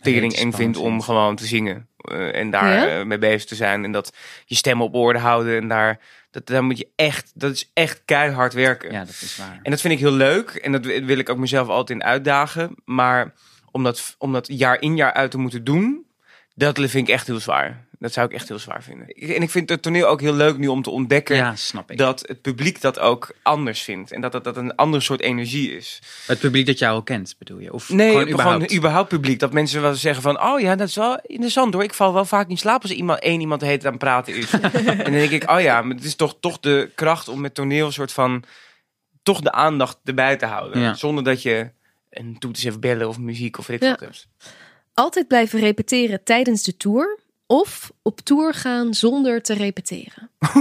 tering 0.00 0.32
eng 0.34 0.52
vind 0.52 0.76
om 0.76 1.02
gewoon 1.02 1.36
te 1.36 1.46
zingen. 1.46 1.86
eh, 2.02 2.34
en 2.34 2.50
daar 2.50 2.74
Ja? 2.88 2.98
eh, 2.98 3.04
mee 3.06 3.18
bezig 3.18 3.44
te 3.44 3.54
zijn. 3.54 3.84
En 3.84 3.92
dat 3.92 4.12
je 4.46 4.54
stem 4.54 4.82
op 4.82 4.94
orde 4.94 5.18
houden. 5.18 5.56
En 5.60 5.68
daar, 5.68 5.98
dat, 6.32 6.46
daar 6.46 6.64
moet 6.64 6.78
je 6.78 6.88
echt, 6.96 7.32
dat 7.34 7.52
is 7.52 7.70
echt 7.74 8.02
keihard 8.04 8.52
werken. 8.52 8.92
Ja, 8.92 9.04
dat 9.04 9.20
is 9.20 9.36
waar. 9.36 9.60
En 9.62 9.70
dat 9.70 9.80
vind 9.80 9.94
ik 9.94 10.00
heel 10.00 10.12
leuk. 10.12 10.50
En 10.50 10.72
dat 10.72 10.84
wil 10.84 11.18
ik 11.18 11.28
ook 11.28 11.38
mezelf 11.38 11.68
altijd 11.68 11.98
in 11.98 12.04
uitdagen. 12.04 12.74
Maar 12.84 13.32
om 13.70 13.82
dat, 13.82 14.14
om 14.18 14.32
dat 14.32 14.46
jaar 14.46 14.80
in 14.80 14.96
jaar 14.96 15.12
uit 15.12 15.30
te 15.30 15.38
moeten 15.38 15.64
doen, 15.64 16.06
dat 16.54 16.78
vind 16.78 17.08
ik 17.08 17.08
echt 17.08 17.26
heel 17.26 17.40
zwaar. 17.40 17.86
Dat 18.02 18.12
zou 18.12 18.26
ik 18.26 18.32
echt 18.32 18.48
heel 18.48 18.58
zwaar 18.58 18.82
vinden. 18.82 19.06
En 19.08 19.42
ik 19.42 19.50
vind 19.50 19.68
het 19.68 19.82
toneel 19.82 20.06
ook 20.06 20.20
heel 20.20 20.34
leuk 20.34 20.58
nu 20.58 20.66
om 20.66 20.82
te 20.82 20.90
ontdekken 20.90 21.36
Ja, 21.36 21.56
snap 21.56 21.90
ik. 21.90 21.98
dat 21.98 22.24
het 22.28 22.40
publiek 22.42 22.80
dat 22.80 22.98
ook 22.98 23.32
anders 23.42 23.82
vindt. 23.82 24.12
En 24.12 24.20
dat 24.20 24.32
dat, 24.32 24.44
dat 24.44 24.56
een 24.56 24.74
ander 24.74 25.02
soort 25.02 25.20
energie 25.20 25.76
is. 25.76 25.98
Het 26.26 26.38
publiek 26.38 26.66
dat 26.66 26.78
jou 26.78 26.94
al 26.94 27.02
kent, 27.02 27.34
bedoel 27.38 27.58
je? 27.58 27.72
Of 27.72 27.88
Nee, 27.88 28.10
gewoon 28.10 28.24
gewoon 28.26 28.32
überhaupt? 28.42 28.74
überhaupt. 28.74 29.08
publiek. 29.08 29.38
Dat 29.38 29.52
mensen 29.52 29.82
wel 29.82 29.94
zeggen 29.94 30.22
van, 30.22 30.42
oh 30.42 30.60
ja, 30.60 30.76
dat 30.76 30.88
is 30.88 30.94
wel 30.94 31.18
interessant 31.22 31.74
hoor. 31.74 31.82
Ik 31.82 31.94
val 31.94 32.12
wel 32.14 32.24
vaak 32.24 32.48
in 32.48 32.58
slaap 32.58 32.82
als 32.82 32.90
iemand, 32.90 33.20
één 33.20 33.40
iemand 33.40 33.60
tijd 33.60 33.84
aan 33.84 33.90
het 33.90 34.00
praten 34.00 34.34
is. 34.34 34.50
en 34.60 34.96
dan 35.02 35.12
denk 35.12 35.30
ik, 35.30 35.50
oh 35.50 35.60
ja, 35.60 35.82
maar 35.82 35.94
het 35.96 36.04
is 36.04 36.14
toch, 36.16 36.36
toch 36.40 36.58
de 36.60 36.90
kracht 36.94 37.28
om 37.28 37.40
met 37.40 37.54
toneel 37.54 37.86
een 37.86 37.92
soort 37.92 38.12
van, 38.12 38.44
toch 39.22 39.40
de 39.40 39.52
aandacht 39.52 39.98
erbij 40.04 40.36
te 40.36 40.46
houden. 40.46 40.80
Ja. 40.80 40.94
Zonder 40.94 41.24
dat 41.24 41.42
je 41.42 41.70
een 42.10 42.38
toets 42.38 42.64
even 42.64 42.80
bellen 42.80 43.08
of 43.08 43.18
muziek 43.18 43.58
of 43.58 43.66
weet 43.66 43.76
ik 43.76 43.82
Ja. 43.82 43.90
wat 43.90 44.00
hebt. 44.00 44.28
Altijd 44.94 45.28
blijven 45.28 45.60
repeteren 45.60 46.24
tijdens 46.24 46.62
de 46.62 46.76
tour. 46.76 47.18
Of 47.46 47.92
op 48.02 48.20
tour 48.20 48.54
gaan 48.54 48.94
zonder 48.94 49.42
te 49.42 49.54
repeteren. 49.54 50.30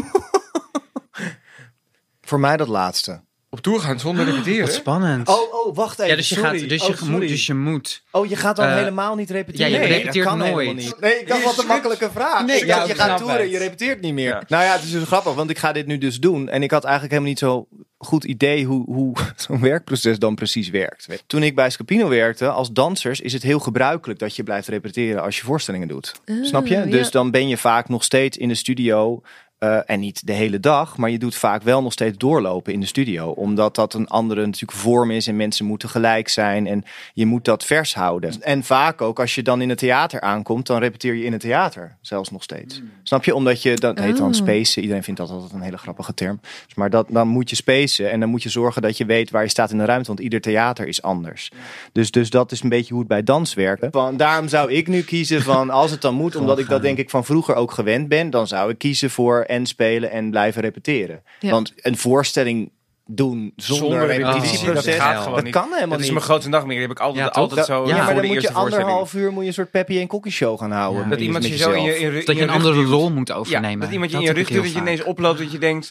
Voor 2.22 2.40
mij 2.40 2.58
dat 2.58 2.68
laatste. 2.68 3.22
Op 3.50 3.60
tour 3.60 3.80
gaan 3.80 4.00
zonder 4.00 4.26
Wat 4.26 4.34
repeteren? 4.36 4.74
spannend. 4.74 5.28
Oh, 5.28 5.54
oh, 5.54 5.76
wacht 5.76 6.00
even. 6.00 6.12
ja, 6.12 6.16
dus 6.16 6.30
je, 6.30 6.36
sorry. 6.36 6.60
gaat, 6.60 6.70
dus, 6.70 6.82
Oh, 6.82 6.88
je 6.88 6.96
sorry. 6.96 7.12
moet, 7.12 7.28
dus 7.28 7.46
je 7.46 7.54
moet. 7.54 8.04
Oh, 8.12 8.30
je 8.30 8.36
gaat 8.36 8.56
dan 8.56 8.68
Eh, 8.68 8.76
helemaal 8.76 9.16
niet 9.16 9.30
repeteren? 9.30 9.70
ja, 9.72 9.78
je 9.78 9.82
Nee, 9.84 9.92
repeteert 9.98 10.14
dat 10.16 10.24
kan 10.26 10.38
nooit. 10.38 10.52
helemaal 10.52 10.74
niet. 10.74 11.00
Nee, 11.00 11.14
ik 11.20 11.28
dacht 11.28 11.44
wat 11.44 11.58
een 11.60 11.66
makkelijke 11.68 12.10
vraag. 12.12 12.46
Nee, 12.46 12.60
ik 12.60 12.66
ja, 12.66 12.76
dacht, 12.76 12.88
je 12.88 12.96
gaat 12.96 13.18
toeren, 13.18 13.50
je 13.50 13.58
repeteert 13.58 14.02
niet 14.02 14.14
meer. 14.14 14.28
Ja. 14.30 14.44
Nou 14.48 14.64
ja, 14.64 14.72
het 14.74 14.84
is 14.84 14.92
dus 14.92 15.04
grappig, 15.04 15.34
want 15.34 15.50
ik 15.50 15.58
ga 15.58 15.72
dit 15.72 15.86
nu 15.88 15.98
dus 15.98 16.20
doen. 16.20 16.50
En 16.50 16.64
ik 16.64 16.72
had 16.72 16.84
eigenlijk 16.84 17.14
helemaal 17.14 17.32
niet 17.32 17.40
zo 17.40 17.68
goed 18.02 18.24
idee 18.24 18.66
hoe, 18.66 18.84
hoe 18.86 19.16
zo'n 19.36 19.60
werkproces 19.60 20.20
dan 20.20 20.36
precies 20.36 20.70
werkt. 20.70 21.08
Toen 21.28 21.44
ik 21.44 21.56
bij 21.56 21.70
Scapino 21.70 22.10
werkte, 22.10 22.50
als 22.50 22.72
dansers, 22.72 23.22
is 23.22 23.34
het 23.34 23.44
heel 23.44 23.60
gebruikelijk 23.60 24.20
dat 24.20 24.36
je 24.36 24.44
blijft 24.44 24.68
repeteren 24.68 25.22
als 25.22 25.38
je 25.38 25.44
voorstellingen 25.44 25.88
doet. 25.88 26.22
Snap 26.42 26.68
je? 26.68 26.76
ja. 26.76 26.86
Dus 26.86 27.12
dan 27.12 27.32
ben 27.32 27.48
je 27.48 27.58
vaak 27.58 27.90
nog 27.90 28.04
steeds 28.04 28.38
in 28.38 28.48
de 28.48 28.56
studio. 28.56 29.22
Eh, 29.62 29.78
en 29.86 30.00
niet 30.00 30.28
de 30.28 30.34
hele 30.34 30.60
dag, 30.60 30.98
maar 30.98 31.10
je 31.10 31.20
doet 31.20 31.36
vaak 31.36 31.64
wel 31.64 31.82
nog 31.82 31.92
steeds 31.92 32.18
doorlopen 32.18 32.74
in 32.74 32.80
de 32.80 32.86
studio. 32.86 33.30
Omdat 33.30 33.76
dat 33.76 33.94
een 33.94 34.08
andere 34.08 34.46
natuurlijk 34.46 34.80
vorm 34.80 35.12
is 35.12 35.28
en 35.28 35.36
mensen 35.36 35.66
moeten 35.66 35.90
gelijk 35.90 36.28
zijn. 36.30 36.68
En 36.68 36.84
je 37.14 37.26
moet 37.26 37.46
dat 37.46 37.66
vers 37.66 37.96
houden. 37.96 38.42
En 38.42 38.64
vaak 38.64 39.02
ook 39.02 39.20
als 39.20 39.36
je 39.36 39.42
dan 39.42 39.62
in 39.62 39.70
het 39.70 39.78
theater 39.78 40.22
aankomt, 40.22 40.68
dan 40.68 40.80
repeteer 40.80 41.14
je 41.14 41.24
in 41.24 41.32
het 41.32 41.42
theater 41.42 41.98
zelfs 42.02 42.32
nog 42.32 42.44
steeds. 42.44 42.82
Snap 43.04 43.24
je? 43.24 43.36
Omdat 43.36 43.62
je, 43.62 43.76
dat 43.76 44.00
heet 44.00 44.18
dan 44.18 44.28
Oh. 44.28 44.34
spacen. 44.34 44.82
Iedereen 44.82 45.04
vindt 45.04 45.20
dat 45.20 45.30
altijd 45.30 45.52
een 45.52 45.62
hele 45.62 45.78
grappige 45.78 46.14
term. 46.14 46.40
Dus 46.66 46.76
Maar 46.76 46.90
dat, 46.90 47.08
dan 47.10 47.28
moet 47.28 47.50
je 47.50 47.56
spacen 47.56 48.12
en 48.12 48.20
dan 48.20 48.30
moet 48.30 48.44
je 48.44 48.50
zorgen 48.50 48.82
dat 48.82 48.98
je 48.98 49.06
weet 49.06 49.30
waar 49.30 49.44
je 49.44 49.50
staat 49.50 49.72
in 49.72 49.78
de 49.78 49.86
ruimte. 49.86 50.08
Want 50.08 50.20
ieder 50.20 50.42
theater 50.42 50.88
is 50.88 51.02
anders. 51.02 51.52
Dus, 51.92 52.12
dus 52.12 52.30
dat 52.30 52.52
is 52.52 52.62
een 52.64 52.70
beetje 52.70 52.90
hoe 52.90 53.00
het 53.00 53.08
bij 53.08 53.24
dans 53.24 53.54
werkt. 53.54 53.88
Van, 53.92 54.18
daarom 54.18 54.48
zou 54.48 54.72
ik 54.72 54.88
nu 54.88 55.02
kiezen 55.02 55.42
van 55.42 55.70
als 55.70 55.92
het 55.92 56.02
dan 56.02 56.14
moet, 56.14 56.36
omdat 56.36 56.60
ik 56.60 56.70
dat 56.70 56.82
denk 56.82 56.98
ik 56.98 57.10
van 57.10 57.26
vroeger 57.26 57.56
ook 57.56 57.72
gewend 57.72 58.08
ben, 58.08 58.30
dan 58.30 58.48
zou 58.48 58.70
ik 58.70 58.78
kiezen 58.78 59.10
voor 59.10 59.46
en 59.52 59.66
spelen 59.66 60.12
en 60.12 60.30
blijven 60.30 60.62
repeteren. 60.62 61.24
Ja. 61.40 61.52
Want 61.52 61.74
een 61.76 61.98
voorstelling 61.98 62.72
doen 63.06 63.54
zonder, 63.56 63.88
Zonder 63.90 64.08
repetitieproces, 64.08 64.62
repetitie, 64.62 64.92
dat 64.92 65.02
gaat 65.02 65.18
gewoon 65.18 65.36
dat 65.36 65.44
niet. 65.44 65.54
kan 65.54 65.64
helemaal 65.64 65.88
Dat 65.90 65.98
is 66.00 66.04
niet. 66.04 66.14
mijn 66.14 66.26
grote 66.26 66.50
nachtmerrie. 66.50 66.80
Die 66.80 66.88
heb 66.88 66.98
ik 66.98 67.04
altijd, 67.04 67.26
Ja, 67.36 67.42
altijd 67.42 67.66
zo. 67.66 67.88
Ja, 67.88 67.96
ja, 67.96 68.04
maar 68.06 68.16
dan 68.16 68.26
moet 68.26 68.42
je 68.42 68.52
anderhalf 68.54 69.14
uur 69.14 69.32
moet 69.32 69.42
je 69.42 69.48
een 69.48 69.54
soort 69.54 69.72
Peppy 69.72 70.00
en 70.00 70.08
Cookie 70.08 70.32
show 70.32 70.60
gaan 70.60 70.72
houden. 70.72 71.02
Ja. 71.02 71.08
met 71.08 71.18
Dat 71.18 71.26
iemand 71.28 71.48
je 71.48 71.58
zo 71.58 71.72
in 71.72 71.84
je, 71.84 71.98
in, 72.00 72.14
je- 72.14 72.24
Dat 72.26 72.36
je 72.36 72.42
een 72.42 72.50
andere 72.50 72.84
rol 72.84 73.12
moet 73.12 73.32
overnemen. 73.32 73.72
Ja, 73.72 73.78
dat 73.78 73.92
iemand 73.92 74.12
je 74.12 74.18
in 74.18 74.24
je 74.24 74.32
rug 74.34 74.48
duwt, 74.48 74.64
dat 74.64 74.74
je 74.74 74.80
ineens 74.80 75.04
oploopt 75.04 75.40
dat 75.40 75.52
je 75.52 75.58
denkt... 75.58 75.90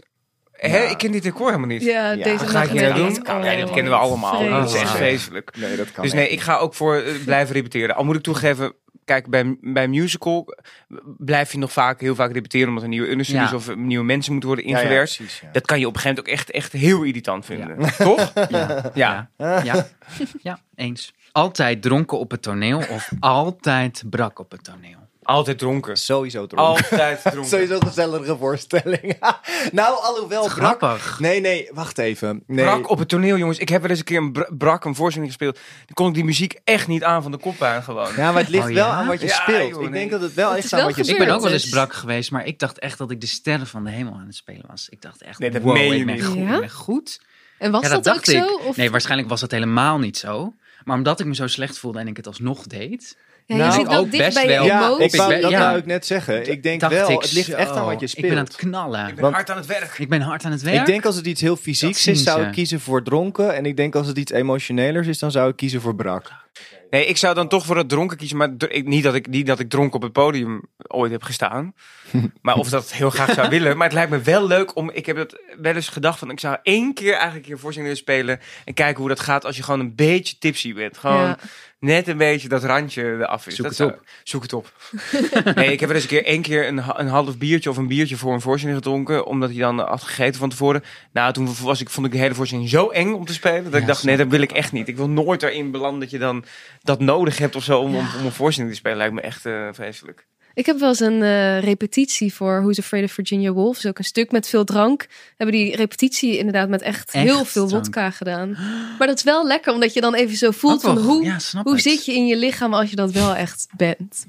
Hé, 0.53 0.83
Ja. 0.83 0.91
ik 0.91 0.99
ken 0.99 1.13
dit 1.13 1.23
decor 1.23 1.47
helemaal 1.47 1.67
niet. 1.69 1.83
Ja, 1.83 2.15
deze 2.17 2.37
Wat 2.37 2.49
ga 2.49 2.63
ik 2.63 2.71
hier 2.71 2.81
nou 2.83 2.95
doen? 2.95 3.41
Nee, 3.41 3.61
dat 3.61 3.71
kennen 3.71 3.93
we 3.93 3.99
allemaal. 3.99 4.49
Dat 4.49 4.69
is 4.69 4.75
echt 4.81 4.91
Vreselijk. 4.91 4.97
vreselijk. 4.97 5.57
Nee, 5.57 5.77
dat 5.77 5.93
kan 5.93 6.03
Dus 6.05 6.13
nee, 6.13 6.29
ik 6.29 6.41
ga 6.41 6.57
ook 6.57 6.75
voor 6.75 6.97
eh, 6.97 7.13
blijven 7.25 7.55
repeteren. 7.55 7.95
Al 7.97 8.05
moet 8.05 8.17
ik 8.17 8.23
toegeven, 8.23 8.73
kijk, 9.11 9.29
bij, 9.29 9.57
bij 9.61 9.89
musical 9.89 10.55
blijf 11.19 11.53
je 11.53 11.59
nog 11.59 11.73
vaak 11.73 12.01
heel 12.01 12.15
vaak 12.15 12.33
repeteren 12.33 12.69
omdat 12.69 12.83
er 12.83 12.89
nieuwe 12.89 13.11
understudies 13.11 13.51
Ja. 13.51 13.57
of 13.57 13.77
nieuwe 13.77 14.05
mensen 14.05 14.31
moeten 14.33 14.49
worden 14.51 14.69
Ja, 14.69 14.77
ja, 14.77 14.81
ingewerkt. 14.83 15.17
precies, 15.17 15.41
ja. 15.41 15.49
Dat 15.53 15.67
kan 15.67 15.79
je 15.81 15.87
op 15.87 15.95
een 15.95 16.01
gegeven 16.01 16.23
moment 16.25 16.39
ook 16.41 16.49
echt, 16.49 16.51
echt 16.65 16.73
heel 16.73 17.03
irritant 17.03 17.45
vinden. 17.45 17.77
Toch? 17.97 18.33
Ja. 18.49 18.91
Ja. 18.95 19.31
Ja. 19.39 19.63
Ja. 19.63 19.87
ja, 20.43 20.59
eens. 20.75 21.15
Altijd 21.33 21.83
dronken 21.83 22.19
op 22.19 22.31
het 22.31 22.43
toneel 22.43 22.79
of 22.79 23.11
altijd 23.21 24.03
brak 24.11 24.39
op 24.39 24.51
het 24.51 24.65
toneel. 24.65 24.99
Altijd 25.31 25.59
dronken. 25.59 25.97
Sowieso 25.97 26.47
dronken. 26.47 26.83
Altijd 26.85 27.21
dronken. 27.33 27.45
Sowieso 27.51 27.75
een 27.75 27.87
gezellige 27.87 28.37
voorstelling. 28.37 29.17
nou, 29.73 29.97
alhoewel 30.03 30.43
brak. 30.49 30.53
Grappig. 30.79 31.21
Nee, 31.21 31.41
nee, 31.41 31.69
wacht 31.73 31.99
even. 31.99 32.43
Nee. 32.47 32.65
Brak 32.65 32.91
op 32.91 32.99
het 32.99 33.09
toneel, 33.09 33.37
jongens. 33.37 33.59
Ik 33.59 33.69
heb 33.69 33.81
wel 33.81 33.91
eens 33.91 33.99
een 33.99 34.05
keer 34.05 34.19
een 34.19 34.33
bra- 34.33 34.49
brak 34.59 34.85
een 34.85 34.95
voorstelling 34.95 35.31
gespeeld. 35.33 35.55
Dan 35.55 35.95
kon 35.95 36.09
ik 36.09 36.15
die 36.15 36.25
muziek 36.25 36.59
echt 36.65 36.87
niet 36.89 37.05
aan 37.05 37.23
van 37.23 37.31
de 37.31 37.39
kop 37.39 37.63
aan 37.63 37.83
gewoon. 37.83 38.09
Ja, 38.17 38.33
maar 38.33 38.41
het 38.43 38.51
ligt 38.51 38.69
Oh, 38.69 38.75
wel 38.75 38.87
aan 38.89 39.07
wat 39.07 39.21
je 39.21 39.27
Ja, 39.27 39.35
speelt. 39.35 39.69
joh, 39.71 39.83
ik 39.83 39.91
nee. 39.91 39.99
denk 39.99 40.11
dat 40.11 40.21
het 40.21 40.35
wel 40.35 40.55
echt 40.55 40.65
is 40.65 40.73
aan 40.73 40.79
wel 40.79 40.89
wat 40.89 40.97
je 40.97 41.03
gebeurd. 41.03 41.21
Ik 41.23 41.27
ben 41.27 41.37
ook 41.37 41.43
wel 41.43 41.53
eens 41.53 41.69
brak 41.69 41.93
geweest, 41.93 42.31
maar 42.31 42.47
ik 42.47 42.59
dacht 42.59 42.79
echt 42.79 42.99
dat 42.99 43.11
ik 43.11 43.21
de 43.21 43.27
sterren 43.27 43.67
van 43.67 43.85
de 43.85 43.91
hemel 43.91 44.13
aan 44.15 44.27
het 44.27 44.35
spelen 44.37 44.65
was. 44.69 44.87
Ik 44.89 45.03
dacht 45.03 45.23
echt, 45.23 45.39
Nee, 45.39 45.51
dat 45.51 45.63
wow, 45.63 45.73
meen 45.73 45.93
ik 45.93 46.07
ben 46.07 46.21
goed. 46.21 46.37
Ja? 46.39 46.55
Ik 46.55 46.61
ben 46.61 46.71
goed. 46.71 47.21
En 47.59 47.71
was 47.71 47.83
Ja, 47.83 47.89
dat, 47.89 48.05
dat 48.05 48.15
ook 48.17 48.25
dacht 48.25 48.37
ik. 48.37 48.49
zo? 48.49 48.69
Of... 48.69 48.77
Nee, 48.77 48.91
waarschijnlijk 48.91 49.29
was 49.29 49.41
dat 49.41 49.51
helemaal 49.51 49.99
niet 49.99 50.19
zo. 50.19 50.55
Maar 50.85 50.97
omdat 50.97 51.21
ik 51.21 51.27
me 51.27 51.35
zo 51.35 51.47
slecht 51.47 51.79
voelde 51.79 51.99
en 51.99 52.07
ik 52.09 52.17
het 52.17 52.27
alsnog 52.27 52.67
deed. 52.67 53.17
Ja, 53.57 53.63
Nou, 53.63 53.73
je 53.73 53.79
zit 53.79 53.89
wel 53.89 53.99
ook 53.99 54.11
dicht 54.11 54.25
best 54.25 54.35
bij 54.35 54.45
je 54.45 54.51
wel. 54.59 54.65
Ja, 54.65 54.87
emoties. 54.87 55.13
ik 55.13 55.19
wou, 55.19 55.31
ben- 55.33 55.41
dat 55.41 55.51
ja. 55.51 55.59
wou 55.59 55.79
ik 55.79 55.87
net 55.87 56.07
zeggen. 56.07 56.51
Ik 56.51 56.63
denk 56.63 56.81
dacht 56.81 56.93
wel, 56.93 57.11
ik, 57.11 57.23
het 57.23 57.33
ligt 57.33 57.49
echt 57.51 57.71
aan 57.71 57.85
wat 57.85 58.01
je 58.01 58.07
speelt. 58.07 58.25
Ik 58.25 58.31
ben 58.31 58.39
aan 58.39 58.45
het 58.45 58.57
knallen. 58.57 59.09
Ik 59.09 59.15
ben 59.15 59.23
Want- 59.23 59.35
hard 59.35 59.51
aan 59.51 59.57
het 59.57 59.67
werk. 59.67 59.99
Ik 59.99 60.09
ben 60.09 60.21
hard 60.21 60.45
aan 60.45 60.53
het 60.53 60.63
werk. 60.63 60.79
Ik 60.81 60.87
denk 60.87 61.05
als 61.07 61.17
het 61.17 61.27
iets 61.27 61.41
heel 61.41 61.57
fysieks 61.57 62.07
is, 62.07 62.23
zou 62.23 62.41
ze. 62.41 62.47
ik 62.47 62.53
kiezen 62.53 62.81
voor 62.81 63.03
dronken. 63.03 63.55
En 63.55 63.67
ik 63.67 63.77
denk 63.77 63.95
als 63.95 64.07
het 64.07 64.19
iets 64.19 64.33
emotionelers 64.33 65.07
is, 65.07 65.19
dan 65.19 65.31
zou 65.31 65.51
ik 65.51 65.57
kiezen 65.57 65.81
voor 65.81 65.95
brak. 65.95 66.31
Nee, 66.91 67.07
ik 67.07 67.17
zou 67.17 67.35
dan 67.35 67.49
toch 67.49 67.65
voor 67.67 67.77
het 67.77 67.89
dronken 67.89 68.17
kiezen. 68.17 68.37
Maar 68.37 68.51
ik, 68.69 68.87
niet, 68.87 69.03
dat 69.03 69.15
ik, 69.15 69.27
niet 69.29 69.47
dat 69.47 69.59
ik 69.59 69.71
dronken 69.71 69.95
op 69.95 70.03
het 70.03 70.13
podium 70.13 70.63
ooit 70.87 71.13
heb 71.13 71.23
gestaan. 71.23 71.75
maar 72.43 72.55
of 72.55 72.69
dat 72.69 72.93
heel 72.93 73.11
graag 73.11 73.33
zou 73.33 73.49
willen. 73.49 73.77
Maar 73.77 73.87
het 73.87 73.95
lijkt 73.97 74.11
me 74.11 74.21
wel 74.21 74.47
leuk 74.47 74.77
om... 74.77 74.91
Ik 74.91 75.07
heb 75.07 75.17
het 75.17 75.41
wel 75.61 75.75
eens 75.75 75.89
gedacht 75.89 76.19
van... 76.19 76.31
Ik 76.31 76.41
zou 76.41 76.57
één 76.63 76.95
keer 76.95 77.15
eigenlijk 77.15 77.47
hier 77.47 77.59
voorstelling 77.59 77.93
willen 77.93 77.97
spelen. 78.15 78.41
En 78.65 78.75
kijken 78.75 79.01
hoe 79.01 79.09
dat 79.09 79.21
gaat 79.21 79.45
als 79.45 79.57
je 79.57 79.63
gewoon 79.63 79.81
een 79.81 79.95
beetje 79.95 80.39
tipsy 80.39 80.75
bent. 80.75 80.99
Gewoon 80.99 81.17
Ja. 81.21 81.39
Net 81.81 82.09
een 82.09 82.17
beetje 82.17 82.49
dat 82.49 82.65
randje 82.65 83.03
eraf 83.03 83.47
is. 83.47 83.55
Zoek 83.55 83.67
dat 83.69 83.79
het 83.79 83.89
zou- 83.89 84.01
Zoek 84.25 84.43
het 84.43 84.53
op. 84.53 84.73
nee, 85.55 85.73
ik 85.73 85.81
heb 85.81 85.89
wel 85.89 85.95
eens 85.99 86.03
een 86.03 86.09
keer 86.17 86.25
één 86.25 86.43
keer 86.43 86.67
een, 86.69 86.83
een 87.01 87.09
half 87.09 87.39
biertje 87.39 87.71
of 87.71 87.77
een 87.77 87.87
biertje 87.87 88.17
voor 88.17 88.33
een 88.33 88.41
voorstelling 88.41 88.79
gedronken. 88.79 89.27
Omdat 89.27 89.51
hij 89.51 89.59
dan 89.59 89.79
had 89.79 90.03
gegeten 90.03 90.41
van 90.41 90.49
tevoren. 90.49 90.85
Nou, 91.13 91.33
toen 91.33 91.49
was 91.63 91.81
ik, 91.81 91.91
vond 91.91 92.07
ik 92.07 92.13
de 92.13 92.19
hele 92.19 92.35
voorstelling 92.35 92.69
zo 92.69 92.89
eng 92.89 93.13
om 93.13 93.25
te 93.25 93.33
spelen. 93.33 93.65
Dat 93.71 93.81
ik 93.81 93.87
dacht, 93.87 94.05
nee, 94.05 94.17
dat 94.17 94.29
wil 94.29 94.41
ik 94.41 94.53
echt 94.53 94.73
niet. 94.73 94.89
Ik 94.89 94.97
wil 94.97 95.09
nooit 95.09 95.43
erin 95.43 95.71
belanden 95.71 96.01
dat 96.01 96.11
je 96.11 96.19
dan 96.19 96.45
dat 96.83 97.01
nodig 97.01 97.39
hebt 97.39 97.57
of 97.57 97.65
zo 97.65 97.81
om, 97.81 97.95
om, 97.97 98.07
om 98.19 98.25
een 98.25 98.33
voorstelling 98.33 98.73
te 98.73 98.79
spelen. 98.79 98.99
Lijkt 98.99 99.15
me 99.15 99.21
echt 99.21 99.47
eh, 99.47 99.69
vreselijk. 99.73 100.27
Ik 100.55 100.67
heb 100.67 100.79
wel 100.79 100.89
eens 100.89 101.01
een 101.01 101.23
eh, 101.23 101.61
repetitie 101.63 102.35
voor 102.35 102.61
Who's 102.63 102.79
Afraid 102.79 103.05
of 103.05 103.13
Virginia 103.13 103.51
Woolf. 103.53 103.75
Dus 103.81 103.87
ook 103.87 103.99
een 103.99 104.05
stuk 104.05 104.31
met 104.33 104.49
veel 104.49 104.65
drank. 104.65 105.07
Hebben 105.37 105.57
die 105.57 105.77
repetitie 105.77 106.39
inderdaad 106.39 106.69
met 106.69 106.83
echt, 106.83 107.11
Echt 107.11 107.25
heel 107.27 107.45
veel 107.45 107.67
drank. 107.67 107.85
vodka 107.85 108.11
gedaan. 108.11 108.51
Maar 108.99 109.07
dat 109.07 109.17
is 109.17 109.23
wel 109.23 109.47
lekker, 109.47 109.73
omdat 109.73 109.93
je 109.95 110.01
dan 110.01 110.15
even 110.15 110.37
zo 110.37 110.51
voelt 110.51 110.81
van 110.81 110.99
hoe, 110.99 111.25
Ja, 111.25 111.37
hoe 111.63 111.81
zit 111.81 112.05
je 112.05 112.15
in 112.15 112.27
je 112.27 112.37
lichaam 112.37 112.75
als 112.75 112.91
je 112.91 112.97
dat 112.97 113.11
wel 113.13 113.35
echt 113.35 113.67
bent. 113.77 114.27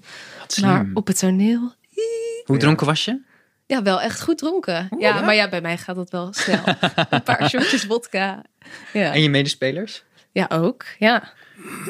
Maar 0.62 0.90
op 0.94 1.08
het 1.08 1.20
toneel, 1.20 1.74
Hoe 2.46 2.58
dronken 2.58 2.86
was 2.86 3.06
je? 3.06 3.20
ja, 3.66 3.82
wel 3.84 4.02
echt 4.02 4.22
goed 4.22 4.38
dronken. 4.38 4.90
ja, 5.00 5.22
maar 5.22 5.36
ja, 5.36 5.50
bij 5.50 5.62
mij 5.62 5.78
gaat 5.78 5.96
dat 5.96 6.10
wel 6.10 6.34
snel. 6.34 6.64
een 7.10 7.24
paar 7.24 7.50
shotjes 7.50 7.84
vodka. 7.84 8.44
Ja, 8.94 9.14
En 9.14 9.22
je 9.22 9.30
medespelers? 9.30 10.04
ja 10.32 10.48
ook. 10.52 10.86
Ja. 11.00 11.34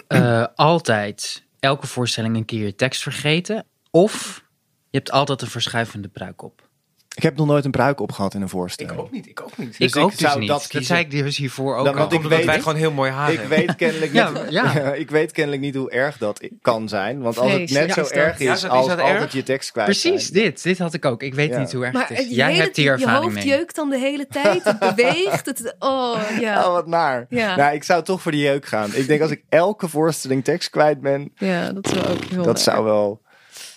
Eh, 0.08 0.46
altijd 0.56 1.44
elke 1.60 1.88
voorstelling 1.88 2.36
een 2.36 2.46
keer 2.46 2.66
je 2.66 2.76
tekst 2.76 3.02
vergeten. 3.02 3.66
Of 3.92 4.44
je 4.90 4.98
hebt 4.98 5.12
altijd 5.12 5.42
een 5.42 5.48
verschuivende 5.48 6.08
pruik 6.08 6.42
op. 6.42 6.70
Ik 7.16 7.24
heb 7.24 7.38
nog 7.38 7.48
nooit 7.48 7.66
een 7.66 7.72
pruik 7.72 8.00
opgehad 8.00 8.34
in 8.34 8.42
een 8.42 8.50
voorstelling. 8.50 9.12
niet, 9.12 9.28
ik 9.28 9.42
ook 9.42 9.58
niet. 9.58 9.78
Dus 9.78 9.90
ik 9.90 9.96
ik 9.96 10.02
ook 10.04 10.10
dus 10.12 10.20
zou 10.20 10.40
niet. 10.40 10.48
dat 10.48 10.68
Dat, 10.72 10.84
zei 10.84 11.00
ik 11.00 11.12
dus 11.12 11.38
hiervoor 11.38 11.76
ook 11.76 11.86
Dan- 11.86 11.94
al. 11.94 12.00
want 12.00 12.12
ik 12.12 12.18
Omdat 12.18 12.38
weet- 12.38 12.46
wij 12.46 12.60
gewoon 12.60 12.76
heel 12.76 12.92
mooi 12.92 13.12
haar 13.12 13.32
Ik 13.32 13.40
hebben. 13.40 13.58
weet 13.58 13.76
kennelijk 13.76 14.14
Ja, 14.14 14.30
niet, 14.30 14.44
ja. 14.50 14.74
ik 14.94 15.10
weet 15.10 15.32
kennelijk 15.32 15.62
niet 15.62 15.76
hoe 15.76 15.90
erg 15.92 16.18
dat 16.18 16.48
kan 16.62 16.90
zijn. 16.90 17.22
Want 17.22 17.38
als 17.38 17.52
het 17.52 17.72
net 17.72 17.94
zo 17.94 18.02
is 18.02 18.10
erg 18.10 18.40
Ja, 18.40 18.54
is 18.54 18.68
als 18.68 18.90
altijd 18.90 19.22
erg? 19.22 19.32
je 19.34 19.44
tekst 19.44 19.72
kwijt 19.72 19.88
Precies, 19.88 20.28
zijn. 20.28 20.44
dit. 20.44 20.64
Dit 20.64 20.78
had 20.78 20.94
ik 20.94 21.06
ook. 21.06 21.24
Ik 21.24 21.34
weet 21.34 21.50
Ja. 21.50 21.60
niet 21.60 21.72
hoe 21.74 21.84
erg 21.84 21.94
Maar 21.94 22.08
het 22.08 22.18
is. 22.18 22.26
het 22.26 22.36
Jij 22.36 22.50
hele- 22.52 22.62
hebt 22.64 22.76
die 22.76 22.84
je 22.84 22.90
ervaring 22.92 23.24
hoofd 23.24 23.36
mee. 23.36 23.46
jeukt 23.48 23.76
dan 23.76 23.90
de 23.90 24.00
hele 24.00 24.28
tijd. 24.28 24.64
Het 24.64 24.80
beweegt. 24.96 25.46
Het, 25.46 25.76
oh, 25.80 26.20
ja. 26.40 26.66
Oh, 26.66 26.72
wat 26.74 26.88
naar. 26.88 27.26
Ja. 27.30 27.56
Nou, 27.56 27.74
ik 27.76 27.84
zou 27.84 28.04
toch 28.04 28.22
voor 28.22 28.32
die 28.32 28.44
jeuk 28.44 28.66
gaan. 28.66 28.90
Ik 28.94 29.08
denk 29.08 29.22
als 29.22 29.32
ik 29.32 29.44
elke 29.50 29.88
voorstelling 29.88 30.44
tekst 30.44 30.70
kwijt 30.70 31.02
ben, 31.02 31.32
Ja, 31.36 31.72
dat 31.74 31.88
zou 31.88 32.08
ook 32.08 32.24
heel 32.24 32.44
dat 32.44 32.62
zou 32.62 32.84
wel, 32.84 33.22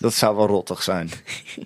dat 0.04 0.14
zou 0.14 0.36
wel 0.36 0.46
rottig 0.46 0.82
zijn. 0.82 1.10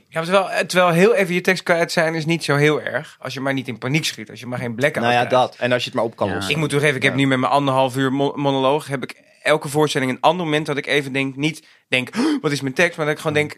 Ja, 0.09 0.23
terwijl, 0.23 0.51
eh, 0.51 0.65
terwijl 0.65 0.91
heel 0.93 1.15
even 1.15 1.35
je 1.35 1.41
tekst 1.41 1.63
kwijt 1.63 1.93
zijn 1.93 2.15
is 2.15 2.25
niet 2.27 2.45
zo 2.45 2.57
heel 2.57 2.81
erg. 2.83 3.17
Als 3.21 3.35
je 3.35 3.41
maar 3.41 3.53
niet 3.53 3.69
in 3.69 3.79
paniek 3.79 4.05
schiet. 4.05 4.31
Als 4.31 4.41
je 4.41 4.47
maar 4.47 4.59
geen 4.59 4.75
blackout 4.75 5.05
Nou 5.05 5.17
ja, 5.17 5.25
krijgt. 5.25 5.47
dat. 5.47 5.57
En 5.61 5.73
als 5.73 5.83
je 5.83 5.89
het 5.89 5.99
maar 5.99 6.05
op 6.09 6.17
kan 6.17 6.29
Ja. 6.29 6.35
lossen. 6.35 6.53
Ik 6.53 6.59
moet 6.59 6.71
toegeven, 6.71 6.97
ik 6.97 7.03
heb 7.03 7.15
nu 7.15 7.27
met 7.27 7.39
mijn 7.39 7.53
anderhalf 7.53 7.97
uur 7.97 8.13
mo- 8.13 8.33
monoloog... 8.37 8.87
heb 8.87 9.03
ik 9.03 9.23
elke 9.43 9.69
voorstelling 9.69 10.11
een 10.11 10.21
ander 10.21 10.45
moment 10.45 10.67
dat 10.67 10.77
ik 10.77 10.87
even 10.87 11.13
denk... 11.13 11.37
niet 11.37 11.67
denk, 11.89 12.09
"Oh, 12.19 12.43
wat 12.43 12.53
is 12.53 12.61
mijn 12.61 12.75
tekst? 12.75 12.97
Maar 12.97 13.07
dat 13.07 13.15
ik 13.15 13.21
gewoon 13.21 13.37
denk... 13.37 13.57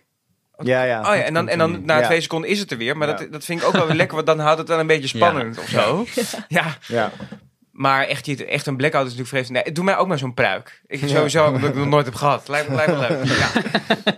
Ja, 0.63 0.83
ja. 0.83 1.01
Oh 1.01 1.17
ja, 1.17 1.23
en 1.23 1.35
dan, 1.35 1.49
en 1.49 1.59
dan 1.59 1.85
na 1.85 1.99
Ja. 1.99 2.07
twee 2.07 2.21
seconden 2.21 2.51
is 2.51 2.59
het 2.59 2.71
er 2.71 2.77
weer. 2.79 2.97
Maar 2.97 3.09
Ja. 3.09 3.15
dat, 3.17 3.33
dat 3.33 3.45
vind 3.45 3.61
ik 3.61 3.67
ook 3.67 3.73
wel 3.73 3.87
weer 3.87 3.97
lekker, 3.97 4.15
want 4.15 4.27
dan 4.27 4.39
houdt 4.39 4.59
het 4.59 4.67
dan 4.67 4.79
een 4.79 4.87
beetje 4.87 5.09
spannend 5.09 5.59
of 5.59 5.69
zo. 5.69 6.07
Ja, 6.49 6.77
Ja. 6.87 7.11
Maar 7.81 8.07
echt, 8.07 8.27
je- 8.27 8.45
echt 8.47 8.67
een 8.67 8.77
blackout 8.77 9.07
is 9.07 9.11
natuurlijk 9.11 9.29
vreselijk. 9.37 9.65
Nee, 9.65 9.75
doe 9.75 9.85
mij 9.85 9.97
ook 9.97 10.07
maar 10.07 10.19
zo'n 10.19 10.35
pruik. 10.35 10.83
Ik 10.87 11.01
sowieso, 11.09 11.45
omdat 11.47 11.61
ik 11.61 11.67
het 11.67 11.75
nog 11.77 11.87
nooit 11.89 12.05
heb 12.05 12.15
gehad. 12.15 12.49
Lijkt 12.49 12.69
me, 12.69 12.75
lijkt 12.75 12.93
me 12.93 12.99
leuk. 12.99 13.25
Ja. 13.25 13.51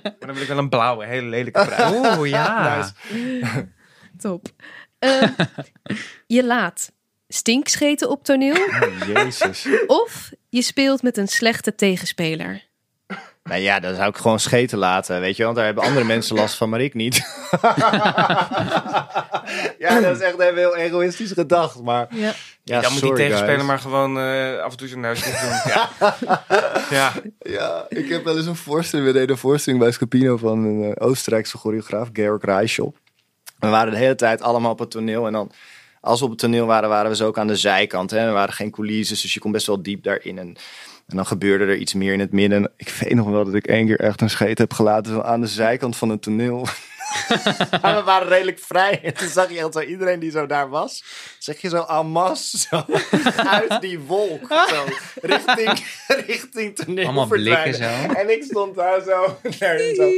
Maar 0.02 0.30
dan 0.30 0.32
wil 0.32 0.42
ik 0.42 0.48
wel 0.48 0.58
een 0.58 0.68
blauwe, 0.68 1.06
hele 1.06 1.26
lelijke 1.28 1.64
pruik. 1.64 1.94
Oeh, 2.18 2.28
ja. 2.28 2.92
Top. 4.18 4.46
Ehm, 4.98 5.28
je 6.26 6.44
laat 6.44 6.92
stinkscheten 7.28 8.10
op 8.10 8.24
toneel 8.24 8.54
Oh, 8.54 9.06
Jezus. 9.14 9.66
of 9.86 10.30
je 10.48 10.62
speelt 10.62 11.02
met 11.02 11.16
een 11.16 11.28
slechte 11.28 11.74
tegenspeler. 11.74 12.62
Nou 13.52 13.64
ja, 13.64 13.80
dan 13.80 13.94
zou 13.94 14.08
ik 14.08 14.16
gewoon 14.16 14.40
scheten 14.40 14.78
laten, 14.78 15.20
weet 15.20 15.36
je, 15.36 15.44
want 15.44 15.56
daar 15.56 15.64
hebben 15.64 15.84
andere 15.84 16.04
mensen 16.04 16.36
last 16.36 16.54
van, 16.54 16.68
maar 16.68 16.80
ik 16.80 16.94
niet. 16.94 17.16
ja, 19.78 20.00
dat 20.00 20.16
is 20.16 20.20
echt 20.22 20.38
even 20.38 20.56
heel 20.56 20.76
egoïstisch 20.76 21.32
gedacht, 21.32 21.82
maar 21.82 22.06
Ja. 22.10 22.32
ja, 22.62 22.80
dan 22.80 22.92
moet 22.92 23.00
die 23.00 23.08
sorry, 23.08 23.22
tegenspeler 23.22 23.54
guys. 23.54 23.66
maar 23.66 23.78
gewoon 23.78 24.18
eh, 24.18 24.58
af 24.58 24.70
en 24.70 24.76
toe 24.76 24.88
zijn 24.88 25.02
dicht 25.02 25.40
doen. 25.40 25.72
Ja. 25.72 25.90
ja. 26.98 27.12
Ja, 27.38 27.86
ik 27.88 28.08
heb 28.08 28.24
wel 28.24 28.36
eens 28.36 28.46
een 28.46 28.56
voorstelling, 28.56 29.06
we 29.08 29.14
deden 29.14 29.30
een 29.30 29.36
voorstelling 29.36 29.82
bij 29.82 29.92
Scapino 29.92 30.36
van 30.36 30.64
een 30.64 30.94
eh, 30.94 31.06
Oostenrijkse 31.06 31.58
choreograaf, 31.58 32.08
Georg 32.12 32.44
Reischel. 32.44 32.94
We 33.58 33.68
waren 33.68 33.92
de 33.92 33.98
hele 33.98 34.14
tijd 34.14 34.42
allemaal 34.42 34.72
op 34.72 34.78
het 34.78 34.90
toneel 34.90 35.26
en 35.26 35.32
dan, 35.32 35.52
als 36.02 36.18
we 36.18 36.24
op 36.24 36.30
het 36.30 36.40
toneel 36.40 36.66
waren, 36.66 36.88
waren 36.88 37.10
we 37.10 37.16
zo 37.16 37.26
ook 37.26 37.38
aan 37.38 37.46
de 37.46 37.56
zijkant. 37.56 38.10
Hè? 38.10 38.18
Er 38.18 38.32
waren 38.32 38.54
geen 38.54 38.70
coulisses, 38.70 39.20
dus 39.20 39.34
je 39.34 39.40
kon 39.40 39.52
best 39.52 39.66
wel 39.66 39.82
diep 39.82 40.02
daarin. 40.02 40.38
En, 40.38 40.56
en 41.06 41.16
dan 41.16 41.26
gebeurde 41.26 41.64
er 41.64 41.76
iets 41.76 41.94
meer 41.94 42.12
in 42.12 42.20
het 42.20 42.32
midden. 42.32 42.72
Ik 42.76 42.88
weet 42.88 43.14
nog 43.14 43.28
wel 43.28 43.44
dat 43.44 43.54
ik 43.54 43.66
één 43.66 43.86
keer 43.86 44.00
echt 44.00 44.20
een 44.20 44.30
scheet 44.30 44.58
heb 44.58 44.72
gelaten 44.72 45.12
zo 45.12 45.20
aan 45.20 45.40
de 45.40 45.46
zijkant 45.46 45.96
van 45.96 46.08
het 46.08 46.22
toneel. 46.22 46.66
maar 47.82 47.96
we 47.96 48.02
waren 48.04 48.28
redelijk 48.28 48.58
vrij. 48.58 49.00
En 49.02 49.14
toen 49.14 49.28
zag 49.28 49.50
je 49.50 49.58
echt 49.58 49.72
zo 49.72 49.80
iedereen 49.80 50.18
die 50.18 50.30
zo 50.30 50.46
daar 50.46 50.68
was. 50.68 51.04
Zeg 51.38 51.60
je 51.60 51.68
zo 51.68 51.82
en 51.82 52.06
masse, 52.06 52.58
zo 52.58 52.84
uit 53.56 53.80
die 53.80 53.98
wolk. 53.98 54.46
Zo, 54.68 54.84
richting, 55.20 55.86
richting 56.26 56.76
toneel 56.76 57.04
Allemaal 57.04 57.26
blikken 57.26 57.74
zo. 57.74 57.90
En 58.14 58.30
ik 58.30 58.42
stond 58.42 58.74
daar 58.74 59.02
zo. 59.02 59.38
daarin 59.58 59.94
zo. 59.94 60.10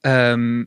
Ehm, 0.00 0.64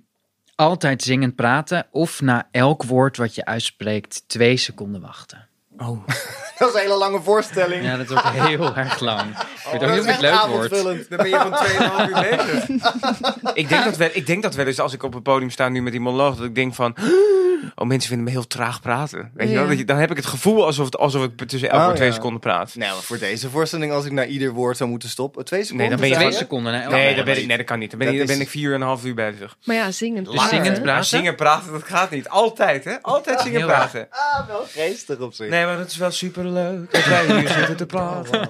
altijd 0.55 1.01
zingend 1.01 1.35
praten 1.35 1.87
of 1.91 2.21
na 2.21 2.47
elk 2.51 2.83
woord 2.83 3.17
wat 3.17 3.35
je 3.35 3.45
uitspreekt 3.45 4.23
twee 4.27 4.57
seconden 4.57 5.01
wachten. 5.01 5.47
Oh. 5.77 6.07
Dat 6.57 6.67
is 6.69 6.73
een 6.75 6.81
hele 6.81 6.97
lange 6.97 7.21
voorstelling. 7.21 7.83
Ja, 7.83 7.97
dat 7.97 8.09
is 8.09 8.15
ook 8.15 8.23
heel 8.23 8.75
erg 8.85 8.99
lang. 8.99 9.21
Ik 9.21 9.35
weet 9.71 9.73
ook 9.73 9.79
dat 9.79 9.89
niet 9.89 9.99
is 9.99 10.05
of 10.05 10.11
het 10.11 10.21
leuk 10.21 10.45
wordt. 10.45 11.09
Dan 11.09 11.17
ben 11.17 11.29
je 11.29 11.39
gewoon 11.39 12.07
2,5 12.07 12.09
uur 12.09 12.37
bezig. 12.37 12.83
ik, 13.53 13.69
denk 13.69 13.83
dat 13.83 13.97
wel, 13.97 14.09
ik 14.13 14.25
denk 14.27 14.43
dat 14.43 14.55
wel 14.55 14.65
eens 14.65 14.79
als 14.79 14.93
ik 14.93 15.03
op 15.03 15.13
het 15.13 15.23
podium 15.23 15.49
sta 15.49 15.69
nu 15.69 15.81
met 15.81 15.91
die 15.91 16.01
monoloog, 16.01 16.35
dat 16.35 16.45
ik 16.45 16.55
denk 16.55 16.73
van... 16.73 16.95
Oh, 17.75 17.87
mensen 17.87 18.07
vinden 18.09 18.25
me 18.25 18.31
heel 18.31 18.47
traag 18.47 18.81
praten. 18.81 19.31
Weet 19.33 19.49
je 19.49 19.55
wel? 19.65 19.85
Dan 19.85 19.97
heb 19.97 20.11
ik 20.11 20.17
het 20.17 20.25
gevoel 20.25 20.65
alsof, 20.65 20.85
het, 20.85 20.97
alsof 20.97 21.23
ik 21.23 21.47
tussen 21.47 21.69
elk 21.69 21.89
Oh, 21.89 21.95
twee 21.95 22.07
ja. 22.07 22.13
seconden 22.13 22.39
praat. 22.39 22.75
Nou, 22.75 22.93
maar 22.93 23.01
voor 23.01 23.17
deze 23.17 23.49
voorstelling, 23.49 23.91
als 23.91 24.05
ik 24.05 24.11
naar 24.11 24.25
ieder 24.25 24.51
woord 24.51 24.77
zou 24.77 24.89
moeten 24.89 25.09
stoppen. 25.09 25.45
Twee 25.45 25.63
seconden? 25.63 25.89
dan 25.89 25.99
ben 25.99 26.09
je 26.09 26.15
Twee 26.15 26.31
seconden. 26.31 26.71
Nee, 26.71 26.81
Oh, 27.11 27.15
dat, 27.15 27.25
ben 27.25 27.37
ik, 27.37 27.47
nee, 27.47 27.57
dat 27.57 27.65
kan 27.65 27.79
niet. 27.79 27.89
Dan 27.89 27.99
ben, 27.99 28.07
Dat 28.07 28.15
ik, 28.15 28.21
dan 28.27 28.37
ben 28.37 28.45
is- 28.45 28.51
ik 28.53 28.59
vier 28.59 28.73
en 28.73 28.81
een 28.81 28.87
half 28.87 29.05
uur 29.05 29.13
bezig. 29.13 29.55
Maar 29.63 29.75
ja, 29.75 29.91
zingend. 29.91 30.31
Dus 30.31 30.49
zingend 30.49 30.81
praten. 30.81 31.05
zingen 31.05 31.35
praten, 31.35 31.71
dat 31.71 31.83
gaat 31.83 32.09
niet. 32.09 32.29
Altijd, 32.29 32.83
hè? 32.83 32.93
Altijd 33.01 33.41
zingen 33.41 33.65
praten. 33.65 34.07
Ah, 34.09 34.47
wel 34.47 34.65
geestig 34.69 35.17
op 35.19 35.33
zich. 35.33 35.49
Nee, 35.49 35.64
maar 35.65 35.77
dat 35.77 35.87
is 35.87 35.97
wel 35.97 36.11
superleuk. 36.11 36.91
Dat 36.91 37.05
wij 37.05 37.25
hier 37.39 37.47
zitten 37.49 37.75
te 37.77 37.85
praten. 37.85 38.49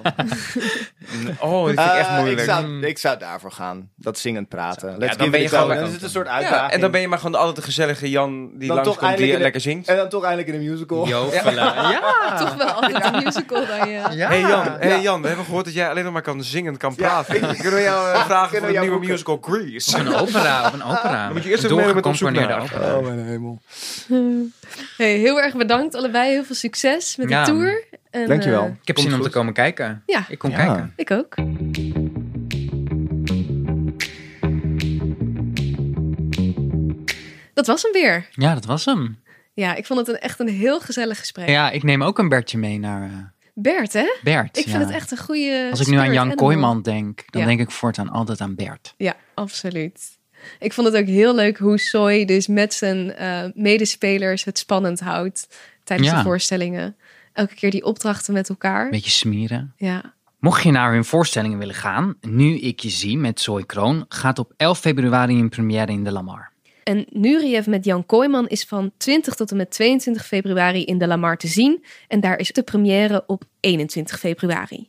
Oh, 1.40 1.66
dat 1.66 1.74
vind 1.74 1.90
ik 1.90 1.96
echt 1.96 2.08
Eh, 2.08 2.16
moeilijk. 2.16 2.38
Ik 2.40 2.44
zou, 2.46 2.82
ik 2.86 2.98
zou 2.98 3.18
daarvoor 3.18 3.52
gaan. 3.52 3.90
Dat 3.96 4.18
zingend 4.18 4.48
praten. 4.48 4.88
Let's 4.98 5.16
dan 5.16 5.26
give 5.26 5.30
ben 5.30 5.40
it 5.42 5.50
je 5.50 5.56
a 5.56 5.58
go. 5.60 5.64
gewoon- 5.66 5.76
Dan 5.80 5.86
is 5.88 5.92
het 5.94 6.02
een 6.02 6.08
soort 6.10 6.26
Ja, 6.26 6.32
uitdaging. 6.32 6.70
en 6.72 6.80
dan 6.80 6.90
ben 6.90 7.00
je 7.00 7.08
maar 7.08 7.18
gewoon 7.18 7.32
de 7.32 7.38
altijd 7.38 7.56
de 7.56 7.62
gezellige 7.62 8.10
Jan 8.10 8.50
die 8.54 8.68
Dan 8.68 8.76
toch 8.76 8.84
langskomt 8.86 8.98
die 8.98 9.06
eindelijk 9.08 9.32
in 9.32 9.36
de- 9.36 9.42
lekker 9.42 9.60
zingt. 9.60 9.88
En 9.88 9.96
dan 9.96 10.08
toch 10.08 10.22
eindelijk 10.24 10.48
in 10.48 10.54
een 10.54 10.70
musical. 10.70 11.06
Jovela. 11.08 11.90
Ja. 11.90 12.36
Toch 12.38 12.54
wel 12.54 12.66
altijd 12.68 13.04
een 13.04 13.22
musical 13.24 13.66
dan 13.66 13.88
je... 13.88 14.00
Ja. 14.10 14.28
Hey 14.28 14.40
Jan, 14.40 14.66
hey 14.78 15.00
Jan, 15.00 15.20
we 15.22 15.26
hebben 15.26 15.44
gehoord 15.44 15.64
dat 15.64 15.74
jij 15.74 15.90
alleen 15.90 16.04
nog 16.04 16.12
maar 16.12 16.22
kan 16.22 16.42
zingen 16.44 16.72
en 16.72 16.78
kan 16.78 16.94
praten. 16.94 17.40
Kunnen 17.56 17.74
we 17.74 17.80
jou 17.82 18.12
eh, 18.12 18.24
vragen 18.24 18.48
voor 18.48 18.60
we 18.60 18.66
de 18.66 18.72
jou 18.72 18.84
nieuwe 18.84 18.90
boeken? 19.06 19.10
musical 19.10 19.38
Grease? 19.42 19.96
Of 19.96 20.00
een 20.00 20.14
opera. 20.14 20.66
Of 20.66 20.72
een 20.72 20.82
opera. 20.84 21.24
Dan 21.24 21.32
moet 21.32 21.42
je 21.44 21.50
eerst 21.50 21.64
even 21.64 21.76
mee 21.76 21.94
met 21.94 22.06
op 22.06 22.14
zoek 22.14 22.30
naar. 22.30 22.60
opera. 22.62 22.94
Oh, 22.96 23.04
mijn 23.04 23.24
hemel. 23.24 23.60
Hey, 24.96 25.16
heel 25.16 25.40
erg 25.40 25.54
bedankt 25.56 25.94
allebei. 25.94 26.30
Heel 26.30 26.44
veel 26.44 26.54
succes 26.54 27.16
met 27.16 27.28
Ja. 27.28 27.44
de 27.44 27.50
tour. 27.50 27.84
En, 28.10 28.28
Dankjewel. 28.28 28.62
eh, 28.64 28.70
Ik 28.80 28.86
heb 28.86 28.98
zin 28.98 29.14
om 29.14 29.20
te 29.20 29.30
komen 29.30 29.52
kijken. 29.52 30.02
Ja. 30.06 30.24
Ik 30.28 30.38
kom 30.38 30.50
Ja. 30.50 30.56
kijken. 30.56 30.92
ik 30.96 31.10
ook. 31.10 31.34
Dat 37.54 37.66
was 37.66 37.82
hem 37.82 37.92
weer. 37.92 38.28
Ja, 38.30 38.54
dat 38.54 38.64
was 38.64 38.84
hem. 38.84 39.18
Ja, 39.54 39.74
ik 39.74 39.86
vond 39.86 39.98
het 39.98 40.08
een, 40.08 40.18
echt 40.18 40.40
een 40.40 40.48
heel 40.48 40.80
gezellig 40.80 41.18
gesprek. 41.18 41.48
Ja, 41.48 41.70
ik 41.70 41.82
neem 41.82 42.02
ook 42.02 42.18
een 42.18 42.28
Bertje 42.28 42.58
mee 42.58 42.78
naar 42.78 43.02
eh, 43.02 43.16
Bert, 43.54 43.92
hè? 43.92 44.06
Bert. 44.22 44.56
Ik 44.56 44.62
vind 44.62 44.76
ja. 44.76 44.86
het 44.86 44.90
echt 44.94 45.10
een 45.10 45.18
goede. 45.18 45.68
Als 45.70 45.80
ik 45.80 45.86
nu 45.86 45.96
aan 45.96 46.12
Jan. 46.12 46.34
Kooijman 46.34 46.82
denk, 46.82 47.22
dan 47.26 47.40
Ja. 47.42 47.46
denk 47.48 47.60
ik 47.60 47.70
voortaan 47.70 48.08
altijd 48.08 48.40
aan 48.40 48.54
Bert. 48.54 48.94
Ja, 48.96 49.16
absoluut. 49.34 50.15
Ik 50.58 50.72
vond 50.72 50.86
het 50.86 50.96
ook 50.96 51.06
heel 51.06 51.34
leuk 51.34 51.58
hoe 51.58 51.78
Soy 51.78 52.24
dus 52.24 52.46
met 52.46 52.74
zijn 52.74 53.14
eh, 53.14 53.44
medespelers 53.54 54.44
het 54.44 54.58
spannend 54.58 55.00
houdt 55.00 55.48
tijdens 55.84 56.08
Ja. 56.08 56.16
de 56.16 56.22
voorstellingen. 56.22 56.96
Elke 57.32 57.54
keer 57.54 57.70
die 57.70 57.84
opdrachten 57.84 58.32
met 58.34 58.48
elkaar. 58.48 58.90
Beetje 58.90 59.10
smeren. 59.10 59.72
Ja, 59.76 60.14
Mocht 60.38 60.62
je 60.62 60.70
naar 60.70 60.92
hun 60.92 61.04
voorstellingen 61.04 61.58
willen 61.58 61.74
gaan, 61.74 62.14
Nu 62.20 62.58
ik 62.58 62.80
je 62.80 62.88
zie 62.90 63.18
met 63.18 63.40
Zoe 63.40 63.66
Kroon, 63.66 64.04
gaat 64.08 64.38
op 64.38 64.52
11 64.56 64.78
februari 64.78 65.36
in 65.38 65.48
première 65.48 65.92
in 65.92 66.04
de 66.04 66.12
Lamar. 66.12 66.52
En 66.82 67.06
Nureyev 67.10 67.66
met 67.66 67.84
Jan 67.84 68.06
Kooijman 68.06 68.48
is 68.48 68.64
van 68.64 68.92
20 68.96 69.34
tot 69.34 69.50
en 69.50 69.56
met 69.56 69.70
22 69.70 70.26
februari 70.26 70.84
in 70.84 70.98
de 70.98 71.06
Lamar 71.06 71.36
te 71.36 71.46
zien. 71.46 71.84
En 72.08 72.20
daar 72.20 72.38
is 72.38 72.52
de 72.52 72.62
première 72.62 73.24
op 73.26 73.42
21 73.60 74.18
februari. 74.18 74.88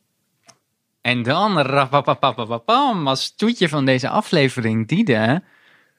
En 1.08 1.24
dan, 1.24 1.60
rapapapapapam, 1.60 3.08
als 3.08 3.36
toetje 3.36 3.70
van 3.70 3.86
deze 3.86 4.10
aflevering, 4.10 4.88
Diede, 4.88 5.42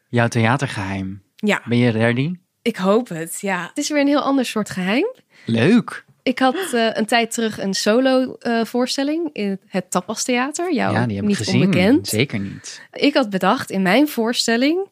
jouw 0.08 0.28
theatergeheim. 0.28 1.22
Ja, 1.36 1.62
Ben 1.64 1.78
je 1.78 1.90
ready? 1.90 2.34
ik 2.62 2.76
hoop 2.76 3.08
het. 3.08 3.40
Ja, 3.40 3.66
het 3.68 3.78
is 3.78 3.88
weer 3.88 4.00
een 4.00 4.06
heel 4.06 4.20
ander 4.22 4.44
soort 4.44 4.70
geheim. 4.70 5.06
Leuk. 5.44 6.04
Ik 6.22 6.38
had 6.38 6.72
eh, 6.72 6.88
een 6.92 7.06
tijd 7.06 7.30
terug 7.34 7.58
een 7.60 7.74
solo 7.74 8.34
eh, 8.34 8.64
voorstelling 8.64 9.30
in 9.32 9.60
het 9.66 9.90
Tapas 9.90 10.22
Theater. 10.24 10.74
Jou 10.74 10.92
ja, 10.92 11.06
die 11.06 11.14
heb 11.14 11.22
ik 11.24 11.28
niet 11.28 11.36
gezien. 11.36 11.62
onbekend. 11.62 12.08
Zeker 12.08 12.38
niet. 12.38 12.82
Ik 12.92 13.14
had 13.14 13.30
bedacht 13.30 13.70
in 13.70 13.82
mijn 13.82 14.08
voorstelling, 14.08 14.88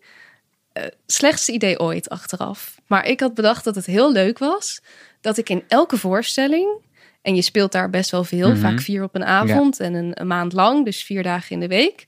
eh 0.73 0.85
slechtste 1.07 1.53
idee 1.53 1.79
ooit 1.79 2.09
achteraf. 2.09 2.75
Maar 2.87 3.07
ik 3.07 3.21
had 3.21 3.35
bedacht 3.35 3.65
dat 3.65 3.75
het 3.75 3.87
heel 3.87 4.13
leuk 4.13 4.39
was 4.39 4.81
dat 5.21 5.37
ik 5.37 5.49
in 5.49 5.65
elke 5.69 5.97
voorstelling, 5.99 6.69
en 7.27 7.35
je 7.35 7.43
speelt 7.43 7.73
daar 7.73 7.91
best 7.91 8.11
wel 8.11 8.25
veel, 8.25 8.49
Mhm. 8.51 8.59
vaak 8.59 8.81
vier 8.81 9.03
op 9.03 9.15
een 9.15 9.25
avond 9.25 9.81
en 9.81 9.95
een, 9.95 10.21
een 10.21 10.27
maand 10.27 10.53
lang, 10.53 10.85
dus 10.85 11.03
vier 11.03 11.23
dagen 11.23 11.51
in 11.51 11.61
de 11.61 11.69
week, 11.69 12.07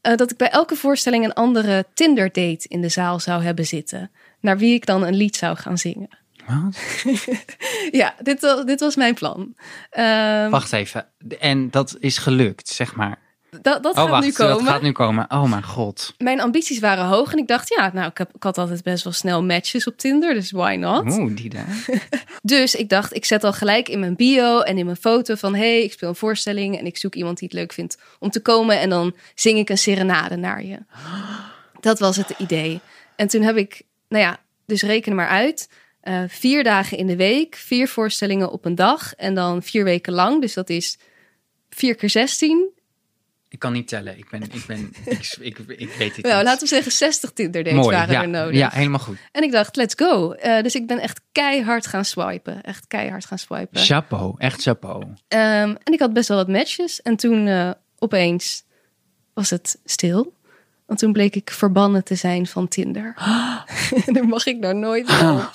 eh, 0.00 0.16
dat 0.16 0.30
ik 0.30 0.36
bij 0.36 0.50
elke 0.50 0.76
voorstelling 0.76 1.24
een 1.24 1.32
andere 1.32 1.84
Tinder 1.94 2.26
date 2.32 2.68
in 2.68 2.80
de 2.80 2.88
zaal 2.88 3.20
zou 3.20 3.42
hebben 3.42 3.66
zitten, 3.66 4.10
naar 4.40 4.58
wie 4.58 4.74
ik 4.74 4.86
dan 4.86 5.02
een 5.02 5.14
lied 5.14 5.36
zou 5.36 5.56
gaan 5.56 5.78
zingen. 5.78 6.08
Wat? 6.46 6.78
Ja, 7.90 8.14
dit, 8.22 8.62
dit 8.66 8.80
was 8.80 8.96
mijn 8.96 9.14
plan. 9.14 9.54
Ehm, 9.90 10.50
Wacht 10.50 10.72
even. 10.72 11.06
En 11.40 11.70
dat 11.70 11.96
is 11.98 12.18
gelukt, 12.18 12.68
zeg 12.68 12.94
maar. 12.94 13.18
Dat 13.62 13.82
dat 13.82 13.94
Oh, 13.96 14.00
gaat 14.02 14.08
wacht. 14.08 14.24
nu 14.24 14.32
komen. 14.32 14.64
Dat 14.64 14.72
gaat 14.72 14.82
nu 14.82 14.92
komen. 14.92 15.30
Oh, 15.30 15.50
mijn 15.50 15.62
god. 15.62 16.14
Mijn 16.18 16.40
ambities 16.40 16.78
waren 16.78 17.04
hoog 17.04 17.32
en 17.32 17.38
ik 17.38 17.46
dacht, 17.48 17.68
ja, 17.68 17.90
nou, 17.92 18.08
ik, 18.10 18.18
heb, 18.18 18.30
ik 18.34 18.42
had 18.42 18.58
altijd 18.58 18.82
best 18.82 19.04
wel 19.04 19.12
snel 19.12 19.42
matches 19.44 19.86
op 19.86 19.96
Tinder, 19.98 20.34
dus 20.34 20.50
why 20.50 20.76
not? 20.78 21.18
Oeh, 21.18 21.36
Diede. 21.36 21.58
Dus 22.42 22.74
ik 22.74 22.88
dacht, 22.88 23.14
ik 23.14 23.24
zet 23.24 23.44
al 23.44 23.52
gelijk 23.52 23.88
in 23.88 24.00
mijn 24.00 24.16
bio 24.16 24.60
en 24.60 24.78
in 24.78 24.84
mijn 24.84 24.96
foto 24.96 25.34
van... 25.34 25.54
hey, 25.54 25.82
ik 25.82 25.92
speel 25.92 26.08
een 26.08 26.14
voorstelling 26.14 26.78
en 26.78 26.86
ik 26.86 26.96
zoek 26.96 27.14
iemand 27.14 27.38
die 27.38 27.48
het 27.48 27.56
leuk 27.56 27.72
vindt 27.72 27.98
om 28.18 28.30
te 28.30 28.40
komen... 28.40 28.80
en 28.80 28.88
dan 28.90 29.14
zing 29.34 29.58
ik 29.58 29.68
een 29.68 29.78
serenade 29.78 30.36
naar 30.36 30.64
je. 30.64 30.78
Dat 31.80 31.98
was 31.98 32.16
het 32.16 32.30
idee. 32.38 32.80
En 33.16 33.28
toen 33.28 33.42
heb 33.42 33.56
ik, 33.56 33.82
nou 34.08 34.24
ja, 34.24 34.38
dus 34.66 34.82
reken 34.82 35.14
maar 35.14 35.28
uit... 35.28 35.68
eh, 36.00 36.22
vier 36.28 36.64
dagen 36.64 36.98
in 36.98 37.06
de 37.06 37.16
week, 37.16 37.54
vier 37.54 37.88
voorstellingen 37.88 38.50
op 38.52 38.64
een 38.64 38.74
dag... 38.74 39.14
en 39.14 39.34
dan 39.34 39.62
vier 39.62 39.84
weken 39.84 40.12
lang, 40.12 40.40
dus 40.40 40.54
dat 40.54 40.70
is 40.70 40.98
vier 41.70 41.94
keer 41.94 42.10
zestien. 42.10 42.68
Ik 43.54 43.60
kan 43.60 43.72
niet 43.72 43.88
tellen. 43.88 44.18
Ik 44.18 44.30
ben, 44.30 44.42
ik 44.42 44.64
ben, 44.66 44.92
ik, 45.04 45.36
ik, 45.40 45.58
ik 45.58 45.90
weet 45.98 46.16
het 46.16 46.24
Nou, 46.24 46.36
niet. 46.36 46.44
laten 46.44 46.60
we 46.62 46.66
zeggen 46.66 46.92
60 46.92 47.30
Tinder 47.32 47.64
dates 47.64 47.78
Mooi. 47.80 47.96
waren 47.96 48.14
Ja, 48.14 48.22
er 48.22 48.28
nodig. 48.28 48.56
ja, 48.56 48.70
helemaal 48.72 48.98
goed. 48.98 49.16
En 49.32 49.42
ik 49.42 49.52
dacht, 49.52 49.76
let's 49.76 49.94
go. 49.96 50.32
Eh, 50.32 50.62
dus 50.62 50.74
ik 50.74 50.86
ben 50.86 50.98
echt 50.98 51.20
keihard 51.32 51.86
gaan 51.86 52.04
swipen. 52.04 52.62
Echt 52.62 52.86
keihard 52.86 53.24
gaan 53.24 53.38
swipen. 53.38 53.80
Chapeau. 53.80 54.34
Echt 54.38 54.62
chapeau. 54.62 55.04
Ehm, 55.28 55.74
en 55.84 55.92
ik 55.92 56.00
had 56.00 56.12
best 56.12 56.28
wel 56.28 56.36
wat 56.36 56.48
matches. 56.48 57.02
En 57.02 57.16
toen 57.16 57.46
eh, 57.46 57.70
opeens 57.98 58.64
was 59.34 59.50
het 59.50 59.78
stil. 59.84 60.34
Want 60.86 60.98
toen 60.98 61.12
bleek 61.12 61.34
ik 61.36 61.50
verbannen 61.50 62.04
te 62.04 62.14
zijn 62.14 62.46
van 62.46 62.68
Tinder. 62.68 63.14
en 64.06 64.12
daar 64.14 64.26
mag 64.28 64.46
ik 64.46 64.58
nou 64.58 64.74
nooit 64.74 65.08
op. 65.22 65.50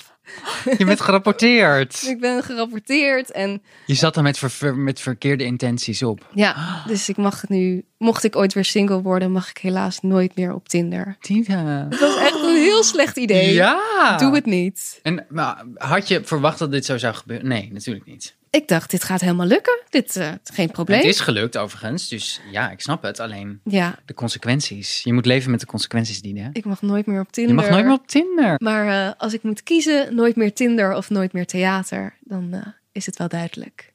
Je 0.78 0.84
bent 0.84 1.00
gerapporteerd. 1.00 2.02
Ik 2.12 2.20
ben 2.20 2.42
gerapporteerd 2.42 3.30
en 3.30 3.62
Je 3.86 3.94
zat 3.94 4.16
er 4.16 4.22
met, 4.22 4.38
ver- 4.38 4.76
met 4.76 5.00
verkeerde 5.00 5.44
intenties 5.44 6.02
op. 6.02 6.26
ja, 6.34 6.82
dus 6.86 7.08
ik 7.08 7.16
mag 7.16 7.48
nu, 7.48 7.84
mocht 7.98 8.24
ik 8.24 8.36
ooit 8.36 8.54
weer 8.54 8.64
single 8.64 9.02
worden, 9.02 9.32
mag 9.32 9.50
ik 9.50 9.58
helaas 9.58 10.00
nooit 10.00 10.36
meer 10.36 10.54
op 10.54 10.68
Tinder. 10.68 11.16
Tina. 11.20 11.84
Dat 11.84 12.00
was 12.00 12.16
echt 12.16 12.34
een 12.42 12.56
heel 12.56 12.82
slecht 12.82 13.16
idee. 13.16 13.52
Ja. 13.52 14.16
Doe 14.16 14.34
het 14.34 14.46
niet. 14.46 14.98
En 15.02 15.26
maar, 15.28 15.64
had 15.74 16.08
je 16.08 16.20
verwacht 16.24 16.58
dat 16.58 16.70
dit 16.70 16.84
zo 16.84 16.98
zou 16.98 17.14
gebeuren? 17.14 17.48
Nee, 17.48 17.70
natuurlijk 17.72 18.06
niet. 18.06 18.38
Ik 18.50 18.68
dacht, 18.68 18.90
dit 18.90 19.04
gaat 19.04 19.20
helemaal 19.20 19.46
lukken. 19.46 19.80
Dit, 19.88 20.16
eh, 20.16 20.32
geen 20.44 20.70
probleem. 20.70 20.98
Het 20.98 21.08
is 21.08 21.20
gelukt 21.20 21.56
overigens, 21.56 22.08
dus 22.08 22.40
ja, 22.50 22.70
ik 22.70 22.80
snap 22.80 23.02
het. 23.02 23.20
Alleen 23.20 23.60
Ja, 23.64 23.98
de 24.04 24.14
consequenties. 24.14 25.00
Je 25.02 25.12
moet 25.12 25.26
leven 25.26 25.50
met 25.50 25.60
de 25.60 25.66
consequenties 25.66 26.22
die 26.22 26.40
hè? 26.42 26.48
ik 26.52 26.64
mag 26.64 26.82
nooit 26.82 27.06
meer 27.06 27.20
op 27.20 27.26
Je 27.26 27.32
Tinder. 27.32 27.54
mag 27.54 27.68
nooit 27.70 27.84
meer 27.84 27.94
op 27.94 28.06
Tinder. 28.06 28.54
Maar 28.58 29.06
eh, 29.06 29.12
als 29.18 29.32
ik 29.32 29.42
moet 29.42 29.62
kiezen, 29.62 30.14
nooit 30.14 30.36
meer 30.36 30.52
Tinder 30.54 30.94
of 30.96 31.10
nooit 31.10 31.32
meer 31.32 31.46
theater, 31.46 32.16
dan 32.20 32.52
eh, 32.52 32.66
is 32.92 33.06
het 33.06 33.16
wel 33.16 33.28
duidelijk. 33.28 33.89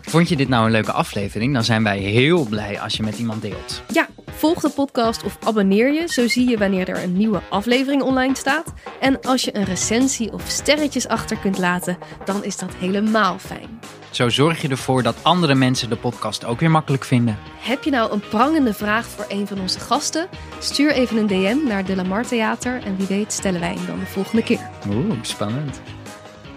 Vond 0.00 0.28
je 0.28 0.36
dit 0.36 0.48
nou 0.48 0.64
een 0.64 0.70
leuke 0.70 0.92
aflevering? 0.92 1.54
Dan 1.54 1.64
zijn 1.64 1.82
wij 1.82 1.98
heel 1.98 2.44
blij 2.44 2.80
als 2.80 2.96
je 2.96 3.02
met 3.02 3.18
iemand 3.18 3.42
deelt. 3.42 3.82
Ja, 3.92 4.08
volg 4.30 4.60
de 4.60 4.70
podcast 4.70 5.22
of 5.24 5.38
abonneer 5.44 5.92
je, 5.92 6.08
zo 6.08 6.28
zie 6.28 6.48
je 6.48 6.58
wanneer 6.58 6.88
er 6.88 7.02
een 7.02 7.16
nieuwe 7.16 7.40
aflevering 7.50 8.02
online 8.02 8.36
staat. 8.36 8.72
En 9.00 9.20
als 9.20 9.44
je 9.44 9.56
een 9.56 9.64
recensie 9.64 10.32
of 10.32 10.42
sterretjes 10.46 11.08
achter 11.08 11.36
kunt 11.36 11.58
laten, 11.58 11.98
dan 12.24 12.44
is 12.44 12.56
dat 12.56 12.74
helemaal 12.78 13.38
fijn. 13.38 13.80
Zo 14.10 14.28
zorg 14.28 14.62
je 14.62 14.68
ervoor 14.68 15.02
dat 15.02 15.16
andere 15.22 15.54
mensen 15.54 15.88
de 15.88 15.96
podcast 15.96 16.44
ook 16.44 16.60
weer 16.60 16.70
makkelijk 16.70 17.04
vinden. 17.04 17.38
Heb 17.58 17.82
je 17.84 17.90
nou 17.90 18.12
een 18.12 18.22
prangende 18.28 18.74
vraag 18.74 19.06
voor 19.06 19.24
een 19.28 19.46
van 19.46 19.60
onze 19.60 19.80
gasten? 19.80 20.28
Stuur 20.58 20.92
even 20.92 21.16
een 21.16 21.26
DM 21.26 21.66
naar 21.68 21.84
De 21.84 21.96
Lamar 21.96 22.26
Theater 22.26 22.82
en 22.84 22.96
wie 22.96 23.06
weet 23.06 23.32
stellen 23.32 23.60
wij 23.60 23.74
hem 23.74 23.86
dan 23.86 23.98
de 23.98 24.06
volgende 24.06 24.42
keer. 24.42 24.70
Oeh, 24.88 25.14
spannend. 25.22 25.80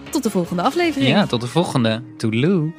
Tot 0.09 0.23
de 0.23 0.30
volgende 0.30 0.61
aflevering. 0.61 1.09
Ja, 1.09 1.26
tot 1.26 1.41
de 1.41 1.47
volgende. 1.47 2.03
Toedeloe. 2.17 2.71